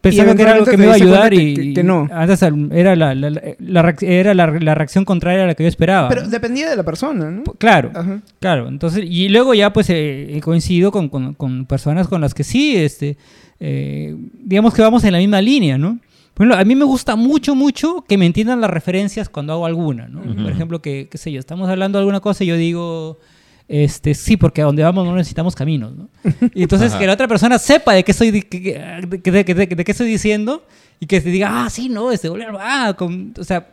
pensaba, 0.01 0.31
y 0.31 0.35
que 0.35 0.41
era 0.41 0.53
algo 0.53 0.65
que 0.65 0.77
me 0.77 0.85
iba 0.85 0.93
a 0.93 0.95
ayudar 0.95 1.33
y, 1.33 1.73
que- 1.73 1.83
no. 1.83 2.07
antes 2.11 2.41
era 2.41 2.95
la, 2.95 3.13
la- 3.13 3.29
la- 3.29 3.41
la 3.59 3.83
reacc- 3.83 4.07
era 4.07 4.33
la, 4.33 4.47
la 4.47 4.73
reacción 4.75 5.05
contraria 5.05 5.43
a 5.43 5.47
la 5.47 5.53
que 5.55 5.63
yo 5.63 5.69
esperaba. 5.69 6.09
Pero 6.09 6.27
dependía 6.27 6.69
de 6.69 6.75
la 6.75 6.83
persona, 6.83 7.29
¿no? 7.29 7.43
Claro, 7.57 7.91
Ajá. 7.93 8.21
claro. 8.39 8.67
Entonces, 8.69 9.03
y 9.07 9.29
luego 9.29 9.53
ya 9.53 9.71
pues 9.73 9.89
eh, 9.89 10.35
he 10.35 10.41
coincidido 10.41 10.91
con, 10.91 11.09
con- 11.09 11.33
con 11.35 11.65
personas 11.65 12.07
con 12.07 12.21
las 12.21 12.33
que 12.33 12.43
sí, 12.43 12.75
este, 12.75 13.17
eh, 13.59 14.15
digamos 14.43 14.73
que 14.73 14.81
vamos 14.81 15.03
en 15.03 15.11
la 15.13 15.19
misma 15.19 15.41
línea, 15.41 15.77
¿no? 15.77 15.99
Por 16.33 16.45
ejemplo, 16.45 16.61
a 16.61 16.65
mí 16.65 16.75
me 16.75 16.85
gusta 16.85 17.15
mucho, 17.15 17.55
mucho 17.55 18.05
que 18.07 18.17
me 18.17 18.25
entiendan 18.27 18.61
las 18.61 18.69
referencias 18.69 19.27
cuando 19.27 19.53
hago 19.53 19.65
alguna, 19.65 20.07
¿no? 20.07 20.21
Por 20.21 20.51
ejemplo, 20.51 20.81
que, 20.81 21.07
qué 21.11 21.17
sé 21.17 21.31
yo, 21.31 21.39
estamos 21.39 21.67
hablando 21.67 21.97
de 21.97 22.01
alguna 22.01 22.19
cosa 22.19 22.43
y 22.43 22.47
yo 22.47 22.55
digo, 22.55 23.17
este, 23.67 24.13
sí, 24.13 24.37
porque 24.37 24.61
a 24.61 24.65
donde 24.65 24.83
vamos 24.83 25.05
no 25.05 25.15
necesitamos 25.15 25.55
caminos, 25.55 25.93
¿no? 25.95 26.09
Y 26.53 26.63
entonces 26.63 26.91
Ajá. 26.91 26.99
que 26.99 27.07
la 27.07 27.13
otra 27.13 27.27
persona 27.27 27.59
sepa 27.59 27.93
de 27.93 28.03
qué 28.03 28.11
estoy, 28.11 28.31
de, 28.31 28.41
que- 28.43 28.61
de- 29.31 29.65
de 29.75 29.83
qué 29.83 29.91
estoy 29.91 30.07
diciendo 30.09 30.65
y 30.99 31.05
que 31.05 31.19
te 31.21 31.29
diga, 31.29 31.65
ah, 31.65 31.69
sí, 31.69 31.89
no, 31.89 32.11
este, 32.11 32.29
ah, 32.59 32.95
con- 32.97 33.33
o 33.37 33.43
sea, 33.43 33.67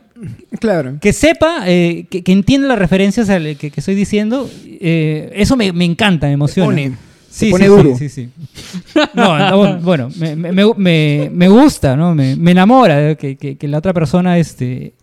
Claro. 0.59 0.97
que 1.01 1.11
sepa, 1.13 1.63
eh, 1.65 2.05
que, 2.09 2.23
que 2.23 2.31
entienda 2.31 2.67
las 2.67 2.79
referencias 2.79 3.29
al- 3.29 3.57
que, 3.57 3.71
que 3.71 3.79
estoy 3.79 3.95
diciendo, 3.95 4.49
eh, 4.65 5.31
eso 5.33 5.55
me, 5.55 5.71
me 5.73 5.85
encanta, 5.85 6.27
me 6.27 6.33
emociona. 6.33 6.67
pone- 6.67 6.91
sí, 7.29 7.49
pone 7.51 7.63
sí, 7.65 7.69
duro. 7.69 7.97
Sí, 7.97 8.09
sí, 8.09 8.29
sí. 8.35 8.99
No, 9.13 9.37
no, 9.37 9.79
bueno, 9.81 10.09
me, 10.17 10.35
me- 10.35 10.51
me- 10.51 11.47
gusta, 11.49 11.95
¿no? 11.95 12.13
Me, 12.15 12.35
me 12.35 12.51
enamora 12.51 13.15
que, 13.15 13.35
que- 13.37 13.57
que 13.57 13.67
la 13.67 13.77
otra 13.79 13.93
persona 13.93 14.37
este, 14.37 14.93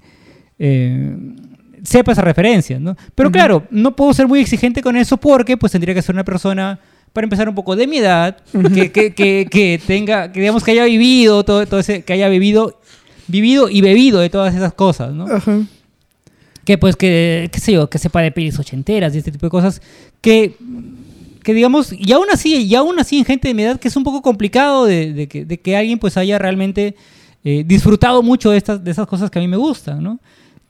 eh, 0.59 1.17
sepa 1.83 2.13
esas 2.13 2.25
referencias, 2.25 2.81
¿no? 2.81 2.97
Pero 3.15 3.31
claro, 3.31 3.65
no 3.71 3.97
puedo 3.97 4.15
ser 4.15 4.29
muy 4.29 4.41
exigente 4.41 4.83
con 4.83 4.97
eso 4.97 5.17
porque 5.17 5.57
pues 5.57 5.73
tendría 5.73 5.95
que 5.95 6.03
ser 6.03 6.15
una 6.15 6.25
persona, 6.25 6.79
para 7.13 7.25
empezar 7.25 7.49
un 7.49 7.55
poco 7.55 7.77
de 7.77 7.87
mi 7.87 7.99
edad, 7.99 8.37
que, 8.75 8.93
que, 8.93 9.13
que, 9.15 9.47
que 9.51 9.81
tenga, 9.87 10.31
que 10.33 10.41
digamos 10.41 10.63
que 10.65 10.71
haya 10.71 10.85
vivido 10.85 11.45
todo, 11.45 11.67
todo 11.67 11.81
ese, 11.81 12.03
que 12.03 12.13
haya 12.13 12.29
vivido, 12.29 12.79
vivido 13.27 13.69
y 13.69 13.81
bebido 13.81 14.21
de 14.21 14.31
todas 14.31 14.55
esas 14.55 14.73
cosas, 14.75 15.13
¿no? 15.13 15.27
Ajá. 15.27 15.61
que 16.65 16.79
pues 16.79 16.95
que 16.97 17.49
qué 17.53 17.59
sé 17.59 17.73
yo 17.73 17.91
que 17.91 17.99
sepa 17.99 18.21
de 18.23 18.31
pelis 18.31 18.59
ochenteras 18.59 19.15
y 19.15 19.19
este 19.19 19.33
tipo 19.33 19.47
de 19.47 19.51
cosas 19.51 19.83
que 20.21 20.55
que 21.43 21.55
digamos 21.55 21.93
y 21.93 22.13
aún 22.13 22.27
así 22.33 22.55
y 22.55 22.75
aún 22.77 23.01
así 23.01 23.19
en 23.19 23.25
gente 23.25 23.49
de 23.49 23.55
mi 23.55 23.65
edad 23.65 23.81
que 23.81 23.89
es 23.89 23.97
un 23.97 24.05
poco 24.05 24.23
complicado 24.23 24.85
de, 24.85 25.13
de 25.13 25.27
que, 25.27 25.45
de 25.45 25.59
que 25.59 25.77
alguien 25.77 25.99
pues 25.99 26.17
haya 26.17 26.39
realmente 26.39 26.95
eh, 27.43 27.65
disfrutado 27.67 28.23
mucho 28.23 28.51
de 28.53 28.59
estas 28.59 28.83
de 28.85 28.93
esas 28.93 29.09
cosas 29.09 29.29
que 29.29 29.41
a 29.41 29.43
mí 29.43 29.49
me 29.49 29.57
gustan 29.57 30.03
no 30.05 30.21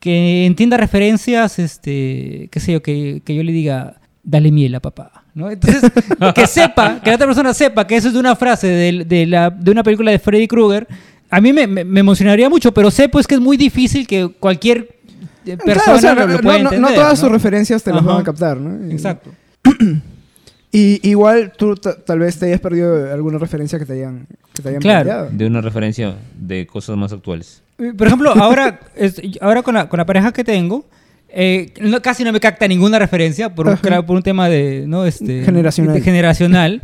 que 0.03 0.45
entienda 0.45 0.75
referencias 0.75 1.59
este 1.59 2.49
qué 2.51 2.59
sé 2.59 2.73
yo 2.73 2.81
que, 2.83 3.21
que 3.23 3.33
yo 3.33 3.41
le 3.41 3.53
diga 3.53 4.01
dale 4.21 4.51
miel 4.51 4.75
a 4.75 4.81
papá 4.81 5.23
¿no? 5.33 5.49
Entonces, 5.49 5.81
que 6.35 6.45
sepa, 6.45 6.99
que 7.01 7.09
la 7.09 7.15
otra 7.15 7.25
persona 7.27 7.53
sepa 7.53 7.87
que 7.87 7.95
eso 7.95 8.09
es 8.09 8.13
de 8.13 8.19
una 8.19 8.35
frase 8.35 8.67
de, 8.67 9.05
de 9.05 9.25
la, 9.25 9.49
de 9.49 9.71
una 9.71 9.81
película 9.81 10.11
de 10.11 10.19
Freddy 10.19 10.47
Krueger, 10.47 10.85
a 11.29 11.39
mí 11.41 11.53
me, 11.53 11.65
me- 11.67 11.83
me 11.85 12.01
emocionaría 12.01 12.49
mucho, 12.49 12.73
pero 12.73 12.91
sé 12.91 13.07
pues 13.07 13.25
que 13.25 13.35
es 13.35 13.41
muy 13.41 13.55
difícil 13.57 14.05
que 14.05 14.27
cualquier 14.27 14.89
eh, 15.45 15.57
Claro, 15.57 15.63
persona 15.63 15.95
o 15.95 15.99
sea, 15.99 16.13
lo, 16.15 16.27
no, 16.27 16.33
lo 16.33 16.39
pueda 16.41 16.57
no- 16.57 16.63
no 16.65 16.69
entender. 16.75 16.95
todas 16.95 17.17
sus 17.19 17.31
referencias 17.31 17.81
te 17.81 17.91
las 17.93 18.03
van 18.03 18.19
a 18.19 18.23
captar, 18.23 18.57
¿no? 18.57 18.91
Exacto. 18.91 19.31
Y 20.71 21.07
igual 21.09 21.51
tú 21.57 21.75
ta- 21.75 21.95
tal 22.03 22.19
vez 22.19 22.37
te 22.37 22.45
hayas 22.47 22.59
perdido 22.59 23.11
alguna 23.11 23.37
referencia 23.39 23.77
que 23.79 23.85
te 23.85 23.93
hayan, 23.93 24.27
que 24.53 24.61
te 24.61 24.69
hayan 24.69 24.81
Claro. 24.81 25.03
planteado. 25.09 25.29
De 25.37 25.45
una 25.47 25.61
referencia 25.61 26.15
de 26.35 26.67
cosas 26.67 26.95
más 26.97 27.11
actuales. 27.13 27.62
Por 27.97 28.07
ejemplo, 28.07 28.31
ahora, 28.35 28.79
es- 28.95 29.21
ahora 29.41 29.61
con, 29.63 29.75
la, 29.75 29.89
con 29.89 29.97
la 29.97 30.05
pareja 30.05 30.31
que 30.31 30.43
tengo, 30.43 30.85
eh, 31.29 31.73
no- 31.81 32.01
casi 32.01 32.23
no 32.23 32.31
me 32.31 32.39
capta 32.39 32.67
ninguna 32.67 32.99
referencia 32.99 33.53
por 33.53 33.67
un, 33.67 33.73
Ajá. 33.73 33.81
claro, 33.81 34.05
por 34.05 34.15
un 34.15 34.21
tema 34.23 34.47
de, 34.49 34.85
¿no? 34.87 35.05
este, 35.05 35.43
Generacional. 35.43 35.93
de 35.95 36.01
generacional. 36.01 36.81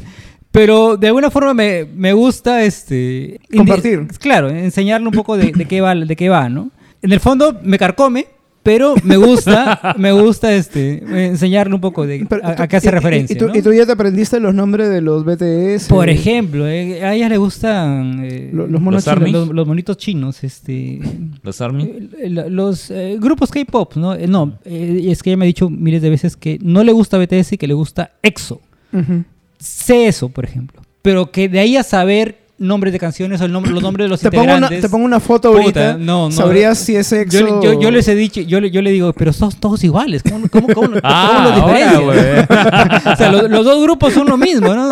Pero 0.52 0.98
de 0.98 1.08
alguna 1.08 1.30
forma 1.30 1.54
me, 1.54 1.86
me 1.96 2.12
gusta 2.14 2.64
este, 2.64 3.40
Compartir. 3.56 4.08
claro, 4.20 4.50
enseñarle 4.50 5.08
un 5.08 5.14
poco 5.14 5.38
de, 5.38 5.52
de 5.52 5.66
qué 5.66 5.80
va, 5.80 5.94
de 5.94 6.16
qué 6.16 6.28
va, 6.28 6.50
¿no? 6.50 6.72
En 7.04 7.12
el 7.14 7.20
fondo 7.20 7.60
me 7.64 7.78
carcome, 7.78 8.26
pero 8.70 8.94
me 9.04 9.18
gusta, 9.18 9.96
me 9.98 10.12
gusta 10.12 10.54
este, 10.54 11.04
enseñarle 11.28 11.74
un 11.74 11.82
poco 11.82 12.06
de 12.06 12.24
Pero 12.30 12.46
a, 12.46 12.68
qué 12.68 12.78
hace 12.78 12.90
y- 12.90 12.92
referencia. 12.92 13.34
Y, 13.34 13.38
tú, 13.38 13.48
¿no? 13.48 13.56
y 13.56 13.62
tú 13.64 13.74
ya 13.74 13.86
te 13.88 13.94
aprendiste 13.94 14.40
los 14.40 14.54
nombres 14.54 14.90
de 14.90 15.02
los 15.02 15.26
BTS. 15.26 15.88
Por 15.88 16.08
ejemplo, 16.08 16.68
eh, 16.68 17.04
a 17.04 17.16
ellas 17.16 17.30
le 17.32 17.38
gustan 17.38 18.24
eh, 18.24 18.52
Lo- 18.54 18.68
los 18.68 18.80
monos 18.80 19.04
Los 19.04 19.04
chinos, 19.06 19.18
Army. 19.22 19.32
los, 19.32 19.48
los 19.50 19.68
monitos 19.68 19.98
chinos, 19.98 20.44
este, 20.44 21.00
Los 21.42 21.60
Army. 21.62 22.10
eh, 22.20 22.30
los 22.30 22.92
eh, 22.92 23.18
grupos 23.20 23.50
K-pop, 23.50 23.96
¿no? 23.96 24.14
Eh, 24.14 24.28
no, 24.28 24.54
eh, 24.66 25.06
es 25.08 25.24
que 25.24 25.32
ella 25.32 25.38
me 25.38 25.46
ha 25.46 25.48
dicho 25.48 25.70
miles 25.70 26.02
de 26.04 26.12
veces 26.12 26.38
que 26.38 26.60
no 26.62 26.84
le 26.84 26.92
gusta 26.92 27.18
BTS 27.18 27.54
y 27.54 27.58
que 27.58 27.68
le 27.68 27.74
gusta 27.74 28.12
EXO. 28.22 28.62
Ujú. 28.94 29.24
Sé 29.58 30.06
eso, 30.08 30.30
por 30.30 30.46
ejemplo, 30.46 30.82
pero 31.02 31.32
que 31.32 31.50
de 31.50 31.60
ahí 31.60 31.76
a 31.76 31.84
saber 31.84 32.38
nombres 32.60 32.92
de 32.94 33.00
canciones 33.00 33.40
o 33.42 33.46
el 33.46 33.52
nombre, 33.52 33.72
los 33.72 33.82
nombres 33.82 34.06
de 34.06 34.10
los 34.10 34.20
Te 34.20 34.30
pongo, 34.30 34.44
una, 34.44 34.54
integrantes. 34.54 34.82
te 34.82 34.90
pongo 34.90 35.06
una 35.06 35.20
foto 35.20 35.50
Puta, 35.52 35.62
ahorita. 35.64 35.94
no, 35.98 36.26
no. 36.26 36.32
Sabrías 36.32 36.78
si 36.78 36.96
es 36.96 37.12
EXO. 37.12 37.40
yo, 37.40 37.64
yo, 37.74 37.80
yo 37.82 37.92
les 37.92 38.08
he 38.08 38.16
dicho, 38.16 38.42
yo, 38.42 38.60
le- 38.60 38.70
yo 38.72 38.82
le 38.82 38.92
digo, 38.92 39.14
pero 39.14 39.32
son 39.34 39.52
todos 39.52 39.84
iguales. 39.84 40.22
¿Cómo, 40.30 40.48
cómo, 40.50 40.68
cómo, 40.68 40.88
cómo 40.88 41.00
Ah, 41.04 41.44
los 41.46 41.56
diferencias? 41.66 42.48
o 43.14 43.16
sea, 43.16 43.32
los, 43.32 43.50
los 43.50 43.66
dos 43.66 43.82
grupos 43.84 44.14
son 44.14 44.28
lo 44.28 44.38
mismo, 44.38 44.74
¿no? 44.74 44.92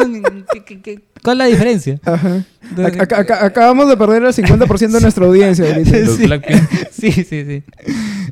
¿Qué- 0.54 0.64
qué- 0.66 0.82
qué- 0.82 1.00
cuál 1.24 1.36
es 1.36 1.38
la 1.40 1.46
diferencia? 1.46 2.00
Ajá. 2.06 2.44
Entonces- 2.70 2.98
Ac- 2.98 3.08
ac- 3.08 3.26
ac- 3.28 3.44
acabamos 3.44 3.90
de 3.90 3.98
perder 3.98 4.24
el 4.24 4.34
50% 4.34 4.92
de 4.92 5.02
nuestra 5.02 5.26
audiencia 5.26 5.66
ahorita. 5.66 5.98
Sí. 6.18 6.28
Sí, 6.98 7.12
sí, 7.12 7.24
sí. 7.46 7.64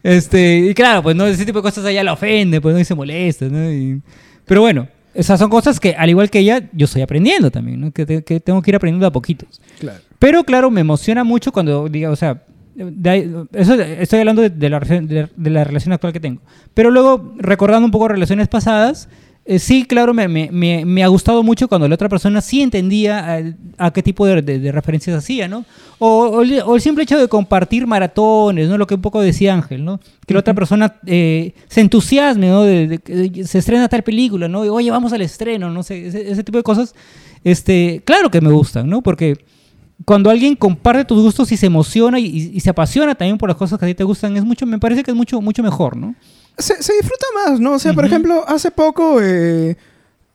Este, 0.03 0.57
y 0.59 0.73
claro, 0.73 1.03
pues 1.03 1.15
no, 1.15 1.25
ese 1.27 1.45
tipo 1.45 1.59
de 1.59 1.63
cosas 1.63 1.85
a 1.85 1.91
ella 1.91 2.03
la 2.03 2.13
ofende, 2.13 2.61
pues 2.61 2.73
no 2.73 2.79
y 2.81 2.85
se 2.85 2.95
molesta, 2.95 3.45
¿no? 3.45 3.71
Y- 3.71 4.01
pero 4.45 4.61
bueno, 4.61 4.87
esas 5.15 5.39
son 5.39 5.49
cosas 5.49 5.79
que, 5.79 5.95
al 5.95 6.09
igual 6.09 6.29
que 6.29 6.39
ella, 6.39 6.69
yo 6.73 6.85
estoy 6.85 7.01
aprendiendo 7.01 7.49
también, 7.49 7.81
¿no? 7.81 7.91
Que, 7.91 8.05
te- 8.05 8.23
que 8.23 8.39
tengo 8.39 8.61
que 8.61 8.71
ir 8.71 8.75
aprendiendo 8.75 9.07
a 9.07 9.11
poquitos. 9.11 9.61
Claro. 9.79 9.99
Pero 10.19 10.43
claro, 10.43 10.69
me 10.69 10.81
emociona 10.81 11.23
mucho 11.23 11.51
cuando 11.51 11.87
diga, 11.89 12.09
o 12.11 12.15
sea, 12.15 12.43
de 12.75 13.09
ahí- 13.09 13.33
eso, 13.53 13.73
estoy 13.75 14.19
hablando 14.19 14.41
de, 14.41 14.49
de 14.49 14.69
la, 14.69 14.79
relación- 14.79 15.07
de, 15.07 15.27
de 15.35 15.49
la 15.49 15.63
relación 15.63 15.93
actual 15.93 16.11
que 16.13 16.19
tengo. 16.19 16.41
Pero 16.73 16.91
luego, 16.91 17.33
recordando 17.37 17.85
un 17.85 17.91
poco 17.91 18.07
relaciones 18.09 18.47
pasadas, 18.47 19.07
eh, 19.47 19.59
sí, 19.59 19.85
claro, 19.85 20.13
me, 20.13 20.27
me- 20.27 20.49
me- 20.51 20.85
me 20.85 21.03
ha 21.03 21.07
gustado 21.07 21.43
mucho 21.43 21.67
cuando 21.67 21.87
la 21.87 21.93
otra 21.95 22.09
persona 22.09 22.41
sí 22.41 22.61
entendía 22.61 23.39
eh, 23.39 23.53
a, 23.77 23.91
qué 23.91 24.01
tipo 24.01 24.25
de, 24.25 24.41
de- 24.41 24.59
de 24.59 24.71
referencias 24.71 25.15
hacía, 25.17 25.47
¿no? 25.47 25.65
O, 25.99 26.07
o 26.27 26.41
el, 26.41 26.61
o 26.65 26.75
el 26.75 26.81
simple 26.81 27.03
hecho 27.03 27.17
de 27.19 27.27
compartir 27.27 27.85
maratones, 27.87 28.67
¿no? 28.69 28.77
Lo 28.77 28.87
que 28.87 28.95
un 28.95 29.01
poco 29.01 29.21
decía 29.21 29.53
Ángel, 29.53 29.85
¿no? 29.85 29.99
Que 30.25 30.33
la 30.33 30.39
otra 30.41 30.53
persona 30.55 30.95
eh, 31.05 31.53
se 31.67 31.81
entusiasme, 31.81 32.47
¿no? 32.49 32.63
De, 32.63 32.99
se 33.45 33.59
estrena 33.59 33.87
tal 33.87 34.03
película, 34.03 34.47
¿no? 34.47 34.65
Y, 34.65 34.69
Oye, 34.69 34.89
vamos 34.91 35.13
al 35.13 35.21
estreno, 35.21 35.69
no 35.69 35.83
sé, 35.83 36.07
ese, 36.07 36.31
ese 36.31 36.43
tipo 36.43 36.57
de 36.57 36.63
cosas. 36.63 36.95
Este, 37.43 38.01
claro 38.03 38.31
que 38.31 38.41
me 38.41 38.51
gustan, 38.51 38.89
¿no? 38.89 39.01
Porque 39.03 39.37
cuando 40.03 40.29
alguien 40.31 40.55
comparte 40.55 41.05
tus 41.05 41.21
gustos 41.21 41.51
y 41.51 41.57
se 41.57 41.67
emociona 41.67 42.19
y, 42.19 42.25
y- 42.25 42.51
y 42.55 42.59
se 42.59 42.69
apasiona 42.71 43.15
también 43.15 43.37
por 43.37 43.47
las 43.47 43.57
cosas 43.57 43.77
que 43.79 43.85
a 43.85 43.87
ti 43.87 43.93
te 43.95 44.03
gustan, 44.03 44.35
es 44.35 44.43
mucho, 44.43 44.65
me 44.65 44.79
parece 44.79 45.03
que 45.03 45.11
es 45.11 45.17
mucho, 45.17 45.39
mucho 45.39 45.61
mejor, 45.63 45.95
¿no? 45.95 46.15
Se, 46.57 46.81
se 46.81 46.93
disfruta 46.93 47.25
más, 47.45 47.59
¿no? 47.59 47.73
O 47.73 47.79
sea, 47.79 47.93
por 47.93 48.05
ejemplo, 48.05 48.43
hace 48.47 48.71
poco, 48.71 49.19
eh, 49.21 49.75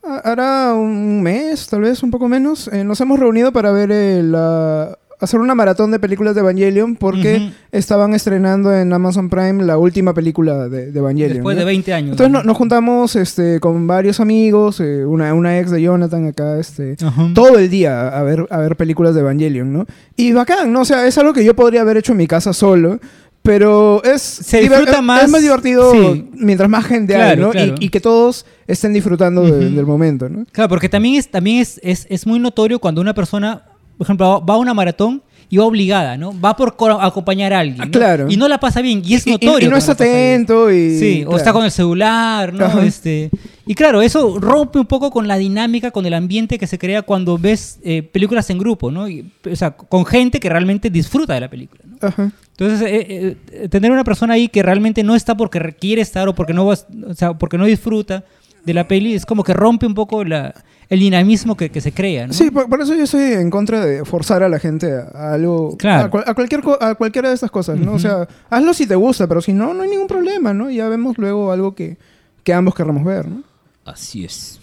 ha- 0.03 0.19
hará 0.31 0.75
un 0.75 1.23
mes, 1.23 1.67
tal 1.69 1.81
vez 1.83 2.03
un 2.03 2.11
poco 2.11 2.29
menos, 2.29 2.69
eh, 2.73 2.85
nos 2.85 3.01
hemos 3.01 3.19
reunido 3.19 3.53
para 3.53 3.73
ver 3.73 3.91
eh, 3.93 4.23
la- 4.23 4.97
hacer 5.19 5.39
una 5.39 5.55
maratón 5.55 5.91
de 5.91 5.99
películas 5.99 6.35
de 6.35 6.41
Evangelion 6.41 6.97
porque 6.97 7.53
estaban 7.73 8.15
estrenando 8.15 8.75
en 8.75 8.91
Amazon 8.91 9.29
Prime 9.29 9.63
la 9.65 9.77
última 9.77 10.15
película 10.15 10.67
de, 10.71 10.91
de 10.93 10.99
Evangelion. 10.99 11.35
Después 11.35 11.57
¿no? 11.57 11.61
de 11.61 11.65
20 11.67 11.93
años. 11.93 12.11
Entonces 12.13 12.33
¿no? 12.33 12.39
no- 12.39 12.45
nos 12.45 12.57
juntamos 12.57 13.17
este, 13.17 13.61
con 13.61 13.87
varios 13.87 14.19
amigos, 14.21 14.81
eh, 14.81 15.05
una, 15.05 15.35
una 15.35 15.59
ex 15.59 15.71
de 15.71 15.83
Jonathan 15.83 16.27
acá, 16.29 16.59
este, 16.59 16.97
todo 17.35 17.59
el 17.59 17.69
día 17.69 18.09
a 18.09 18.23
ver, 18.23 18.47
a 18.51 18.59
ver 18.61 18.77
películas 18.77 19.15
de 19.15 19.21
Evangelion, 19.21 19.71
¿no? 19.71 19.85
Y 20.17 20.33
bacán, 20.33 20.73
¿no? 20.73 20.81
O 20.81 20.85
sea, 20.87 21.07
es 21.07 21.19
algo 21.19 21.35
que 21.35 21.45
yo 21.45 21.55
podría 21.55 21.83
haber 21.83 21.99
hecho 21.99 22.13
en 22.13 22.19
mi 22.19 22.27
casa 22.27 22.55
solo, 22.55 22.99
pero 23.43 24.03
es, 24.05 24.21
Se 24.23 24.61
disfruta 24.61 24.97
es- 24.99 25.03
más- 25.03 25.25
es 25.25 25.31
más 25.31 25.43
divertido 25.43 25.93
sí. 25.93 26.29
mientras 26.35 26.69
más 26.69 26.85
gente 26.85 27.17
hay, 27.17 27.37
¿no? 27.39 27.51
claro. 27.51 27.75
Y, 27.81 27.87
y 27.87 27.89
que 27.89 28.01
todos 28.01 28.45
estén 28.67 28.93
disfrutando 28.93 29.43
de- 29.43 29.71
del 29.71 29.87
momento, 29.87 30.29
¿no? 30.29 30.45
Claro, 30.53 30.69
porque 30.69 30.89
también 30.89 31.15
es, 31.17 31.31
también 31.31 31.59
es, 31.59 31.81
es, 31.83 32.07
es 32.11 32.27
muy 32.27 32.39
notorio 32.39 32.79
cuando 32.79 33.01
una 33.01 33.15
persona, 33.15 33.63
por 33.97 34.07
ejemplo, 34.07 34.45
va- 34.45 34.55
a 34.55 34.59
una 34.59 34.75
maratón 34.75 35.23
y 35.53 35.57
va 35.57 35.65
obligada, 35.65 36.17
¿no? 36.17 36.39
Va 36.39 36.55
por 36.55 36.77
co- 36.77 37.01
acompañar 37.01 37.53
a 37.53 37.59
alguien. 37.61 37.81
Ah, 37.81 37.87
¿no? 37.87 37.91
claro. 37.91 38.27
Y 38.31 38.37
no 38.37 38.47
la 38.47 38.61
pasa 38.61 38.83
bien. 38.83 39.03
Y 39.05 39.15
es 39.15 39.27
Y- 39.27 39.31
y- 39.31 39.33
notorio. 39.33 39.67
y 39.67 39.71
no 39.71 39.77
está 39.77 39.93
atento 39.93 40.71
y... 40.71 40.97
Sí, 40.99 41.25
o 41.27 41.37
está 41.37 41.53
con 41.53 41.65
el 41.65 41.73
celular, 41.73 42.53
¿no? 42.53 42.67
Ajá. 42.67 42.85
Este, 42.85 43.31
y 43.67 43.75
claro, 43.75 44.01
eso 44.03 44.39
rompe 44.39 44.79
un 44.79 44.87
poco 44.87 45.11
con 45.11 45.27
la 45.27 45.39
dinámica, 45.39 45.91
con 45.91 46.07
el 46.07 46.15
ambiente 46.15 46.57
que 46.59 46.69
se 46.69 46.79
crea 46.79 47.03
cuando 47.03 47.37
ves 47.37 47.81
eh, 47.83 48.03
películas 48.05 48.49
en 48.51 48.59
grupo, 48.59 48.93
¿no? 48.93 49.09
Y, 49.09 49.29
o 49.51 49.57
sea, 49.57 49.73
con 49.73 50.05
gente 50.07 50.39
que 50.39 50.49
realmente 50.49 50.89
disfruta 50.89 51.35
de 51.35 51.41
la 51.41 51.49
película, 51.51 51.81
¿no? 51.85 51.97
Ajá. 52.07 52.31
Entonces, 52.61 52.87
eh, 52.87 53.37
eh, 53.53 53.69
tener 53.69 53.91
una 53.91 54.05
persona 54.05 54.35
ahí 54.35 54.49
que 54.49 54.63
realmente 54.63 55.03
no 55.03 55.15
está 55.15 55.35
porque 55.37 55.75
quiere 55.81 56.03
estar 56.03 56.29
o 56.29 56.35
porque 56.35 56.53
no, 56.53 56.67
va- 56.67 56.77
o 57.07 57.15
sea, 57.15 57.33
porque 57.35 57.57
no 57.59 57.65
disfruta, 57.65 58.23
de 58.65 58.75
la 58.75 58.87
peli, 58.87 59.15
es 59.15 59.25
como 59.25 59.43
que 59.43 59.55
rompe 59.55 59.87
un 59.87 59.95
poco 59.95 60.23
la, 60.23 60.55
el 60.91 61.01
dinamismo 61.01 61.57
que, 61.57 61.71
que 61.71 61.81
se 61.81 61.93
crea, 61.93 62.27
¿no? 62.27 62.35
Sí, 62.35 62.51
por, 62.51 62.69
por 62.69 62.83
eso 62.83 62.95
yo 62.95 63.05
estoy 63.05 63.33
en 63.33 63.49
contra 63.49 63.83
de 63.85 64.05
forzar 64.05 64.43
a 64.43 64.51
la 64.51 64.59
gente 64.59 64.93
a, 64.93 65.11
a 65.15 65.33
algo, 65.33 65.77
Claro. 65.79 66.05
a, 66.07 66.11
cual- 66.11 66.25
a 66.27 66.35
cualquier 66.35 66.61
a 66.81 66.95
cualquiera 66.97 67.29
de 67.31 67.35
estas 67.35 67.51
cosas, 67.51 67.79
¿no? 67.81 67.95
O 67.95 67.99
sea, 67.99 68.29
hazlo 68.51 68.75
si 68.75 68.87
te 68.87 68.95
gusta, 68.95 69.27
pero 69.27 69.41
si 69.41 69.55
no, 69.55 69.73
no 69.73 69.83
hay 69.83 69.89
ningún 69.89 70.07
problema, 70.09 70.53
¿no? 70.53 70.69
Ya 70.71 70.87
vemos 70.91 71.17
luego 71.17 71.51
algo 71.53 71.75
que, 71.75 71.97
que 72.45 72.53
ambos 72.53 72.75
querramos 72.75 73.03
ver, 73.05 73.27
¿no? 73.27 73.43
Así 73.87 74.27
es. 74.27 74.61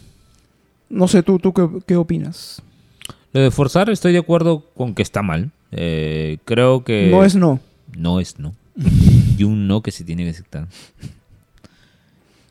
No 0.89 1.08
sé, 1.08 1.24
tú, 1.24 1.39
tú 1.39 1.52
qué, 1.52 1.68
qué 1.88 1.95
opinas. 1.95 2.62
Lo 3.34 3.41
de 3.41 3.50
forzar 3.50 3.89
estoy 3.89 4.14
de 4.14 4.20
acuerdo 4.20 4.64
con 4.76 4.93
que 4.93 5.02
está 5.02 5.24
mal. 5.24 5.50
Eh, 5.72 6.38
creo 6.45 6.84
que... 6.84 7.10
no 7.12 7.26
es 7.26 7.36
no. 7.36 7.60
No 7.98 8.20
es 8.20 8.39
no. 8.39 8.56
y 9.38 9.43
un 9.43 9.68
no 9.68 9.82
que 9.82 9.91
se 9.91 10.04
tiene 10.04 10.24
que 10.24 10.30
aceptar. 10.30 10.68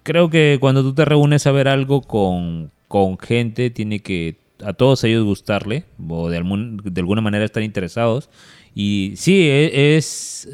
Creo 0.03 0.30
que 0.30 0.59
cuando 0.61 0.82
tú 0.82 0.94
te 0.94 1.05
reúnes 1.05 1.47
a 1.47 1.53
ver 1.53 1.66
algo 1.68 2.01
con, 2.03 2.70
con 2.88 3.18
gente, 3.18 3.70
tiene 3.70 4.01
que 4.01 4.36
a 4.64 4.72
todos 4.72 5.03
ellos 5.05 5.24
gustarle 5.24 5.84
o 6.09 6.28
de, 6.30 6.36
algún- 6.38 6.80
de 6.84 7.01
alguna 7.01 7.20
manera 7.20 7.44
estar 7.44 7.62
interesados. 7.62 8.30
Y 8.74 9.14
sí, 9.16 9.42
e- 9.49 9.97
es, 9.97 10.49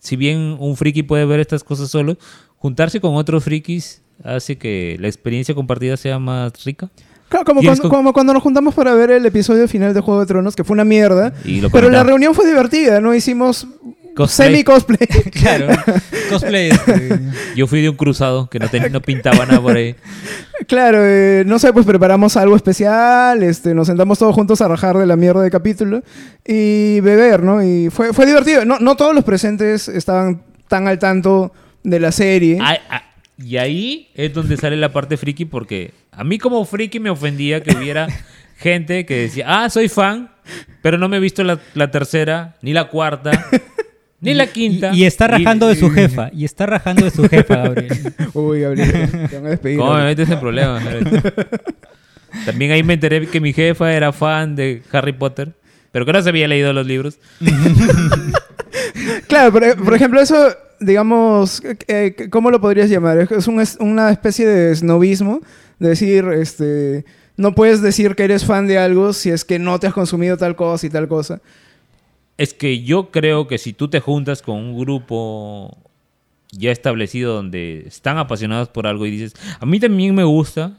si 0.00 0.16
bien 0.16 0.56
un 0.58 0.76
friki 0.76 1.02
puede 1.04 1.24
ver 1.24 1.40
estas 1.40 1.62
cosas 1.62 1.88
solo, 1.88 2.18
juntarse 2.58 3.00
con 3.00 3.14
otros 3.14 3.44
frikis 3.44 4.02
hace 4.24 4.56
que 4.58 4.96
la 4.98 5.06
experiencia 5.08 5.54
compartida 5.54 5.96
sea 5.96 6.18
más 6.18 6.64
rica. 6.64 6.90
Claro, 7.28 7.44
como 7.44 7.62
cuando, 7.62 7.82
co- 7.82 7.88
como 7.88 8.12
cuando 8.12 8.32
nos 8.32 8.42
juntamos 8.42 8.74
para 8.74 8.94
ver 8.94 9.10
el 9.12 9.24
episodio 9.26 9.68
final 9.68 9.94
de 9.94 10.00
Juego 10.00 10.20
de 10.20 10.26
Tronos, 10.26 10.56
que 10.56 10.64
fue 10.64 10.74
una 10.74 10.84
mierda. 10.84 11.32
Y 11.44 11.60
Pero 11.68 11.90
la 11.90 12.02
reunión 12.02 12.34
fue 12.34 12.46
divertida, 12.46 13.00
¿no? 13.00 13.14
Hicimos 13.14 13.66
Cosplay. 14.16 14.48
semi-cosplay. 14.48 14.98
Claro, 15.32 15.68
cosplay. 16.30 16.70
este, 16.70 17.20
Yo 17.54 17.66
fui 17.66 17.82
de 17.82 17.90
un 17.90 17.96
cruzado 17.96 18.48
que 18.48 18.58
no, 18.58 18.68
ten- 18.68 18.90
no 18.90 19.00
pintaba 19.02 19.44
nada 19.46 19.60
por 19.60 19.76
ahí. 19.76 19.94
claro, 20.66 20.98
eh, 21.02 21.44
no 21.46 21.58
sé, 21.58 21.72
pues 21.72 21.84
preparamos 21.86 22.36
algo 22.36 22.56
especial, 22.56 23.42
este, 23.42 23.74
nos 23.74 23.86
sentamos 23.88 24.18
todos 24.18 24.34
juntos 24.34 24.60
a 24.62 24.68
rajar 24.68 24.96
de 24.96 25.04
la 25.06 25.16
mierda 25.16 25.42
de 25.42 25.50
capítulo 25.50 26.02
y 26.44 27.00
beber, 27.00 27.42
¿no? 27.42 27.62
Y 27.62 27.90
fue, 27.90 28.12
fue 28.14 28.24
divertido. 28.26 28.64
No, 28.64 28.78
no 28.78 28.96
todos 28.96 29.14
los 29.14 29.22
presentes 29.22 29.86
estaban 29.88 30.42
tan 30.68 30.88
al 30.88 30.98
tanto 30.98 31.52
de 31.84 32.00
la 32.00 32.10
serie. 32.10 32.58
Ah, 32.60 32.78
ah, 32.90 33.02
y 33.38 33.58
ahí 33.58 34.08
es 34.14 34.32
donde 34.32 34.56
sale 34.56 34.76
la 34.76 34.92
parte 34.92 35.16
friki 35.18 35.44
porque 35.44 35.92
a 36.10 36.24
mí 36.24 36.38
como 36.38 36.64
friki 36.64 36.98
me 37.00 37.10
ofendía 37.10 37.62
que 37.62 37.76
hubiera 37.76 38.08
gente 38.56 39.04
que 39.04 39.14
decía, 39.20 39.44
ah, 39.46 39.68
soy 39.68 39.88
fan, 39.90 40.30
pero 40.80 40.96
no 40.96 41.08
me 41.10 41.18
he 41.18 41.20
visto 41.20 41.44
la, 41.44 41.60
la 41.74 41.90
tercera, 41.90 42.56
ni 42.62 42.72
la 42.72 42.88
cuarta, 42.88 43.30
ni 44.20 44.34
la 44.34 44.44
y, 44.44 44.48
quinta. 44.48 44.92
y 44.94 45.04
está 45.04 45.26
rajando 45.26 45.68
de 45.68 45.76
su 45.76 45.90
jefa. 45.90 46.30
Y 46.32 46.44
está 46.44 46.66
rajando 46.66 47.04
de 47.04 47.10
su 47.10 47.28
jefa, 47.28 47.56
Gabriel. 47.56 48.14
Uy, 48.34 48.60
Gabriel, 48.60 49.10
te 49.28 49.36
van 49.36 49.46
a 49.46 49.50
despedir. 49.50 49.78
¿Cómo 49.78 49.94
me 49.94 50.00
ahorita. 50.02 50.22
metes 50.22 50.34
en 50.34 50.40
problemas? 50.40 50.82
También 52.44 52.72
ahí 52.72 52.82
me 52.82 52.94
enteré 52.94 53.26
que 53.26 53.40
mi 53.40 53.52
jefa 53.52 53.92
era 53.92 54.12
fan 54.12 54.56
de 54.56 54.82
Harry 54.92 55.12
Potter, 55.12 55.54
pero 55.92 56.04
que 56.04 56.12
no 56.12 56.22
se 56.22 56.28
había 56.28 56.48
leído 56.48 56.72
los 56.72 56.86
libros. 56.86 57.18
Claro, 59.28 59.52
por, 59.52 59.84
por 59.84 59.94
ejemplo, 59.94 60.20
eso, 60.20 60.54
digamos, 60.80 61.62
eh, 61.88 62.28
¿cómo 62.30 62.50
lo 62.50 62.60
podrías 62.60 62.90
llamar? 62.90 63.18
Es 63.30 63.46
un 63.46 63.60
es 63.60 63.76
una 63.80 64.10
especie 64.10 64.46
de 64.46 64.74
snobismo, 64.74 65.40
de 65.78 65.90
decir, 65.90 66.24
este, 66.26 67.04
no 67.36 67.54
puedes 67.54 67.82
decir 67.82 68.14
que 68.14 68.24
eres 68.24 68.44
fan 68.44 68.66
de 68.66 68.78
algo 68.78 69.12
si 69.12 69.30
es 69.30 69.44
que 69.44 69.58
no 69.58 69.78
te 69.78 69.86
has 69.86 69.94
consumido 69.94 70.36
tal 70.36 70.56
cosa 70.56 70.86
y 70.86 70.90
tal 70.90 71.08
cosa. 71.08 71.40
Es 72.38 72.52
que 72.54 72.82
yo 72.82 73.10
creo 73.10 73.46
que 73.48 73.58
si 73.58 73.72
tú 73.72 73.88
te 73.88 74.00
juntas 74.00 74.42
con 74.42 74.56
un 74.56 74.78
grupo 74.78 75.76
ya 76.52 76.70
establecido 76.70 77.34
donde 77.34 77.84
están 77.86 78.18
apasionados 78.18 78.68
por 78.68 78.86
algo 78.86 79.06
y 79.06 79.10
dices, 79.10 79.34
a 79.58 79.66
mí 79.66 79.80
también 79.80 80.14
me 80.14 80.24
gusta, 80.24 80.72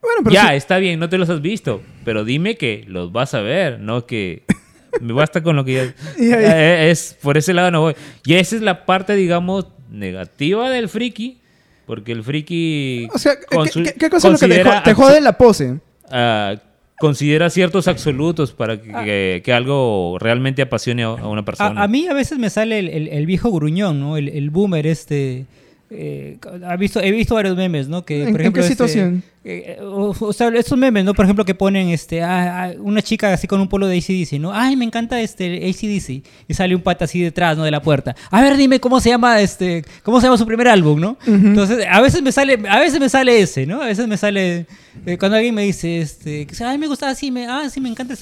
Bueno, 0.00 0.20
pero 0.24 0.34
ya, 0.34 0.54
está 0.54 0.78
bien, 0.78 0.98
no 0.98 1.08
te 1.08 1.18
los 1.18 1.28
has 1.30 1.40
visto, 1.40 1.80
pero 2.04 2.24
dime 2.24 2.56
que 2.56 2.84
los 2.88 3.12
vas 3.12 3.34
a 3.34 3.40
ver, 3.40 3.78
no 3.80 4.06
que 4.06 4.42
me 5.00 5.12
basta 5.12 5.42
con 5.42 5.56
lo 5.56 5.64
que 5.64 5.74
ya... 5.74 5.94
Ya, 6.18 6.40
ya. 6.40 6.58
Eh, 6.86 6.90
Es, 6.90 7.16
por 7.22 7.36
ese 7.36 7.54
lado 7.54 7.70
no 7.70 7.80
voy. 7.82 7.94
Y 8.24 8.34
esa 8.34 8.56
es 8.56 8.62
la 8.62 8.84
parte, 8.86 9.14
digamos, 9.14 9.66
negativa 9.90 10.70
del 10.70 10.88
friki, 10.88 11.38
porque 11.86 12.12
el 12.12 12.22
friki... 12.24 13.08
o 13.14 13.18
sea, 13.18 13.36
¿qué, 13.38 13.46
consu- 13.56 13.84
qué- 13.84 13.94
qué 13.94 14.10
cosa 14.10 14.28
es 14.28 14.32
lo 14.42 14.48
que 14.48 14.54
te, 14.62 14.64
te 14.84 14.94
jode 14.94 15.20
la 15.20 15.36
pose? 15.38 15.78
ah, 16.10 16.56
considera 17.02 17.50
ciertos 17.50 17.88
absolutos 17.88 18.52
para 18.52 18.80
que, 18.80 18.88
que- 19.04 19.42
que 19.44 19.52
algo 19.52 20.18
realmente 20.20 20.62
apasione 20.62 21.02
a 21.02 21.08
a 21.08 21.26
una 21.28 21.44
persona. 21.44 21.80
A, 21.80 21.84
a 21.84 21.88
mí 21.88 22.06
a 22.06 22.14
veces 22.14 22.38
me 22.38 22.48
sale 22.48 22.78
el, 22.78 22.88
el- 22.88 23.08
el 23.08 23.26
viejo 23.26 23.50
gruñón, 23.50 23.98
¿no? 23.98 24.16
El, 24.16 24.28
el 24.28 24.50
boomer 24.50 24.86
este... 24.86 25.46
eh, 25.94 26.38
ha 26.66 26.76
visto, 26.76 27.00
he 27.00 27.10
visto 27.10 27.34
varios 27.34 27.56
memes, 27.56 27.88
¿no? 27.88 28.04
Que, 28.04 28.22
¿En- 28.22 28.32
por 28.32 28.40
en 28.40 28.46
ejemplo, 28.46 28.62
qué 28.62 28.68
este, 28.68 28.74
situación? 28.74 29.22
eh, 29.44 29.78
o, 29.82 30.14
o 30.18 30.32
sea, 30.32 30.48
estos 30.48 30.78
memes, 30.78 31.04
¿no? 31.04 31.14
Por 31.14 31.24
ejemplo, 31.24 31.44
que 31.44 31.54
ponen 31.54 31.88
este, 31.88 32.22
ah, 32.22 32.64
ah, 32.64 32.72
una 32.78 33.02
chica 33.02 33.32
así 33.32 33.46
con 33.46 33.60
un 33.60 33.68
polo 33.68 33.86
de 33.86 33.98
ACDC, 33.98 34.38
¿no? 34.40 34.52
Ay, 34.54 34.76
me 34.76 34.84
encanta 34.84 35.20
este 35.20 35.56
ACDC. 35.68 36.24
Y 36.48 36.54
sale 36.54 36.74
un 36.74 36.82
pata 36.82 37.04
así 37.04 37.20
detrás, 37.20 37.56
¿no? 37.56 37.64
De 37.64 37.70
la 37.70 37.82
puerta. 37.82 38.14
A 38.30 38.40
ver, 38.40 38.56
dime 38.56 38.80
cómo 38.80 39.00
se 39.00 39.10
llama 39.10 39.40
este, 39.40 39.84
cómo 40.02 40.20
se 40.20 40.26
llama 40.26 40.38
su 40.38 40.46
primer 40.46 40.68
álbum, 40.68 41.00
¿no? 41.00 41.16
Entonces, 41.26 41.84
a 41.90 42.00
veces 42.00 42.22
me 42.22 42.32
sale, 42.32 42.58
a 42.68 42.78
veces 42.80 42.98
me 43.00 43.08
sale 43.08 43.40
ese, 43.40 43.66
¿no? 43.66 43.82
A 43.82 43.86
veces 43.86 44.06
me 44.08 44.16
sale 44.16 44.66
eh, 45.06 45.18
cuando 45.18 45.36
alguien 45.36 45.54
me 45.54 45.62
dice, 45.64 46.00
este, 46.00 46.46
ay, 46.64 46.78
me 46.78 46.86
gusta 46.86 47.08
así, 47.10 47.30
me, 47.30 47.46
ah, 47.46 47.68
sí, 47.70 47.80
me 47.80 47.88
encanta 47.88 48.14
el 48.14 48.18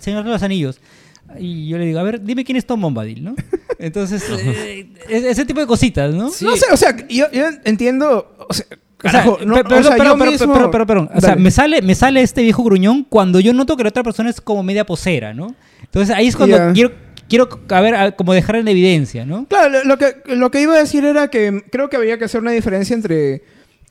Señor 0.00 0.24
de 0.24 0.30
los 0.30 0.42
Anillos. 0.42 0.80
Y 1.38 1.68
yo 1.68 1.78
le 1.78 1.86
digo, 1.86 1.98
a 1.98 2.02
ver, 2.02 2.22
dime 2.22 2.44
quién 2.44 2.56
es 2.56 2.66
Tom 2.66 2.80
Bombadil, 2.80 3.22
¿no? 3.24 3.34
Entonces, 3.78 4.24
eh, 4.30 4.88
es- 5.08 5.24
ese 5.24 5.44
tipo 5.44 5.60
de 5.60 5.66
cositas, 5.66 6.14
¿no? 6.14 6.24
No 6.24 6.30
sé, 6.30 6.66
o 6.72 6.76
sea, 6.76 6.96
yo, 7.08 7.26
yo 7.32 7.44
entiendo... 7.64 8.34
O 8.48 8.52
sea, 8.54 8.66
carajo, 8.96 9.38
no- 9.44 9.54
pe- 9.54 9.60
o 9.60 9.64
perdón, 9.64 9.82
sea, 9.84 9.92
yo 9.92 9.98
perdón, 9.98 10.18
perdón, 10.18 10.32
mismo- 10.34 10.52
perdón, 10.54 10.70
perdón, 10.70 10.86
perdón. 10.86 11.10
O 11.14 11.20
sea, 11.20 11.36
me 11.36 11.50
sale, 11.50 11.82
me 11.82 11.94
sale 11.94 12.22
este 12.22 12.42
viejo 12.42 12.62
gruñón 12.64 13.04
cuando 13.08 13.40
yo 13.40 13.52
noto 13.52 13.76
que 13.76 13.82
la 13.82 13.90
otra 13.90 14.02
persona 14.02 14.30
es 14.30 14.40
como 14.40 14.62
media 14.62 14.86
posera, 14.86 15.34
¿no? 15.34 15.54
Entonces 15.82 16.14
ahí 16.16 16.26
es 16.28 16.36
cuando 16.36 16.58
quiero, 16.72 16.92
quiero 17.28 17.48
a 17.68 17.80
ver, 17.80 17.94
a- 17.94 18.12
como 18.16 18.32
dejar 18.32 18.56
en 18.56 18.68
evidencia, 18.68 19.24
¿no? 19.26 19.46
Claro, 19.46 19.70
lo- 19.70 19.84
lo 19.84 19.98
que, 19.98 20.14
lo 20.34 20.50
que 20.50 20.62
iba 20.62 20.74
a 20.74 20.78
decir 20.78 21.04
era 21.04 21.28
que 21.28 21.62
creo 21.70 21.88
que 21.90 21.96
habría 21.96 22.18
que 22.18 22.24
hacer 22.24 22.40
una 22.40 22.50
diferencia 22.52 22.94
entre 22.94 23.42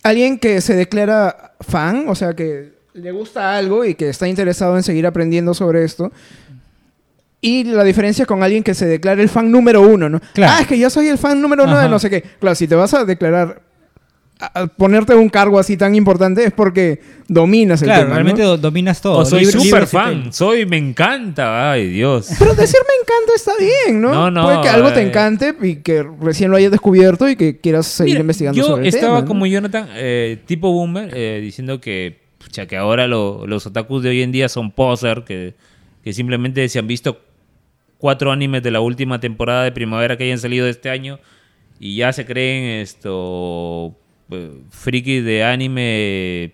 alguien 0.04 0.38
que 0.40 0.60
se 0.62 0.76
declara 0.76 1.54
fan, 1.62 2.06
o 2.08 2.16
sea, 2.16 2.34
que 2.36 2.74
le 2.94 3.12
gusta 3.12 3.58
algo 3.58 3.84
y 3.86 3.94
que 3.96 4.08
está 4.10 4.28
interesado 4.28 4.78
en 4.78 4.84
seguir 4.84 5.06
aprendiendo 5.06 5.54
sobre 5.54 5.84
esto, 5.84 6.12
y 7.48 7.64
la 7.64 7.84
diferencia 7.84 8.26
con 8.26 8.42
alguien 8.44 8.64
que 8.64 8.74
se 8.74 8.86
declara 8.86 9.22
el 9.22 9.30
fan 9.30 9.52
número 9.52 9.82
uno, 9.82 10.10
¿no? 10.10 10.20
Claro. 10.34 10.54
Ah, 10.58 10.62
es 10.62 10.68
que 10.68 10.80
yo 10.80 10.90
soy 10.90 11.08
el 11.08 11.18
fan 11.18 11.42
número 11.42 11.64
uno 11.66 11.78
de 11.78 11.88
no 11.90 12.00
sé 12.00 12.10
qué. 12.10 12.22
Claro, 12.40 12.56
si 12.56 12.68
te 12.68 12.76
vas 12.76 12.94
a 12.94 13.06
declarar, 13.06 13.62
a, 14.40 14.62
a 14.64 14.68
ponerte 14.68 15.16
un 15.16 15.30
cargo 15.30 15.58
así 15.60 15.78
tan 15.78 15.96
importante 15.96 16.44
es 16.44 16.52
porque 16.52 17.00
dominas 17.28 17.82
el 17.82 17.88
Claro, 17.88 18.02
tema, 18.04 18.16
realmente 18.16 18.42
¿no? 18.42 18.50
do- 18.50 18.58
dominas 18.58 19.00
todo. 19.00 19.20
o 19.20 19.26
soy 19.26 19.46
súper 19.46 19.88
fan, 19.88 20.34
soy, 20.34 20.66
me 20.66 20.76
encanta, 20.78 21.72
ay 21.72 21.88
Dios. 21.88 22.30
Pero 22.38 22.54
decir 22.56 22.80
me 22.82 23.02
encanta 23.02 23.34
está 23.36 23.52
bien, 23.58 24.02
¿no? 24.02 24.12
No, 24.12 24.32
no, 24.32 24.44
Puede 24.44 24.62
que 24.62 24.70
algo 24.70 24.92
te 24.92 25.02
encante 25.04 25.56
y 25.62 25.78
que 25.78 26.04
recién 26.22 26.52
lo 26.52 26.58
hayas 26.58 26.72
descubierto 26.72 27.30
y 27.30 27.36
que 27.38 27.60
quieras 27.60 27.86
seguir 27.88 28.16
Mira, 28.16 28.22
investigando 28.22 28.58
yo 28.60 28.66
sobre 28.68 28.82
el 28.82 28.88
estaba 28.90 29.08
tema, 29.18 29.22
¿no? 29.22 29.28
como 29.28 29.46
Jonathan, 29.46 29.88
eh, 29.94 30.40
tipo 30.46 30.72
boomer, 30.72 31.12
eh, 31.16 31.40
diciendo 31.42 31.80
que, 31.80 32.20
pucha, 32.40 32.66
que 32.66 32.76
ahora 32.76 33.08
lo- 33.08 33.46
los 33.48 33.66
otakus 33.68 34.04
de 34.04 34.10
hoy 34.10 34.22
en 34.22 34.32
día 34.34 34.50
son 34.50 34.72
poser, 34.72 35.24
que, 35.26 35.54
que 36.04 36.12
simplemente 36.12 36.68
se 36.68 36.80
han 36.80 36.88
visto 36.88 37.22
cuatro 38.06 38.32
animes 38.32 38.62
de 38.62 38.70
la 38.70 38.82
última 38.82 39.20
temporada 39.20 39.64
de 39.64 39.72
primavera 39.72 40.16
que 40.16 40.26
hayan 40.26 40.38
salido 40.38 40.66
de 40.66 40.70
este 40.70 40.92
año 40.92 41.18
y 41.80 41.96
ya 41.96 42.14
se 42.14 42.24
creen 42.24 42.82
esto 42.82 43.96
eh, 44.30 44.52
frikis 44.70 45.26
de 45.26 45.44
anime 45.44 46.54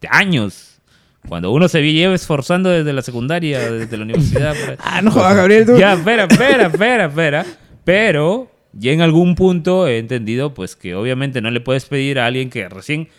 de 0.00 0.08
años. 0.10 0.80
Cuando 1.28 1.52
uno 1.52 1.68
se 1.68 1.80
lleva 1.80 2.12
esforzando 2.12 2.70
desde 2.70 2.92
la 2.92 3.02
secundaria, 3.02 3.70
desde 3.70 3.96
la 3.96 4.02
universidad. 4.02 4.56
ahí. 4.68 4.76
Ah, 4.80 5.00
no 5.00 5.12
jodas, 5.12 5.36
Gabriel, 5.36 5.64
tú. 5.64 5.78
Ya, 5.78 5.92
espera, 5.92 6.24
espera, 6.24 6.66
espera, 6.66 7.04
espera. 7.04 7.46
Pero 7.84 8.50
ya 8.72 8.90
en 8.90 9.00
algún 9.00 9.36
punto 9.36 9.86
he 9.86 9.98
entendido 9.98 10.54
pues 10.54 10.74
que 10.74 10.96
obviamente 10.96 11.40
no 11.40 11.52
le 11.52 11.60
puedes 11.60 11.84
pedir 11.84 12.18
a 12.18 12.26
alguien 12.26 12.50
que 12.50 12.68
recién 12.68 13.10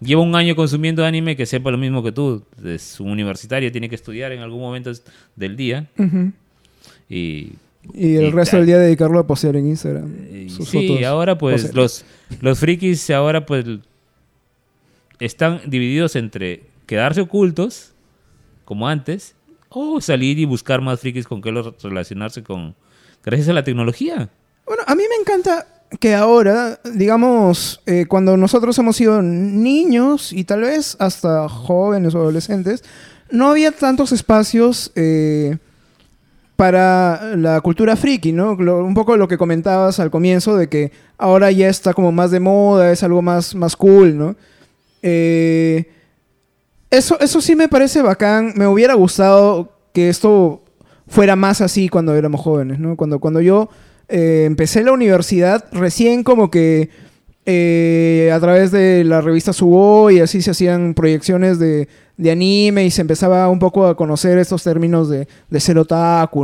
lleva 0.00 0.20
un 0.20 0.34
año 0.34 0.56
consumiendo 0.56 1.04
anime 1.04 1.36
que 1.36 1.46
sepa 1.46 1.70
lo 1.70 1.78
mismo 1.78 2.02
que 2.02 2.10
tú. 2.10 2.44
Es 2.64 2.98
un 2.98 3.12
universitario, 3.12 3.70
tiene 3.70 3.88
que 3.88 3.94
estudiar 3.94 4.32
en 4.32 4.40
algún 4.40 4.62
momento 4.62 4.90
del 5.36 5.56
día. 5.56 5.86
Ujú. 5.96 6.32
Y, 7.10 7.52
Y 7.92 8.14
el 8.16 8.26
Y 8.26 8.30
resto 8.30 8.52
tal. 8.52 8.60
del 8.60 8.66
día 8.68 8.78
dedicarlo 8.78 9.18
a 9.18 9.26
postear 9.26 9.56
en 9.56 9.66
Instagram. 9.66 10.14
y 10.32 10.48
sus 10.48 10.68
sí, 10.68 10.86
fotos 10.88 11.04
ahora 11.04 11.36
pues 11.36 11.74
los, 11.74 12.04
los 12.40 12.58
frikis 12.58 13.10
ahora 13.10 13.44
pues 13.44 13.64
están 15.18 15.60
divididos 15.66 16.16
entre 16.16 16.62
quedarse 16.86 17.20
ocultos, 17.20 17.92
como 18.64 18.88
antes, 18.88 19.34
o 19.68 20.00
salir 20.00 20.38
y 20.38 20.44
buscar 20.44 20.80
más 20.80 21.00
frikis 21.00 21.26
con 21.26 21.40
que 21.42 21.52
los 21.52 21.82
relacionarse 21.82 22.42
con... 22.42 22.74
Gracias 23.22 23.48
a 23.50 23.52
la 23.52 23.62
tecnología. 23.64 24.30
Bueno, 24.66 24.82
a 24.86 24.94
mí 24.94 25.02
me 25.08 25.20
encanta 25.20 25.66
que 25.98 26.14
ahora, 26.14 26.80
digamos, 26.94 27.82
eh, 27.84 28.06
cuando 28.08 28.36
nosotros 28.36 28.78
hemos 28.78 28.96
sido 28.96 29.20
niños 29.20 30.32
y 30.32 30.44
tal 30.44 30.62
vez 30.62 30.96
hasta 31.00 31.48
jóvenes 31.48 32.14
o 32.14 32.18
adolescentes, 32.18 32.82
no 33.30 33.48
había 33.50 33.72
tantos 33.72 34.12
espacios 34.12 34.90
eh, 34.94 35.58
para 36.60 37.36
la 37.38 37.58
cultura 37.62 37.96
friki, 37.96 38.32
¿no? 38.32 38.52
Un 38.52 38.92
poco 38.92 39.16
lo 39.16 39.26
que 39.26 39.38
comentabas 39.38 39.98
al 39.98 40.10
comienzo 40.10 40.58
de 40.58 40.68
que 40.68 40.92
ahora 41.16 41.50
ya 41.50 41.70
está 41.70 41.94
como 41.94 42.12
más 42.12 42.32
de 42.32 42.38
moda, 42.38 42.92
es 42.92 43.02
algo 43.02 43.22
más, 43.22 43.54
más 43.54 43.76
cool, 43.76 44.18
¿no? 44.18 44.36
Eh, 45.00 45.90
eso, 46.90 47.18
eso 47.18 47.40
sí 47.40 47.56
me 47.56 47.68
parece 47.68 48.02
bacán. 48.02 48.52
Me 48.56 48.66
hubiera 48.66 48.92
gustado 48.92 49.72
que 49.94 50.10
esto 50.10 50.60
fuera 51.08 51.34
más 51.34 51.62
así 51.62 51.88
cuando 51.88 52.14
éramos 52.14 52.42
jóvenes, 52.42 52.78
¿no? 52.78 52.94
Cuando, 52.94 53.20
cuando 53.20 53.40
yo 53.40 53.70
eh, 54.10 54.44
empecé 54.46 54.84
la 54.84 54.92
universidad, 54.92 55.64
recién 55.72 56.22
como 56.22 56.50
que 56.50 56.90
eh, 57.52 58.30
a 58.32 58.38
través 58.38 58.70
de 58.70 59.02
la 59.04 59.20
revista 59.20 59.52
Subo 59.52 60.10
y 60.10 60.20
así 60.20 60.40
se 60.40 60.52
hacían 60.52 60.94
proyecciones 60.94 61.58
de, 61.58 61.88
de 62.16 62.30
anime 62.30 62.84
y 62.86 62.90
se 62.90 63.00
empezaba 63.00 63.48
un 63.48 63.58
poco 63.58 63.86
a 63.86 63.96
conocer 63.96 64.38
estos 64.38 64.62
términos 64.62 65.08
de, 65.08 65.26
de 65.48 65.60
ser 65.60 65.76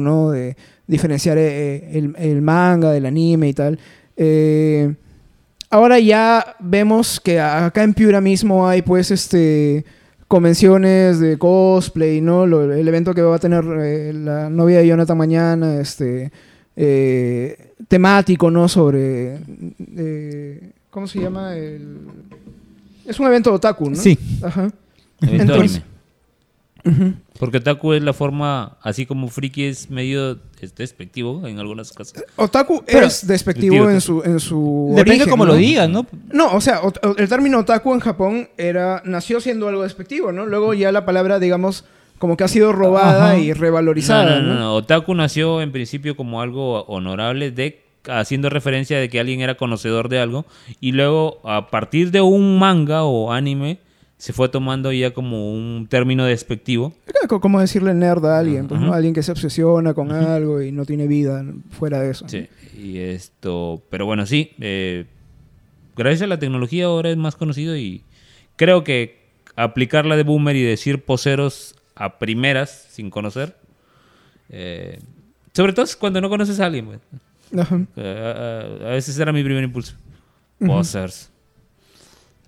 ¿no? 0.01 0.31
De 0.31 0.57
diferenciar 0.89 1.39
eh, 1.39 1.91
el, 1.97 2.15
el 2.19 2.43
manga 2.43 2.91
del 2.91 3.07
anime 3.07 3.49
y 3.49 3.53
tal. 3.55 3.79
Eh, 4.17 4.95
ahora 5.71 5.99
ya 6.01 6.57
vemos 6.59 7.21
que 7.21 7.39
acá 7.41 7.85
en 7.85 7.95
Piura 7.95 8.21
mismo 8.21 8.67
hay 8.69 8.83
pues 8.83 9.11
este 9.13 9.85
convenciones 10.29 11.21
de 11.21 11.39
cosplay, 11.39 12.21
¿no? 12.21 12.47
Lo- 12.47 12.73
el 12.73 12.89
evento 12.89 13.15
que 13.15 13.23
va 13.23 13.37
a 13.37 13.39
tener 13.39 13.65
eh, 13.81 14.13
la 14.13 14.51
novia 14.51 14.79
de 14.79 14.89
Jonathan 14.89 15.17
mañana, 15.17 15.81
este 15.81 16.33
eh, 16.75 17.57
temático, 17.89 18.51
¿no? 18.51 18.69
Sobre 18.69 19.39
eh, 19.97 20.73
¿cómo 20.97 21.07
se 21.07 21.21
llama? 21.21 21.55
El... 21.55 21.99
Es 23.05 23.21
un 23.21 23.27
evento 23.27 23.53
otaku, 23.53 23.91
¿no? 23.91 23.97
Sí. 23.97 24.19
Ajá. 24.43 24.71
Evento 25.21 25.53
Entonces- 25.53 25.83
anime. 26.85 27.15
Porque 27.39 27.59
otaku 27.59 27.93
es 27.93 28.03
la 28.03 28.15
forma, 28.15 28.79
así 28.81 29.05
como 29.05 29.29
friki 29.29 29.65
es 29.65 29.91
medio 29.91 30.39
es 30.61 30.75
despectivo 30.75 31.47
en 31.47 31.59
algunas 31.59 31.93
cosas. 31.93 32.25
Otaku 32.37 32.83
Pero- 32.87 33.07
es 33.07 33.27
despectivo 33.27 33.91
en 33.91 34.01
su, 34.01 34.23
en 34.23 34.41
su 34.41 34.87
Depende 34.97 35.11
origen, 35.25 35.29
cómo 35.31 35.45
¿no? 35.45 35.53
lo 35.53 35.59
digas, 35.59 35.91
¿no? 35.91 36.07
No, 36.33 36.55
o 36.55 36.61
sea, 36.63 36.81
el 37.19 37.29
término 37.29 37.59
otaku 37.59 37.93
en 37.93 38.01
Japón 38.01 38.49
era 38.57 39.03
nació 39.05 39.41
siendo 39.43 39.69
algo 39.69 39.83
despectivo, 39.83 40.33
¿no? 40.33 40.47
Luego 40.47 40.73
ya 40.73 40.91
la 40.93 41.05
palabra, 41.05 41.39
digamos, 41.39 41.85
como 42.19 42.39
que 42.39 42.45
ha 42.45 42.49
sido 42.49 42.73
robada 42.73 43.33
Ajá. 43.33 43.39
y 43.39 43.49
No, 43.49 43.55
revalorizada, 43.55 44.41
no, 44.41 44.47
¿no? 44.47 44.55
no, 44.55 44.61
no. 44.61 44.75
Otaku 44.77 45.15
nació 45.15 45.61
en 45.61 45.73
principio 45.73 46.17
como 46.17 46.41
algo 46.41 46.85
honorable 46.85 47.51
de 47.51 47.85
haciendo 48.09 48.51
referencia 48.51 48.99
de 48.99 49.09
que 49.09 49.21
alguien 49.21 49.41
era 49.41 49.57
conocedor 49.57 50.09
de 50.09 50.19
algo 50.19 50.47
y 50.81 50.93
luego 50.93 51.41
a 51.45 51.71
partir 51.71 52.11
de 52.11 52.21
un 52.21 52.59
manga 52.59 53.05
o 53.05 53.33
anime 53.33 53.79
se 54.19 54.33
fue 54.33 54.49
tomando 54.49 54.93
ya 54.93 55.13
como 55.13 55.53
un 55.53 55.87
término 55.89 56.25
despectivo. 56.25 56.95
Era 57.07 57.29
como 57.29 57.61
decirle 57.61 57.93
nerd 57.93 58.25
a 58.25 58.39
alguien, 58.39 58.67
pues, 58.67 58.81
¿no? 58.81 58.95
Alguien 58.95 59.13
que 59.13 59.23
se 59.23 59.33
obsesiona 59.33 59.93
con 59.93 60.11
algo 60.11 60.63
y 60.63 60.73
no 60.73 60.87
tiene 60.87 61.07
vida 61.07 61.45
fuera 61.71 62.01
de 62.01 62.11
eso. 62.11 62.27
Sí, 62.29 62.49
y 62.79 62.99
esto, 62.99 63.83
pero 63.91 64.07
bueno, 64.07 64.25
sí, 64.25 64.53
eh, 64.59 65.05
gracias 65.97 66.23
a 66.23 66.27
la 66.29 66.39
tecnología 66.39 66.87
ahora 66.87 67.11
es 67.11 67.17
más 67.17 67.37
conocido 67.37 67.77
y 67.77 68.05
creo 68.57 68.85
que 68.85 69.27
aplicarla 69.55 70.17
de 70.17 70.23
boomer 70.23 70.57
y 70.57 70.63
decir 70.63 71.05
poseros 71.05 71.75
a 71.95 72.19
primeras 72.19 72.87
sin 72.91 73.11
conocer, 73.11 73.57
eh, 74.49 74.99
sobre 75.53 75.73
todo 75.75 75.87
cuando 75.99 76.21
no 76.21 76.31
conoces 76.31 76.59
a 76.61 76.67
alguien. 76.67 76.87
pues. 76.87 77.01
Ajá. 77.59 77.81
Eh, 77.97 78.81
a, 78.81 78.87
a- 78.87 78.89
a 78.89 78.93
veces 78.93 79.19
era 79.19 79.33
mi 79.33 79.43
primer 79.45 79.63
impulso. 79.65 79.95
Posers. 80.65 81.31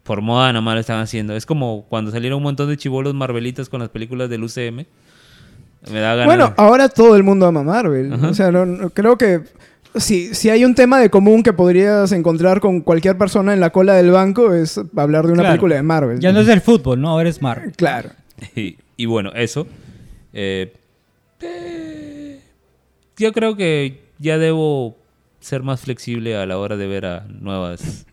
Por 0.03 0.23
moda 0.23 0.53
nomás 0.53 0.75
lo 0.75 0.81
estaban 0.81 1.03
haciendo. 1.03 1.37
Es 1.37 1.45
como 1.45 1.85
cuando 1.89 2.11
salieron 2.11 2.39
un 2.39 2.43
montón 2.45 2.69
de 2.69 2.77
chivolos 2.79 3.15
marvelitas 3.15 3.69
con 3.69 3.81
las 3.81 3.91
películas 3.91 4.31
del 4.31 4.43
UCM. 4.43 4.87
Me 5.93 6.01
da 6.01 6.15
ganas. 6.15 6.27
Bueno, 6.27 6.55
ahora 6.57 6.89
todo 6.89 7.15
el 7.17 7.23
mundo 7.23 7.47
ama 7.47 7.63
Marvel. 7.63 8.13
Ajá. 8.15 8.29
O 8.29 8.35
sea, 8.35 8.51
no- 8.51 8.65
no- 8.67 8.91
creo 8.91 9.19
que 9.19 9.43
si, 9.95 10.35
si 10.35 10.49
hay 10.51 10.65
un 10.65 10.75
tema 10.75 10.99
de 10.99 11.11
común 11.11 11.43
que 11.43 11.53
podrías 11.53 12.11
encontrar 12.13 12.61
con 12.61 12.81
cualquier 12.81 13.17
persona 13.19 13.53
en 13.53 13.61
la 13.61 13.71
cola 13.71 13.95
del 13.95 14.11
banco 14.11 14.55
es 14.55 14.81
hablar 14.97 15.27
de 15.27 15.33
una 15.33 15.43
Claro. 15.43 15.53
película 15.55 15.75
de 15.77 15.83
Marvel. 15.83 16.21
Ya 16.21 16.33
no 16.33 16.41
es 16.41 16.47
del 16.47 16.61
fútbol, 16.63 17.01
¿no? 17.01 17.11
Ahora 17.11 17.29
es 17.29 17.41
Marvel. 17.43 17.73
Claro. 17.77 18.11
Y, 18.57 18.79
y 18.97 19.07
bueno, 19.07 19.31
eso. 19.35 19.67
Eh, 20.33 20.73
eh, 21.41 22.41
yo 23.17 23.33
creo 23.33 23.57
que 23.57 24.08
ya 24.19 24.39
debo 24.39 24.97
ser 25.41 25.63
más 25.63 25.81
flexible 25.81 26.37
a 26.37 26.47
la 26.47 26.59
hora 26.59 26.77
de 26.77 26.87
ver 26.87 27.07
a 27.07 27.27
nuevas 27.29 28.07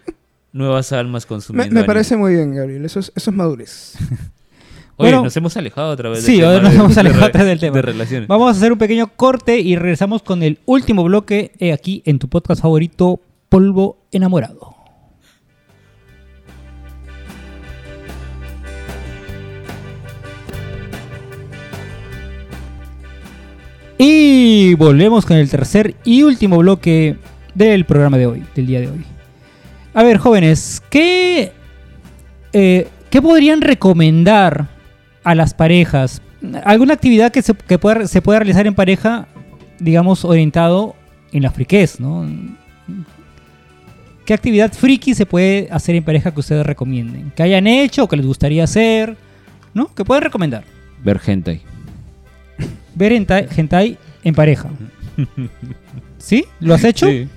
nuevas 0.52 0.92
almas 0.92 1.26
consumiendo. 1.26 1.74
me 1.74 1.84
parece 1.84 2.16
muy 2.16 2.34
bien, 2.34 2.54
Gabriel. 2.54 2.84
Eso 2.84 3.00
es, 3.00 3.12
eso 3.14 3.30
es 3.30 3.36
madurez. 3.36 3.94
Oye, 4.96 5.10
Bueno, 5.10 5.24
nos 5.24 5.36
hemos 5.36 5.56
alejado 5.56 5.90
otra 5.90 6.10
vez. 6.10 6.22
Sí, 6.22 6.42
ahora 6.42 6.60
nos 6.60 6.72
de- 6.72 6.78
hemos 6.78 6.94
de 6.94 7.00
alejado 7.00 7.30
vez 7.32 7.46
del 7.46 7.58
tema. 7.60 7.76
De 7.76 7.82
relaciones. 7.82 8.28
Vamos 8.28 8.48
a 8.48 8.50
hacer 8.58 8.70
un 8.72 8.78
pequeño 8.78 9.08
corte 9.16 9.58
y 9.58 9.74
regresamos 9.76 10.22
con 10.22 10.42
el 10.42 10.58
último 10.66 11.02
bloque 11.04 11.52
eh, 11.58 11.72
aquí 11.72 12.02
en 12.04 12.18
tu 12.18 12.28
podcast 12.28 12.60
favorito, 12.60 13.20
Polvo 13.48 13.96
Enamorado. 14.12 14.71
Y 24.04 24.74
volvemos 24.74 25.24
con 25.24 25.36
el 25.36 25.48
tercer 25.48 25.94
y 26.04 26.24
último 26.24 26.58
bloque 26.58 27.14
del 27.54 27.84
programa 27.84 28.18
de 28.18 28.26
hoy, 28.26 28.42
del 28.56 28.66
día 28.66 28.80
de 28.80 28.88
hoy. 28.88 29.04
A 29.94 30.02
ver, 30.02 30.18
jóvenes, 30.18 30.82
¿qué, 30.90 31.52
eh, 32.52 32.88
¿qué 33.10 33.22
podrían 33.22 33.60
recomendar 33.60 34.66
a 35.22 35.36
las 35.36 35.54
parejas? 35.54 36.20
¿Alguna 36.64 36.94
actividad 36.94 37.30
que 37.30 37.42
se, 37.42 37.54
pueda, 37.54 38.38
realizar 38.40 38.66
en 38.66 38.74
pareja, 38.74 39.28
digamos, 39.78 40.24
orientado 40.24 40.96
en 41.30 41.44
la 41.44 41.52
friquez, 41.52 42.00
¿no? 42.00 42.28
¿Qué 44.26 44.34
actividad 44.34 44.72
friki 44.72 45.14
se 45.14 45.26
puede 45.26 45.68
hacer 45.70 45.94
en 45.94 46.02
pareja 46.02 46.32
que 46.32 46.40
ustedes 46.40 46.66
recomienden? 46.66 47.32
Que 47.36 47.44
hayan 47.44 47.68
hecho 47.68 48.02
o 48.02 48.08
que 48.08 48.16
les 48.16 48.26
gustaría 48.26 48.64
hacer, 48.64 49.16
¿no? 49.74 49.94
Que 49.94 50.04
pueden 50.04 50.24
recomendar. 50.24 50.64
Ver 51.04 51.20
hentai. 51.24 51.71
Ver 52.94 53.12
hentai, 53.12 53.46
hentai 53.56 53.98
en 54.24 54.34
pareja. 54.34 54.68
¿Sí? 56.18 56.44
¿Lo 56.60 56.74
has 56.74 56.84
hecho? 56.84 57.06
Sí, 57.06 57.28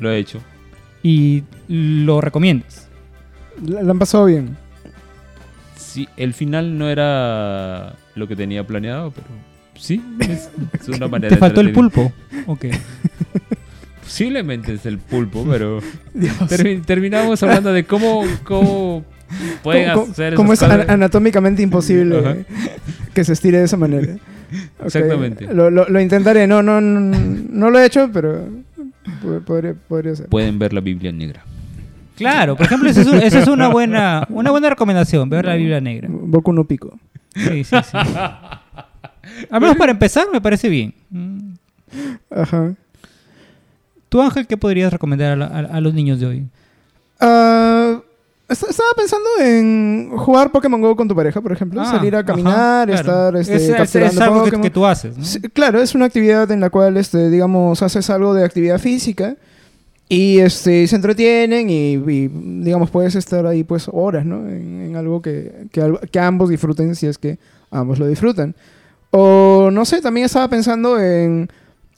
lo 0.00 0.10
he 0.10 0.18
hecho. 0.18 0.40
Y 1.02 1.42
lo 1.68 2.20
recomiendas. 2.20 2.88
La, 3.66 3.82
la 3.82 3.90
han 3.92 3.98
pasado 3.98 4.24
bien. 4.26 4.56
Sí, 5.76 6.08
el 6.16 6.32
final 6.32 6.78
no 6.78 6.88
era 6.88 7.94
lo 8.14 8.26
que 8.28 8.34
tenía 8.36 8.66
planeado, 8.66 9.10
pero 9.10 9.26
sí, 9.78 10.02
es, 10.20 10.48
es 10.80 10.88
una 10.88 11.06
manera 11.08 11.28
¿Te 11.34 11.36
faltó 11.38 11.60
el 11.60 11.72
pulpo? 11.72 12.12
Ok. 12.46 12.66
Posiblemente 14.02 14.74
es 14.74 14.84
el 14.86 14.98
pulpo, 14.98 15.46
pero 15.48 15.80
termi- 16.14 16.84
terminamos 16.84 17.42
hablando 17.42 17.72
de 17.72 17.84
cómo, 17.84 18.24
cómo 18.44 19.04
pueden 19.62 19.92
¿Cómo, 19.94 20.10
hacer 20.12 20.34
cómo 20.34 20.52
es 20.52 20.60
cosas. 20.60 20.88
anatómicamente 20.88 21.62
imposible 21.62 22.44
que 23.14 23.24
se 23.24 23.32
estire 23.32 23.58
de 23.58 23.64
esa 23.64 23.76
manera? 23.76 24.16
Exactamente. 24.84 25.52
Lo, 25.52 25.70
lo- 25.70 25.88
lo 25.88 26.00
intentaré. 26.00 26.46
No, 26.46 26.62
no, 26.62 26.80
no, 26.80 27.00
no 27.00 27.70
lo 27.70 27.78
he 27.78 27.86
hecho, 27.86 28.10
pero 28.12 28.48
po- 29.22 29.40
podría, 29.44 29.74
podría 29.74 30.14
ser. 30.16 30.26
Pueden 30.28 30.58
ver 30.58 30.72
la 30.72 30.80
Biblia 30.80 31.12
negra. 31.12 31.44
Claro, 32.16 32.56
por 32.56 32.66
ejemplo, 32.66 32.88
esa 32.90 33.00
es, 33.00 33.06
un- 33.06 33.18
esa 33.22 33.38
es 33.40 33.48
una, 33.48 33.68
buena, 33.68 34.26
una 34.30 34.50
buena 34.50 34.68
recomendación, 34.70 35.28
ver 35.30 35.44
la 35.46 35.54
Biblia 35.54 35.80
Negra. 35.80 36.08
Boku 36.10 36.52
no 36.52 36.64
pico. 36.64 36.98
Sí, 37.34 37.64
sí, 37.64 37.76
sí. 37.90 37.96
Al 39.50 39.60
menos 39.60 39.76
para 39.76 39.92
empezar 39.92 40.26
me 40.32 40.40
parece 40.40 40.68
bien. 40.68 40.94
Ajá. 42.30 42.74
¿Tú, 44.08 44.20
Ángel, 44.20 44.46
qué 44.46 44.56
podrías 44.58 44.92
recomendar 44.92 45.32
a, 45.32 45.36
la- 45.36 45.46
a- 45.46 45.76
a 45.76 45.80
los 45.80 45.94
niños 45.94 46.20
de 46.20 46.26
hoy? 46.26 46.46
Ah, 47.20 47.98
est- 48.00 48.02
estaba 48.52 48.90
pensando 48.96 49.28
en 49.40 50.10
jugar 50.16 50.50
Pokémon 50.50 50.80
Go 50.80 50.96
con 50.96 51.08
tu 51.08 51.14
pareja, 51.14 51.40
por 51.40 51.52
ejemplo. 51.52 51.80
Ah, 51.80 51.90
Salir 51.90 52.14
a 52.14 52.20
ajá, 52.20 52.26
caminar, 52.26 52.88
claro. 52.88 53.00
estar 53.00 53.36
este, 53.36 53.56
es, 53.56 53.76
capturando 53.76 54.14
es 54.14 54.20
algo 54.20 54.36
que, 54.36 54.50
Pokémon. 54.50 54.62
que 54.62 54.70
tú 54.70 54.86
haces, 54.86 55.16
¿no? 55.16 55.24
Sí, 55.24 55.40
claro, 55.40 55.80
es 55.80 55.94
una 55.94 56.06
actividad 56.06 56.50
en 56.50 56.60
la 56.60 56.70
cual, 56.70 56.96
este, 56.96 57.30
digamos, 57.30 57.82
haces 57.82 58.08
algo 58.10 58.34
de 58.34 58.44
actividad 58.44 58.78
física 58.78 59.36
y 60.08 60.38
este, 60.40 60.86
se 60.86 60.96
entretienen 60.96 61.70
y, 61.70 61.94
y, 61.94 62.28
digamos, 62.28 62.90
puedes 62.90 63.14
estar 63.14 63.46
ahí 63.46 63.64
pues 63.64 63.88
horas, 63.90 64.26
¿no? 64.26 64.48
En, 64.48 64.82
en 64.82 64.96
algo 64.96 65.22
que, 65.22 65.68
que, 65.70 66.20
ambos 66.20 66.50
disfruten 66.50 66.94
si 66.94 67.06
es 67.06 67.18
que 67.18 67.38
ambos 67.70 67.98
lo 67.98 68.06
disfrutan. 68.06 68.54
O, 69.10 69.70
no 69.72 69.84
sé, 69.84 70.00
también 70.02 70.26
estaba 70.26 70.48
pensando 70.48 70.98
en 71.00 71.48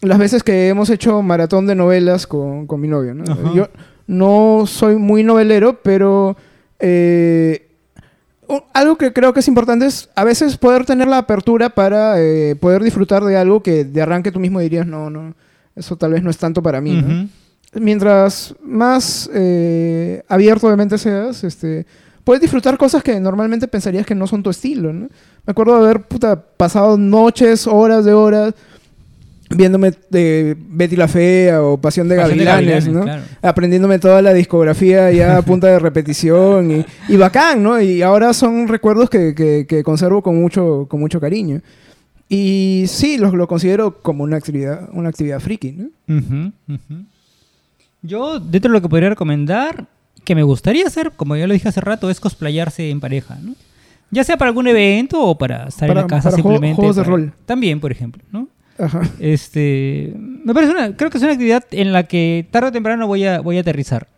las 0.01 0.19
veces 0.19 0.43
que 0.43 0.69
hemos 0.69 0.91
hecho 0.91 1.23
maratón 1.23 1.67
de 1.67 1.75
novelas 1.75 2.27
con, 2.27 2.67
con 2.67 2.81
mi 2.81 2.89
novio, 2.89 3.15
¿no? 3.15 3.55
Yo 3.55 3.69
no 4.07 4.65
soy 4.67 4.97
muy 4.97 5.23
novelero, 5.23 5.81
pero... 5.83 6.37
eh, 6.79 7.65
algo 8.73 8.97
que 8.97 9.13
creo 9.13 9.33
que 9.33 9.41
es 9.41 9.49
importante 9.49 9.87
es 9.87 10.11
a 10.15 10.25
veces 10.25 10.57
poder 10.57 10.85
tener 10.85 11.09
la 11.09 11.19
apertura 11.19 11.71
para 11.71 12.21
eh, 12.21 12.57
poder 12.57 12.83
disfrutar 12.83 13.25
de 13.25 13.37
algo 13.37 13.63
que 13.63 13.85
de 13.85 14.03
arranque 14.03 14.33
tú 14.33 14.41
mismo 14.41 14.61
dirías, 14.61 14.87
no, 14.87 15.11
no, 15.11 15.35
eso 15.75 15.97
tal 15.97 16.13
vez 16.13 16.23
no 16.23 16.31
es 16.31 16.39
tanto 16.39 16.63
para 16.63 16.81
mí. 16.81 17.29
Mientras 17.73 18.55
más 18.63 19.29
eh, 19.35 20.23
abierto 20.29 20.69
de 20.69 20.77
mente 20.77 20.99
seas, 20.99 21.43
este, 21.43 21.87
puedes 22.23 22.41
disfrutar 22.41 22.79
cosas 22.79 23.03
que 23.03 23.19
normalmente 23.19 23.67
pensarías 23.67 24.07
que 24.07 24.15
no 24.15 24.27
son 24.27 24.43
tu 24.43 24.51
estilo. 24.51 24.93
¿no? 24.93 25.09
Me 25.47 25.51
acuerdo 25.51 25.79
de 25.79 25.85
haber 25.85 26.03
puta, 26.03 26.41
pasado 26.41 26.97
noches, 26.97 27.67
horas 27.67 28.05
de 28.05 28.13
horas, 28.13 28.55
viéndome 29.51 29.93
de 30.11 30.57
Betty 30.59 30.97
la 30.97 31.07
Fea 31.09 31.63
o 31.63 31.77
Pasión 31.81 32.09
de 32.09 32.17
Pasión 32.17 32.39
de 32.39 32.45
Gavilanes, 32.45 32.89
¿no? 32.89 33.03
claro. 33.03 33.23
Aprendiéndome 33.43 33.99
toda 33.99 34.23
la 34.23 34.33
discografía 34.33 35.11
ya 35.13 35.37
a 35.39 35.43
punta 35.43 35.67
de 35.69 35.79
repetición 35.79 36.71
y, 36.71 36.85
y 37.09 37.17
bacán, 37.17 37.63
¿no? 37.63 37.81
Y 37.81 38.03
ahora 38.03 38.33
son 38.33 38.67
recuerdos 38.69 39.11
que, 39.11 39.35
que- 39.35 39.67
que 39.69 39.83
conservo 39.83 40.23
con 40.23 40.41
mucho, 40.41 40.87
con 40.89 41.01
mucho 41.01 41.21
cariño. 41.21 41.61
Y 42.29 42.85
sí, 42.89 43.19
lo, 43.19 43.31
lo 43.37 43.47
considero 43.47 44.01
como 44.03 44.25
una 44.25 44.37
actividad, 44.39 44.89
una 44.93 45.11
actividad 45.11 45.41
friki, 45.41 45.73
¿no? 45.73 46.53
Yo, 48.03 48.39
dentro 48.41 48.71
de 48.71 48.79
lo 48.79 48.83
que 48.83 48.89
podría 48.89 49.11
recomendar, 49.11 49.87
que 50.25 50.35
me 50.35 50.43
gustaría 50.43 50.87
hacer, 50.87 51.13
como 51.17 51.37
ya 51.37 51.47
lo 51.47 51.55
dije 51.55 51.69
hace 51.69 51.81
rato, 51.81 52.11
es 52.11 52.21
cosplayarse 52.21 52.91
en 52.91 53.01
pareja, 53.01 53.39
¿no? 53.43 53.55
Ya 54.11 54.25
sea 54.25 54.37
para 54.37 54.49
algún 54.51 54.67
evento 54.69 55.21
o 55.23 55.37
para 55.37 55.69
estar 55.69 55.89
Para- 55.89 56.01
en 56.01 56.05
la 56.07 56.09
casa 56.09 56.31
para 56.31 56.43
juego- 56.43 56.57
simplemente. 56.57 56.77
juegos 56.77 56.97
de 56.97 57.05
rol. 57.05 57.33
También, 57.47 57.81
por 57.81 57.91
ejemplo, 57.93 58.23
¿no? 58.31 58.49
Ajá. 58.79 59.03
Este, 59.21 60.13
me 60.17 60.53
parece 60.55 60.73
una, 60.73 60.97
creo 60.97 61.11
que 61.11 61.19
es 61.19 61.23
una 61.23 61.33
actividad 61.33 61.65
en 61.71 61.93
la 61.93 62.05
que 62.05 62.47
tarde 62.51 62.69
o 62.69 62.73
temprano 62.73 63.07
voy 63.07 63.25
a, 63.25 63.41
voy 63.41 63.57
a 63.59 63.61
aterrizar. 63.61 64.09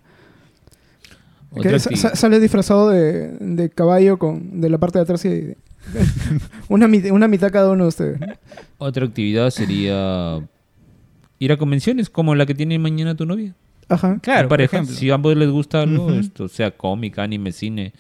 Que 1.63 1.79
sale 1.79 2.39
disfrazado 2.41 2.91
de, 2.91 3.31
de 3.41 3.71
caballo 3.71 4.19
con 4.19 4.61
de 4.61 4.69
la 4.69 4.77
parte 4.79 4.99
de 4.99 5.03
atrás 5.05 5.25
y 5.25 5.55
una, 6.69 6.87
mit- 6.87 7.11
una 7.11 7.29
mitad 7.29 7.51
cada 7.51 7.71
uno 7.71 7.85
de 7.85 7.89
ustedes. 7.89 8.21
Otra 8.79 9.07
actividad 9.07 9.49
sería 9.51 10.41
ir 11.39 11.53
a 11.53 11.57
convenciones 11.57 12.11
como 12.11 12.35
la 12.35 12.45
que 12.45 12.55
tiene 12.55 12.79
mañana 12.79 13.15
tu 13.15 13.25
novia. 13.25 13.55
Ajá. 13.89 14.19
Claro, 14.21 14.49
por 14.49 14.61
ejemplo. 14.61 14.95
Si 14.95 15.11
a 15.11 15.15
ambos 15.15 15.37
les 15.37 15.49
gusta 15.49 15.83
algo, 15.83 16.11
esto 16.13 16.49
sea 16.49 16.73
cómic, 16.73 17.19
anime, 17.19 17.53
cine, 17.53 17.93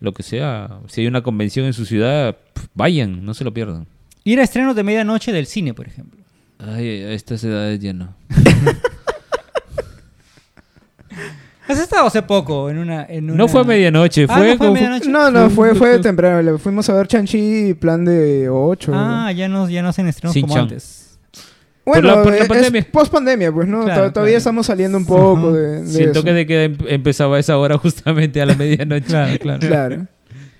lo 0.00 0.12
que 0.12 0.22
sea. 0.22 0.80
Si 0.88 1.00
hay 1.02 1.06
una 1.06 1.22
convención 1.22 1.66
en 1.66 1.72
su 1.72 1.86
ciudad, 1.86 2.36
vayan, 2.74 3.24
no 3.24 3.32
se 3.32 3.44
lo 3.44 3.54
pierdan. 3.54 3.86
Ir 4.30 4.38
a 4.38 4.42
estrenos 4.44 4.76
de 4.76 4.82
medianoche 4.84 5.32
del 5.32 5.46
cine, 5.46 5.74
por 5.74 5.86
ejemplo. 5.88 6.20
Ay, 6.58 7.02
a 7.02 7.10
estas 7.12 7.42
edades 7.42 7.80
ya 7.80 7.92
no. 7.92 8.14
Has 11.68 11.78
estado 11.78 12.06
hace 12.06 12.22
poco 12.22 12.68
en 12.70 12.78
una... 12.78 13.04
En 13.08 13.26
No 13.26 13.46
fue 13.48 13.60
a 13.60 13.64
medianoche, 13.64 14.26
Ah, 14.28 14.36
fue, 14.38 14.48
¿no 14.50 14.56
fue 14.56 14.66
a 14.66 14.70
medianoche? 14.72 15.08
No, 15.08 15.30
no, 15.30 15.50
fue, 15.50 15.74
fue 15.74 15.98
temprano. 16.00 16.42
Le 16.42 16.58
Fuimos 16.58 16.88
a 16.90 16.94
ver 16.94 17.06
Chanchi 17.06 17.74
plan 17.74 18.04
de 18.04 18.48
8. 18.48 18.92
Ah, 18.94 19.30
ya 19.32 19.48
no, 19.48 19.68
ya 19.68 19.80
no 19.82 19.88
hacen 19.88 20.08
estrenos 20.08 20.32
Sin 20.32 20.42
como 20.42 20.54
chan. 20.54 20.62
antes. 20.64 21.18
bueno, 21.84 22.08
por 22.08 22.16
la- 22.16 22.22
por 22.24 22.32
la 22.32 22.38
es- 22.38 22.48
pandemia. 22.48 22.80
es 22.80 22.86
post 22.86 23.12
pandemia, 23.12 23.52
pues, 23.52 23.68
¿no? 23.68 23.84
Claro, 23.84 24.12
Todavía 24.12 24.32
claro. 24.32 24.38
estamos 24.38 24.66
saliendo 24.66 24.98
un 24.98 25.06
poco 25.06 25.52
de, 25.52 25.82
de 25.82 25.86
Siento 25.86 26.18
eso. 26.20 26.24
que 26.24 26.32
de 26.32 26.46
que 26.46 26.64
em- 26.64 26.76
empezaba 26.88 27.38
esa 27.38 27.56
hora 27.58 27.78
justamente 27.82 28.40
a 28.40 28.46
la 28.46 28.54
medianoche. 28.54 29.06
Claro, 29.06 29.38
claro. 29.38 29.60
Claro. 29.60 30.06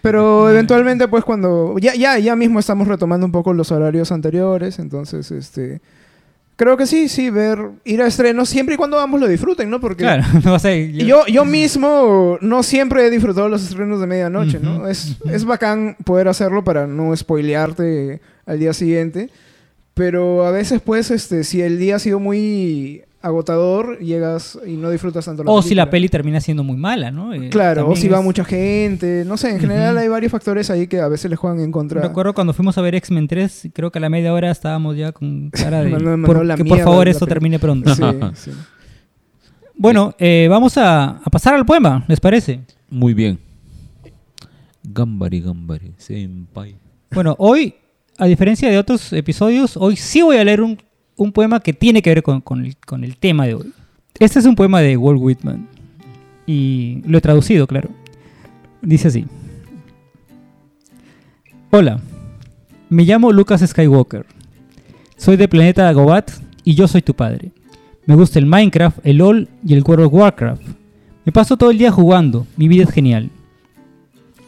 Pero 0.03 0.51
eventualmente, 0.51 1.09
pues, 1.09 1.25
cuando... 1.25 1.77
Ya, 1.79 1.95
ya, 1.95 2.19
ya 2.19 2.37
mismo 2.37 2.59
estamos 2.59 2.89
retomando 2.89 3.27
un 3.27 3.33
poco 3.33 3.53
los 3.53 3.71
horarios 3.73 4.13
anteriores. 4.13 4.79
Entonces, 4.79 5.31
este... 5.31 5.81
Creo 6.57 6.77
que 6.77 6.87
sí, 6.87 7.09
sí, 7.09 7.31
ver... 7.31 7.59
Ir 7.85 8.03
a 8.03 8.07
estrenos 8.07 8.49
siempre 8.49 8.75
y 8.75 8.79
cuando 8.79 8.99
ambos 8.99 9.21
lo 9.21 9.29
disfruten, 9.29 9.69
¿no? 9.71 9.81
Porque... 9.81 10.05
Claro, 10.05 10.25
no 10.45 10.57
Y 10.71 11.05
Yo, 11.05 11.27
yo 11.27 11.45
mismo 11.45 12.39
no 12.41 12.63
siempre 12.63 13.07
he 13.07 13.11
disfrutado 13.11 13.49
los 13.49 13.63
estrenos 13.63 14.01
de 14.01 14.07
medianoche, 14.07 14.59
¿no? 14.61 14.77
Ujú. 14.77 14.87
Es, 14.87 15.17
es 15.31 15.45
bacán 15.45 15.97
poder 16.05 16.29
hacerlo 16.29 16.65
para 16.65 16.87
no 16.87 17.15
spoilearte 17.17 18.21
al 18.47 18.59
día 18.59 18.73
siguiente. 18.73 19.31
Pero 19.95 20.47
a 20.47 20.51
veces, 20.51 20.81
pues, 20.81 21.11
este, 21.11 21.45
si 21.45 21.61
el 21.61 21.79
día 21.79 21.97
ha 21.97 21.99
sido 21.99 22.21
muy 22.21 23.03
agotador, 23.23 23.99
llegas 23.99 24.59
y 24.67 24.77
no 24.77 24.89
disfrutas 24.91 25.25
tanto 25.27 25.45
la 25.45 25.51
O 25.51 25.61
si 25.63 25.75
la 25.75 25.91
peli 25.91 26.09
termina 26.09 26.41
siendo 26.41 26.65
muy 26.65 26.77
mala, 26.77 27.11
¿no? 27.11 27.35
Eh, 27.35 27.51
Claro, 27.51 27.89
o 27.89 27.95
si 27.97 28.09
va 28.09 28.21
mucha 28.23 28.45
gente. 28.45 29.25
No 29.27 29.37
sé, 29.37 29.51
en 29.51 29.61
general 29.61 29.99
hay 29.99 30.09
varios 30.09 30.33
factores 30.33 30.71
ahí 30.71 30.87
que 30.87 31.01
a 31.01 31.09
veces 31.09 31.31
le 31.31 31.37
juegan 31.37 31.61
en 31.61 31.71
contra. 31.71 32.01
Recuerdo 32.01 32.33
cuando 32.35 32.53
fuimos 32.55 32.79
a 32.79 32.81
ver 32.81 32.95
X-Men 32.95 33.29
3, 33.29 33.69
creo 33.75 33.91
que 33.93 33.99
a 33.99 34.01
la 34.01 34.09
media 34.09 34.33
hora 34.33 34.51
estábamos 34.51 34.97
ya 34.97 35.13
con 35.13 35.51
cara 35.53 35.83
de... 35.83 35.91
Por- 36.25 36.45
la 36.45 36.57
que 36.57 36.65
por 36.65 36.79
favor 36.81 37.09
esto 37.09 37.27
peli. 37.27 37.35
termine 37.35 37.59
pronto. 37.59 37.95
Sí, 37.95 38.03
sí. 38.35 38.51
Bueno, 39.77 40.15
eh, 40.19 40.47
vamos 40.51 40.77
a, 40.79 41.05
a 41.25 41.31
pasar 41.31 41.55
al 41.55 41.65
poema, 41.67 42.05
¿les 42.09 42.21
parece? 42.21 42.61
Muy 42.91 43.15
bien. 43.15 43.39
Gambari, 44.83 45.41
Gambari, 45.41 45.93
senpai. 45.99 46.75
Bueno, 47.13 47.35
hoy, 47.39 47.75
a 48.19 48.27
diferencia 48.27 48.69
de 48.71 48.79
otros 48.79 49.13
episodios, 49.13 49.77
hoy 49.77 49.97
sí 49.97 50.23
voy 50.23 50.37
a 50.39 50.45
leer 50.45 50.63
un, 50.63 50.79
un 51.21 51.33
poema 51.33 51.61
que 51.61 51.75
tiene 51.75 52.01
que 52.01 52.09
ver 52.09 52.23
con, 52.23 52.65
el, 52.65 53.17
tema 53.19 53.47
de 53.47 53.55
hoy. 53.55 53.73
Este 54.19 54.39
es 54.39 54.47
un 54.47 54.55
poema 54.55 54.81
de 54.81 54.97
Walt 54.97 55.21
Whitman. 55.21 55.69
Y 56.47 57.03
lo 57.05 57.19
he 57.19 57.21
traducido, 57.21 57.67
claro. 57.67 57.91
Dice 58.81 59.09
así. 59.09 59.27
Hola, 61.71 62.01
me 62.89 63.05
llamo 63.05 63.33
Lucas 63.33 63.61
Skywalker. 63.61 64.25
Soy 65.19 65.37
de 65.37 65.47
planeta 65.47 65.91
Agobat 65.91 66.31
y 66.65 66.75
yo 66.75 66.89
soy 66.89 67.03
tu 67.03 67.13
padre. 67.13 67.53
Me 68.07 68.15
gusta 68.15 68.39
el 68.39 68.47
Minecraft, 68.47 69.01
el 69.05 69.19
LOL 69.19 69.49
y 69.63 69.75
el 69.75 69.83
World 69.83 70.07
of 70.07 70.15
Warcraft. 70.15 70.63
Me 71.27 71.33
paso 71.33 71.59
todo 71.59 71.71
el 71.71 71.77
día 71.77 71.93
jugando, 71.93 72.47
mi 72.57 72.67
vida 72.67 72.85
es 72.85 72.91
genial. 72.91 73.29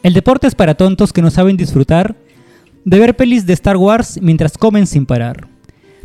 El 0.01 0.15
deporte 0.15 0.47
es 0.47 0.55
para 0.55 0.73
tontos 0.73 1.13
que 1.13 1.21
no 1.21 1.29
saben 1.29 1.55
disfrutar 1.55 2.15
de 2.83 2.97
ver 2.99 3.15
pelis 3.15 3.45
de 3.45 3.53
Star 3.53 3.77
Wars 3.77 4.19
mientras 4.23 4.57
comen 4.57 4.87
sin 4.87 5.05
parar. 5.05 5.52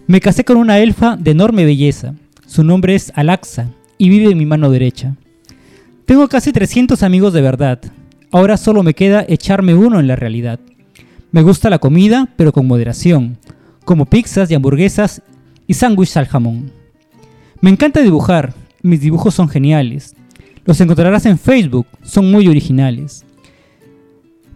Me 0.09 0.23
casé 0.23 0.43
con 0.43 0.57
una 0.57 0.79
elfa 0.79 1.19
de 1.19 1.33
enorme 1.33 1.67
belleza. 1.67 2.15
Su 2.47 2.65
nombre 2.65 2.95
es 2.95 3.13
Alaxa 3.15 3.69
y 3.99 4.09
vive 4.09 4.33
en 4.33 4.39
mi 4.39 4.47
mano 4.47 4.71
derecha. 4.71 5.17
Tengo 6.07 6.29
casi 6.29 6.51
300 6.51 7.03
amigos 7.03 7.35
de 7.35 7.43
verdad. 7.43 7.79
Ahora 8.31 8.57
solo 8.57 8.83
me 8.83 8.95
queda 8.95 9.27
echarme 9.29 9.75
uno 9.75 10.01
en 10.01 10.07
la 10.07 10.17
realidad. 10.17 10.61
Me 11.31 11.43
gusta 11.43 11.69
la 11.69 11.79
comida, 11.79 12.31
pero 12.37 12.53
con 12.53 12.67
moderación, 12.67 13.37
como 13.85 14.07
pizzas 14.07 14.51
y 14.51 14.55
hamburguesas 14.55 15.21
y 15.67 15.75
sándwiches 15.75 16.17
al 16.17 16.27
jamón. 16.27 16.73
Me 17.61 17.69
encanta 17.69 18.01
dibujar, 18.01 18.55
mis 18.81 19.03
dibujos 19.03 19.35
son 19.35 19.51
geniales. 19.51 20.17
Los 20.65 20.81
encontrarás 20.81 21.27
en 21.27 21.39
Facebook, 21.39 21.87
son 22.03 22.31
muy 22.31 22.49
originales. 22.49 23.27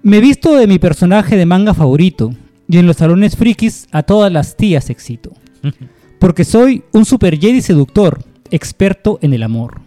Me 0.03 0.21
visto 0.21 0.55
de 0.55 0.67
mi 0.67 0.79
personaje 0.79 1.37
de 1.37 1.45
manga 1.45 1.75
favorito 1.75 2.33
y 2.71 2.79
en 2.79 2.87
los 2.87 2.97
salones 2.97 3.37
frikis 3.37 3.87
a 3.93 4.03
todas 4.03 4.33
las 4.33 4.57
tías 4.57 4.89
excito. 4.89 5.33
Porque 6.19 6.45
soy 6.45 6.85
un 6.93 7.05
super 7.05 7.39
Jedi 7.39 7.61
seductor, 7.61 8.23
experto 8.51 9.19
en 9.23 9.35
el 9.35 9.43
amor. 9.43 9.81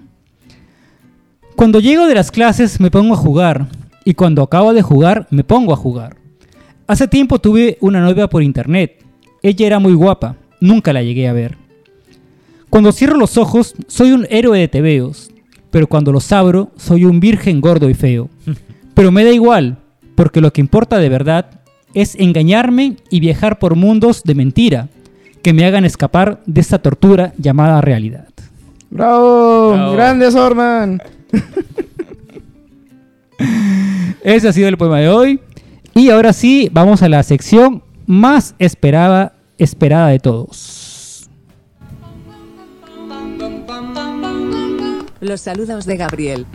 Cuando 1.55 1.79
llego 1.79 2.07
de 2.07 2.15
las 2.15 2.31
clases 2.31 2.79
me 2.81 2.91
pongo 2.91 3.13
a 3.13 3.17
jugar 3.17 3.67
y 4.03 4.13
cuando 4.13 4.43
acabo 4.43 4.73
de 4.73 4.81
jugar 4.81 5.27
me 5.31 5.43
pongo 5.43 5.71
a 5.71 5.77
jugar. 5.77 6.17
Hace 6.87 7.07
tiempo 7.07 7.39
tuve 7.39 7.77
una 7.79 8.01
novia 8.01 8.27
por 8.27 8.43
internet. 8.43 9.03
Ella 9.41 9.65
era 9.65 9.79
muy 9.79 9.93
guapa, 9.93 10.35
nunca 10.59 10.91
la 10.91 11.01
llegué 11.01 11.27
a 11.27 11.33
ver. 11.33 11.57
Cuando 12.69 12.91
cierro 12.91 13.17
los 13.17 13.37
ojos 13.37 13.73
soy 13.87 14.11
un 14.11 14.27
héroe 14.29 14.59
de 14.59 14.67
tebeos, 14.67 15.31
pero 15.71 15.87
cuando 15.87 16.11
los 16.11 16.31
abro 16.31 16.71
soy 16.75 17.05
un 17.05 17.19
virgen 17.19 17.61
gordo 17.61 17.89
y 17.89 17.93
feo. 17.93 18.29
Pero 18.93 19.11
me 19.11 19.23
da 19.23 19.31
igual, 19.31 19.77
porque 20.15 20.41
lo 20.41 20.51
que 20.51 20.61
importa 20.61 20.99
de 20.99 21.09
verdad 21.09 21.61
es 21.93 22.15
engañarme 22.15 22.97
y 23.09 23.21
viajar 23.21 23.59
por 23.59 23.75
mundos 23.75 24.23
de 24.23 24.35
mentira 24.35 24.89
que 25.45 25.53
me 25.53 25.63
hagan 25.63 25.85
escapar 25.85 26.41
de 26.47 26.59
esta 26.59 26.79
tortura 26.79 27.31
llamada 27.37 27.79
realidad. 27.79 28.25
¡Bravo! 28.89 29.73
Bravo. 29.73 29.93
¡Grande 29.93 30.31
Sorman! 30.31 30.99
Ese 34.23 34.47
ha 34.47 34.53
sido 34.53 34.69
el 34.69 34.75
poema 34.75 35.01
de 35.01 35.09
hoy. 35.09 35.39
Y 35.93 36.09
ahora 36.09 36.33
sí, 36.33 36.67
vamos 36.73 37.03
a 37.03 37.09
la 37.09 37.21
sección 37.21 37.83
más 38.07 38.55
esperada, 38.57 39.33
esperada 39.59 40.07
de 40.07 40.17
todos. 40.17 41.29
Los 45.19 45.41
saludos 45.41 45.85
de 45.85 45.95
Gabriel. 45.95 46.47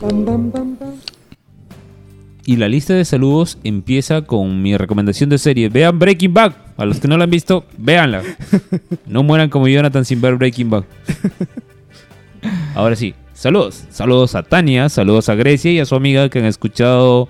Y 2.51 2.57
la 2.57 2.67
lista 2.69 2.95
de 2.95 3.05
saludos 3.05 3.59
empieza 3.63 4.23
con 4.23 4.61
mi 4.61 4.77
recomendación 4.77 5.31
de 5.31 5.39
serie. 5.39 5.69
Vean 5.69 6.01
Breaking 6.01 6.35
Bad. 6.35 6.53
A 6.77 6.85
los 6.85 6.99
que 6.99 7.07
no 7.07 7.17
la 7.17 7.23
han 7.23 7.31
visto, 7.31 7.65
véanla. 7.79 8.23
No 9.07 9.23
mueran 9.23 9.49
como 9.51 9.69
Jonathan 9.69 10.05
sin 10.05 10.21
ver 10.21 10.35
Breaking 10.35 10.69
Bad. 10.69 10.83
Ahora 12.75 12.97
sí, 12.97 13.15
saludos. 13.35 13.85
Saludos 13.91 14.35
a 14.35 14.43
Tania, 14.43 14.89
saludos 14.89 15.29
a 15.29 15.37
Grecia 15.37 15.71
y 15.71 15.79
a 15.79 15.85
su 15.85 15.95
amiga 15.95 16.29
que 16.29 16.41
han 16.41 16.45
escuchado 16.47 17.29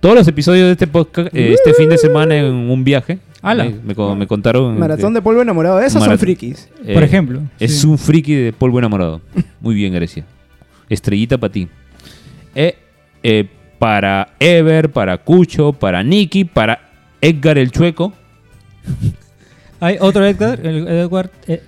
todos 0.00 0.14
los 0.16 0.28
episodios 0.28 0.66
de 0.66 0.72
este 0.72 0.86
podcast 0.86 1.34
eh, 1.34 1.54
este 1.54 1.72
fin 1.72 1.88
de 1.88 1.96
semana 1.96 2.36
en 2.36 2.52
un 2.52 2.84
viaje. 2.84 3.20
¡Hala! 3.40 3.64
Me, 3.64 3.74
me 3.86 3.94
co- 3.94 4.14
me 4.14 4.26
contaron. 4.26 4.78
Maratón 4.78 5.14
de 5.14 5.22
polvo 5.22 5.40
enamorado. 5.40 5.80
Esos 5.80 6.04
son 6.04 6.18
frikis. 6.18 6.68
eh, 6.84 6.92
Por 6.92 7.02
ejemplo. 7.04 7.40
Es 7.58 7.80
Sí. 7.80 7.86
un 7.86 7.96
friki 7.96 8.34
de 8.34 8.52
polvo 8.52 8.78
enamorado. 8.78 9.22
Muy 9.62 9.74
bien, 9.74 9.94
Grecia. 9.94 10.26
Estrellita 10.90 11.38
para 11.38 11.50
ti. 11.54 11.68
Eh, 12.54 12.76
eh, 13.22 13.48
para 13.82 14.28
Ever, 14.38 14.92
para 14.92 15.18
Cucho, 15.18 15.72
para 15.72 16.04
Nicky, 16.04 16.44
para 16.44 16.78
Edgar 17.20 17.58
el 17.58 17.72
Chueco. 17.72 18.12
Hay 19.80 19.96
otro 19.98 20.24
Edgar, 20.24 20.64
el 20.64 20.86
Edward, 20.86 21.30
eh, 21.48 21.60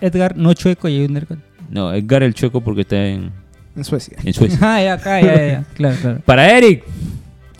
Edgar 0.00 0.34
no 0.34 0.54
chueco 0.54 0.88
y 0.88 0.96
hay 1.00 1.04
un 1.04 1.18
Edgar. 1.18 1.36
No, 1.68 1.92
Edgar 1.92 2.22
el 2.22 2.32
Chueco 2.32 2.62
porque 2.62 2.80
está 2.80 2.96
en, 2.96 3.30
En 3.76 3.84
Suecia. 3.84 4.16
en 4.24 4.32
Suecia. 4.32 4.58
Ah, 4.62 4.82
ya, 4.82 4.94
acá, 4.94 5.20
ya, 5.20 5.34
ya. 5.36 5.64
Claro, 5.74 5.96
claro. 6.00 6.20
para 6.24 6.56
Eric, 6.56 6.84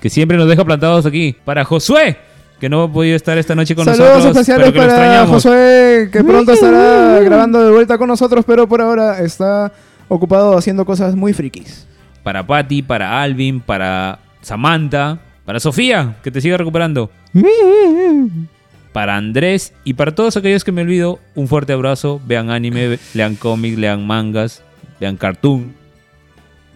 que 0.01 0.09
siempre 0.09 0.39
nos 0.39 0.49
deja 0.49 0.65
plantados 0.65 1.05
aquí. 1.05 1.37
Para 1.45 1.63
Josué, 1.67 2.17
que 2.59 2.71
no 2.71 2.85
ha 2.85 2.91
podido 2.91 3.15
estar 3.15 3.37
esta 3.37 3.55
noche 3.55 3.75
con 3.75 3.85
Saludos 3.85 4.25
nosotros. 4.25 4.37
especiales 4.39 4.71
pero 4.71 4.73
que 4.73 4.89
lo 4.89 4.97
para. 4.97 5.27
Josué, 5.27 6.09
que 6.11 6.25
pronto 6.25 6.53
estará 6.53 7.21
grabando 7.21 7.63
de 7.63 7.73
vuelta 7.73 7.99
con 7.99 8.09
nosotros, 8.09 8.43
pero 8.47 8.67
por 8.67 8.81
ahora 8.81 9.21
está 9.21 9.71
ocupado 10.09 10.57
haciendo 10.57 10.87
cosas 10.87 11.15
muy 11.15 11.35
frikis. 11.35 11.88
Para 12.29 12.47
Patty, 12.47 12.83
para 12.83 13.23
Alvin, 13.23 13.59
para 13.59 14.19
Samantha, 14.43 15.19
para 15.47 15.61
Sofía, 15.61 16.17
que 16.23 16.31
te 16.31 16.43
siga 16.43 16.59
recuperando. 16.59 17.11
Para 18.93 19.17
Andrés 19.17 19.73
y 19.83 19.95
para 19.95 20.15
todos 20.15 20.37
aquellos 20.37 20.63
que 20.63 20.71
me 20.71 20.83
olvido, 20.83 21.21
un 21.35 21.49
fuerte 21.49 21.73
abrazo. 21.73 22.21
Vean 22.27 22.51
anime, 22.51 22.99
lean 23.15 23.35
cómics, 23.35 23.79
lean 23.79 24.07
mangas, 24.07 24.63
vean 25.01 25.17
cartoon, 25.17 25.73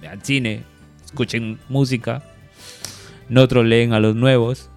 vean 0.00 0.24
cine, 0.24 0.62
escuchen 1.04 1.58
música. 1.68 2.22
No 3.28 3.46
troleen 3.46 3.92
a 3.92 4.00
los 4.00 4.16
nuevos. 4.16 4.70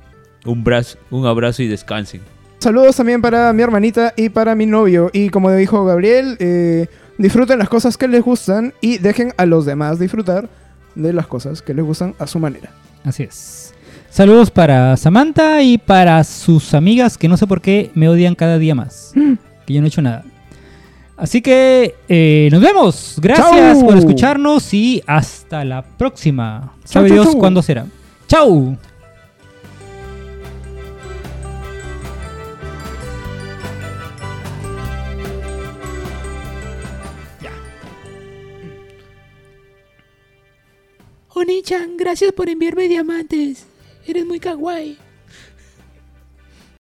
Un, 0.44 0.66
brazo, 0.66 0.98
un 1.10 1.26
abrazo 1.26 1.64
y 1.64 1.68
descansen. 1.68 2.20
Saludos 2.60 2.98
también 2.98 3.22
para 3.22 3.54
mi 3.54 3.64
hermanita 3.64 4.14
y 4.18 4.28
para 4.28 4.56
mi 4.56 4.66
novio. 4.66 5.10
Y 5.14 5.30
como 5.30 5.54
dijo 5.54 5.86
Gabriel, 5.86 6.36
eh, 6.40 6.88
disfruten 7.18 7.60
las 7.60 7.70
cosas 7.70 7.96
que 7.96 8.10
les 8.10 8.22
gustan 8.22 8.74
y 8.82 8.98
dejen 8.98 9.34
a 9.38 9.46
los 9.46 9.66
demás 9.66 10.00
disfrutar 10.00 10.50
de 10.96 11.14
las 11.14 11.28
cosas 11.28 11.62
que 11.62 11.74
les 11.74 11.86
gustan 11.86 12.16
a 12.20 12.28
su 12.28 12.40
manera. 12.40 12.72
Así 13.04 13.24
es. 13.24 13.74
Saludos 14.10 14.50
para 14.50 14.96
Samantha 14.98 15.62
y 15.62 15.78
para 15.78 16.24
sus 16.24 16.74
amigas 16.74 17.18
que 17.18 17.28
no 17.28 17.38
sé 17.38 17.48
por 17.48 17.62
qué 17.62 17.92
me 17.96 18.08
odian 18.08 18.36
cada 18.36 18.58
día 18.58 18.74
más. 18.74 19.14
Que 19.66 19.74
yo 19.74 19.82
no 19.82 19.88
he 19.88 19.90
hecho 19.90 20.02
nada. 20.02 20.24
Así 21.18 21.42
que 21.42 21.96
eh, 22.08 22.50
nos 22.52 22.62
vemos. 22.62 23.18
Gracias 23.22 23.84
por 23.84 23.98
escucharnos 23.98 24.74
y 24.74 25.02
hasta 25.08 25.64
la 25.66 25.82
próxima. 25.82 26.74
Sabe 26.84 27.12
Dios 27.12 27.36
cuándo 27.36 27.62
será. 27.62 27.86
¡Chau! 28.28 28.78
Oni-chan, 41.38 41.98
gracias 41.98 42.32
por 42.32 42.48
enviarme 42.48 42.88
diamantes. 42.88 43.66
Eres 44.08 44.26
muy 44.26 44.40
kawaii. 44.40 44.98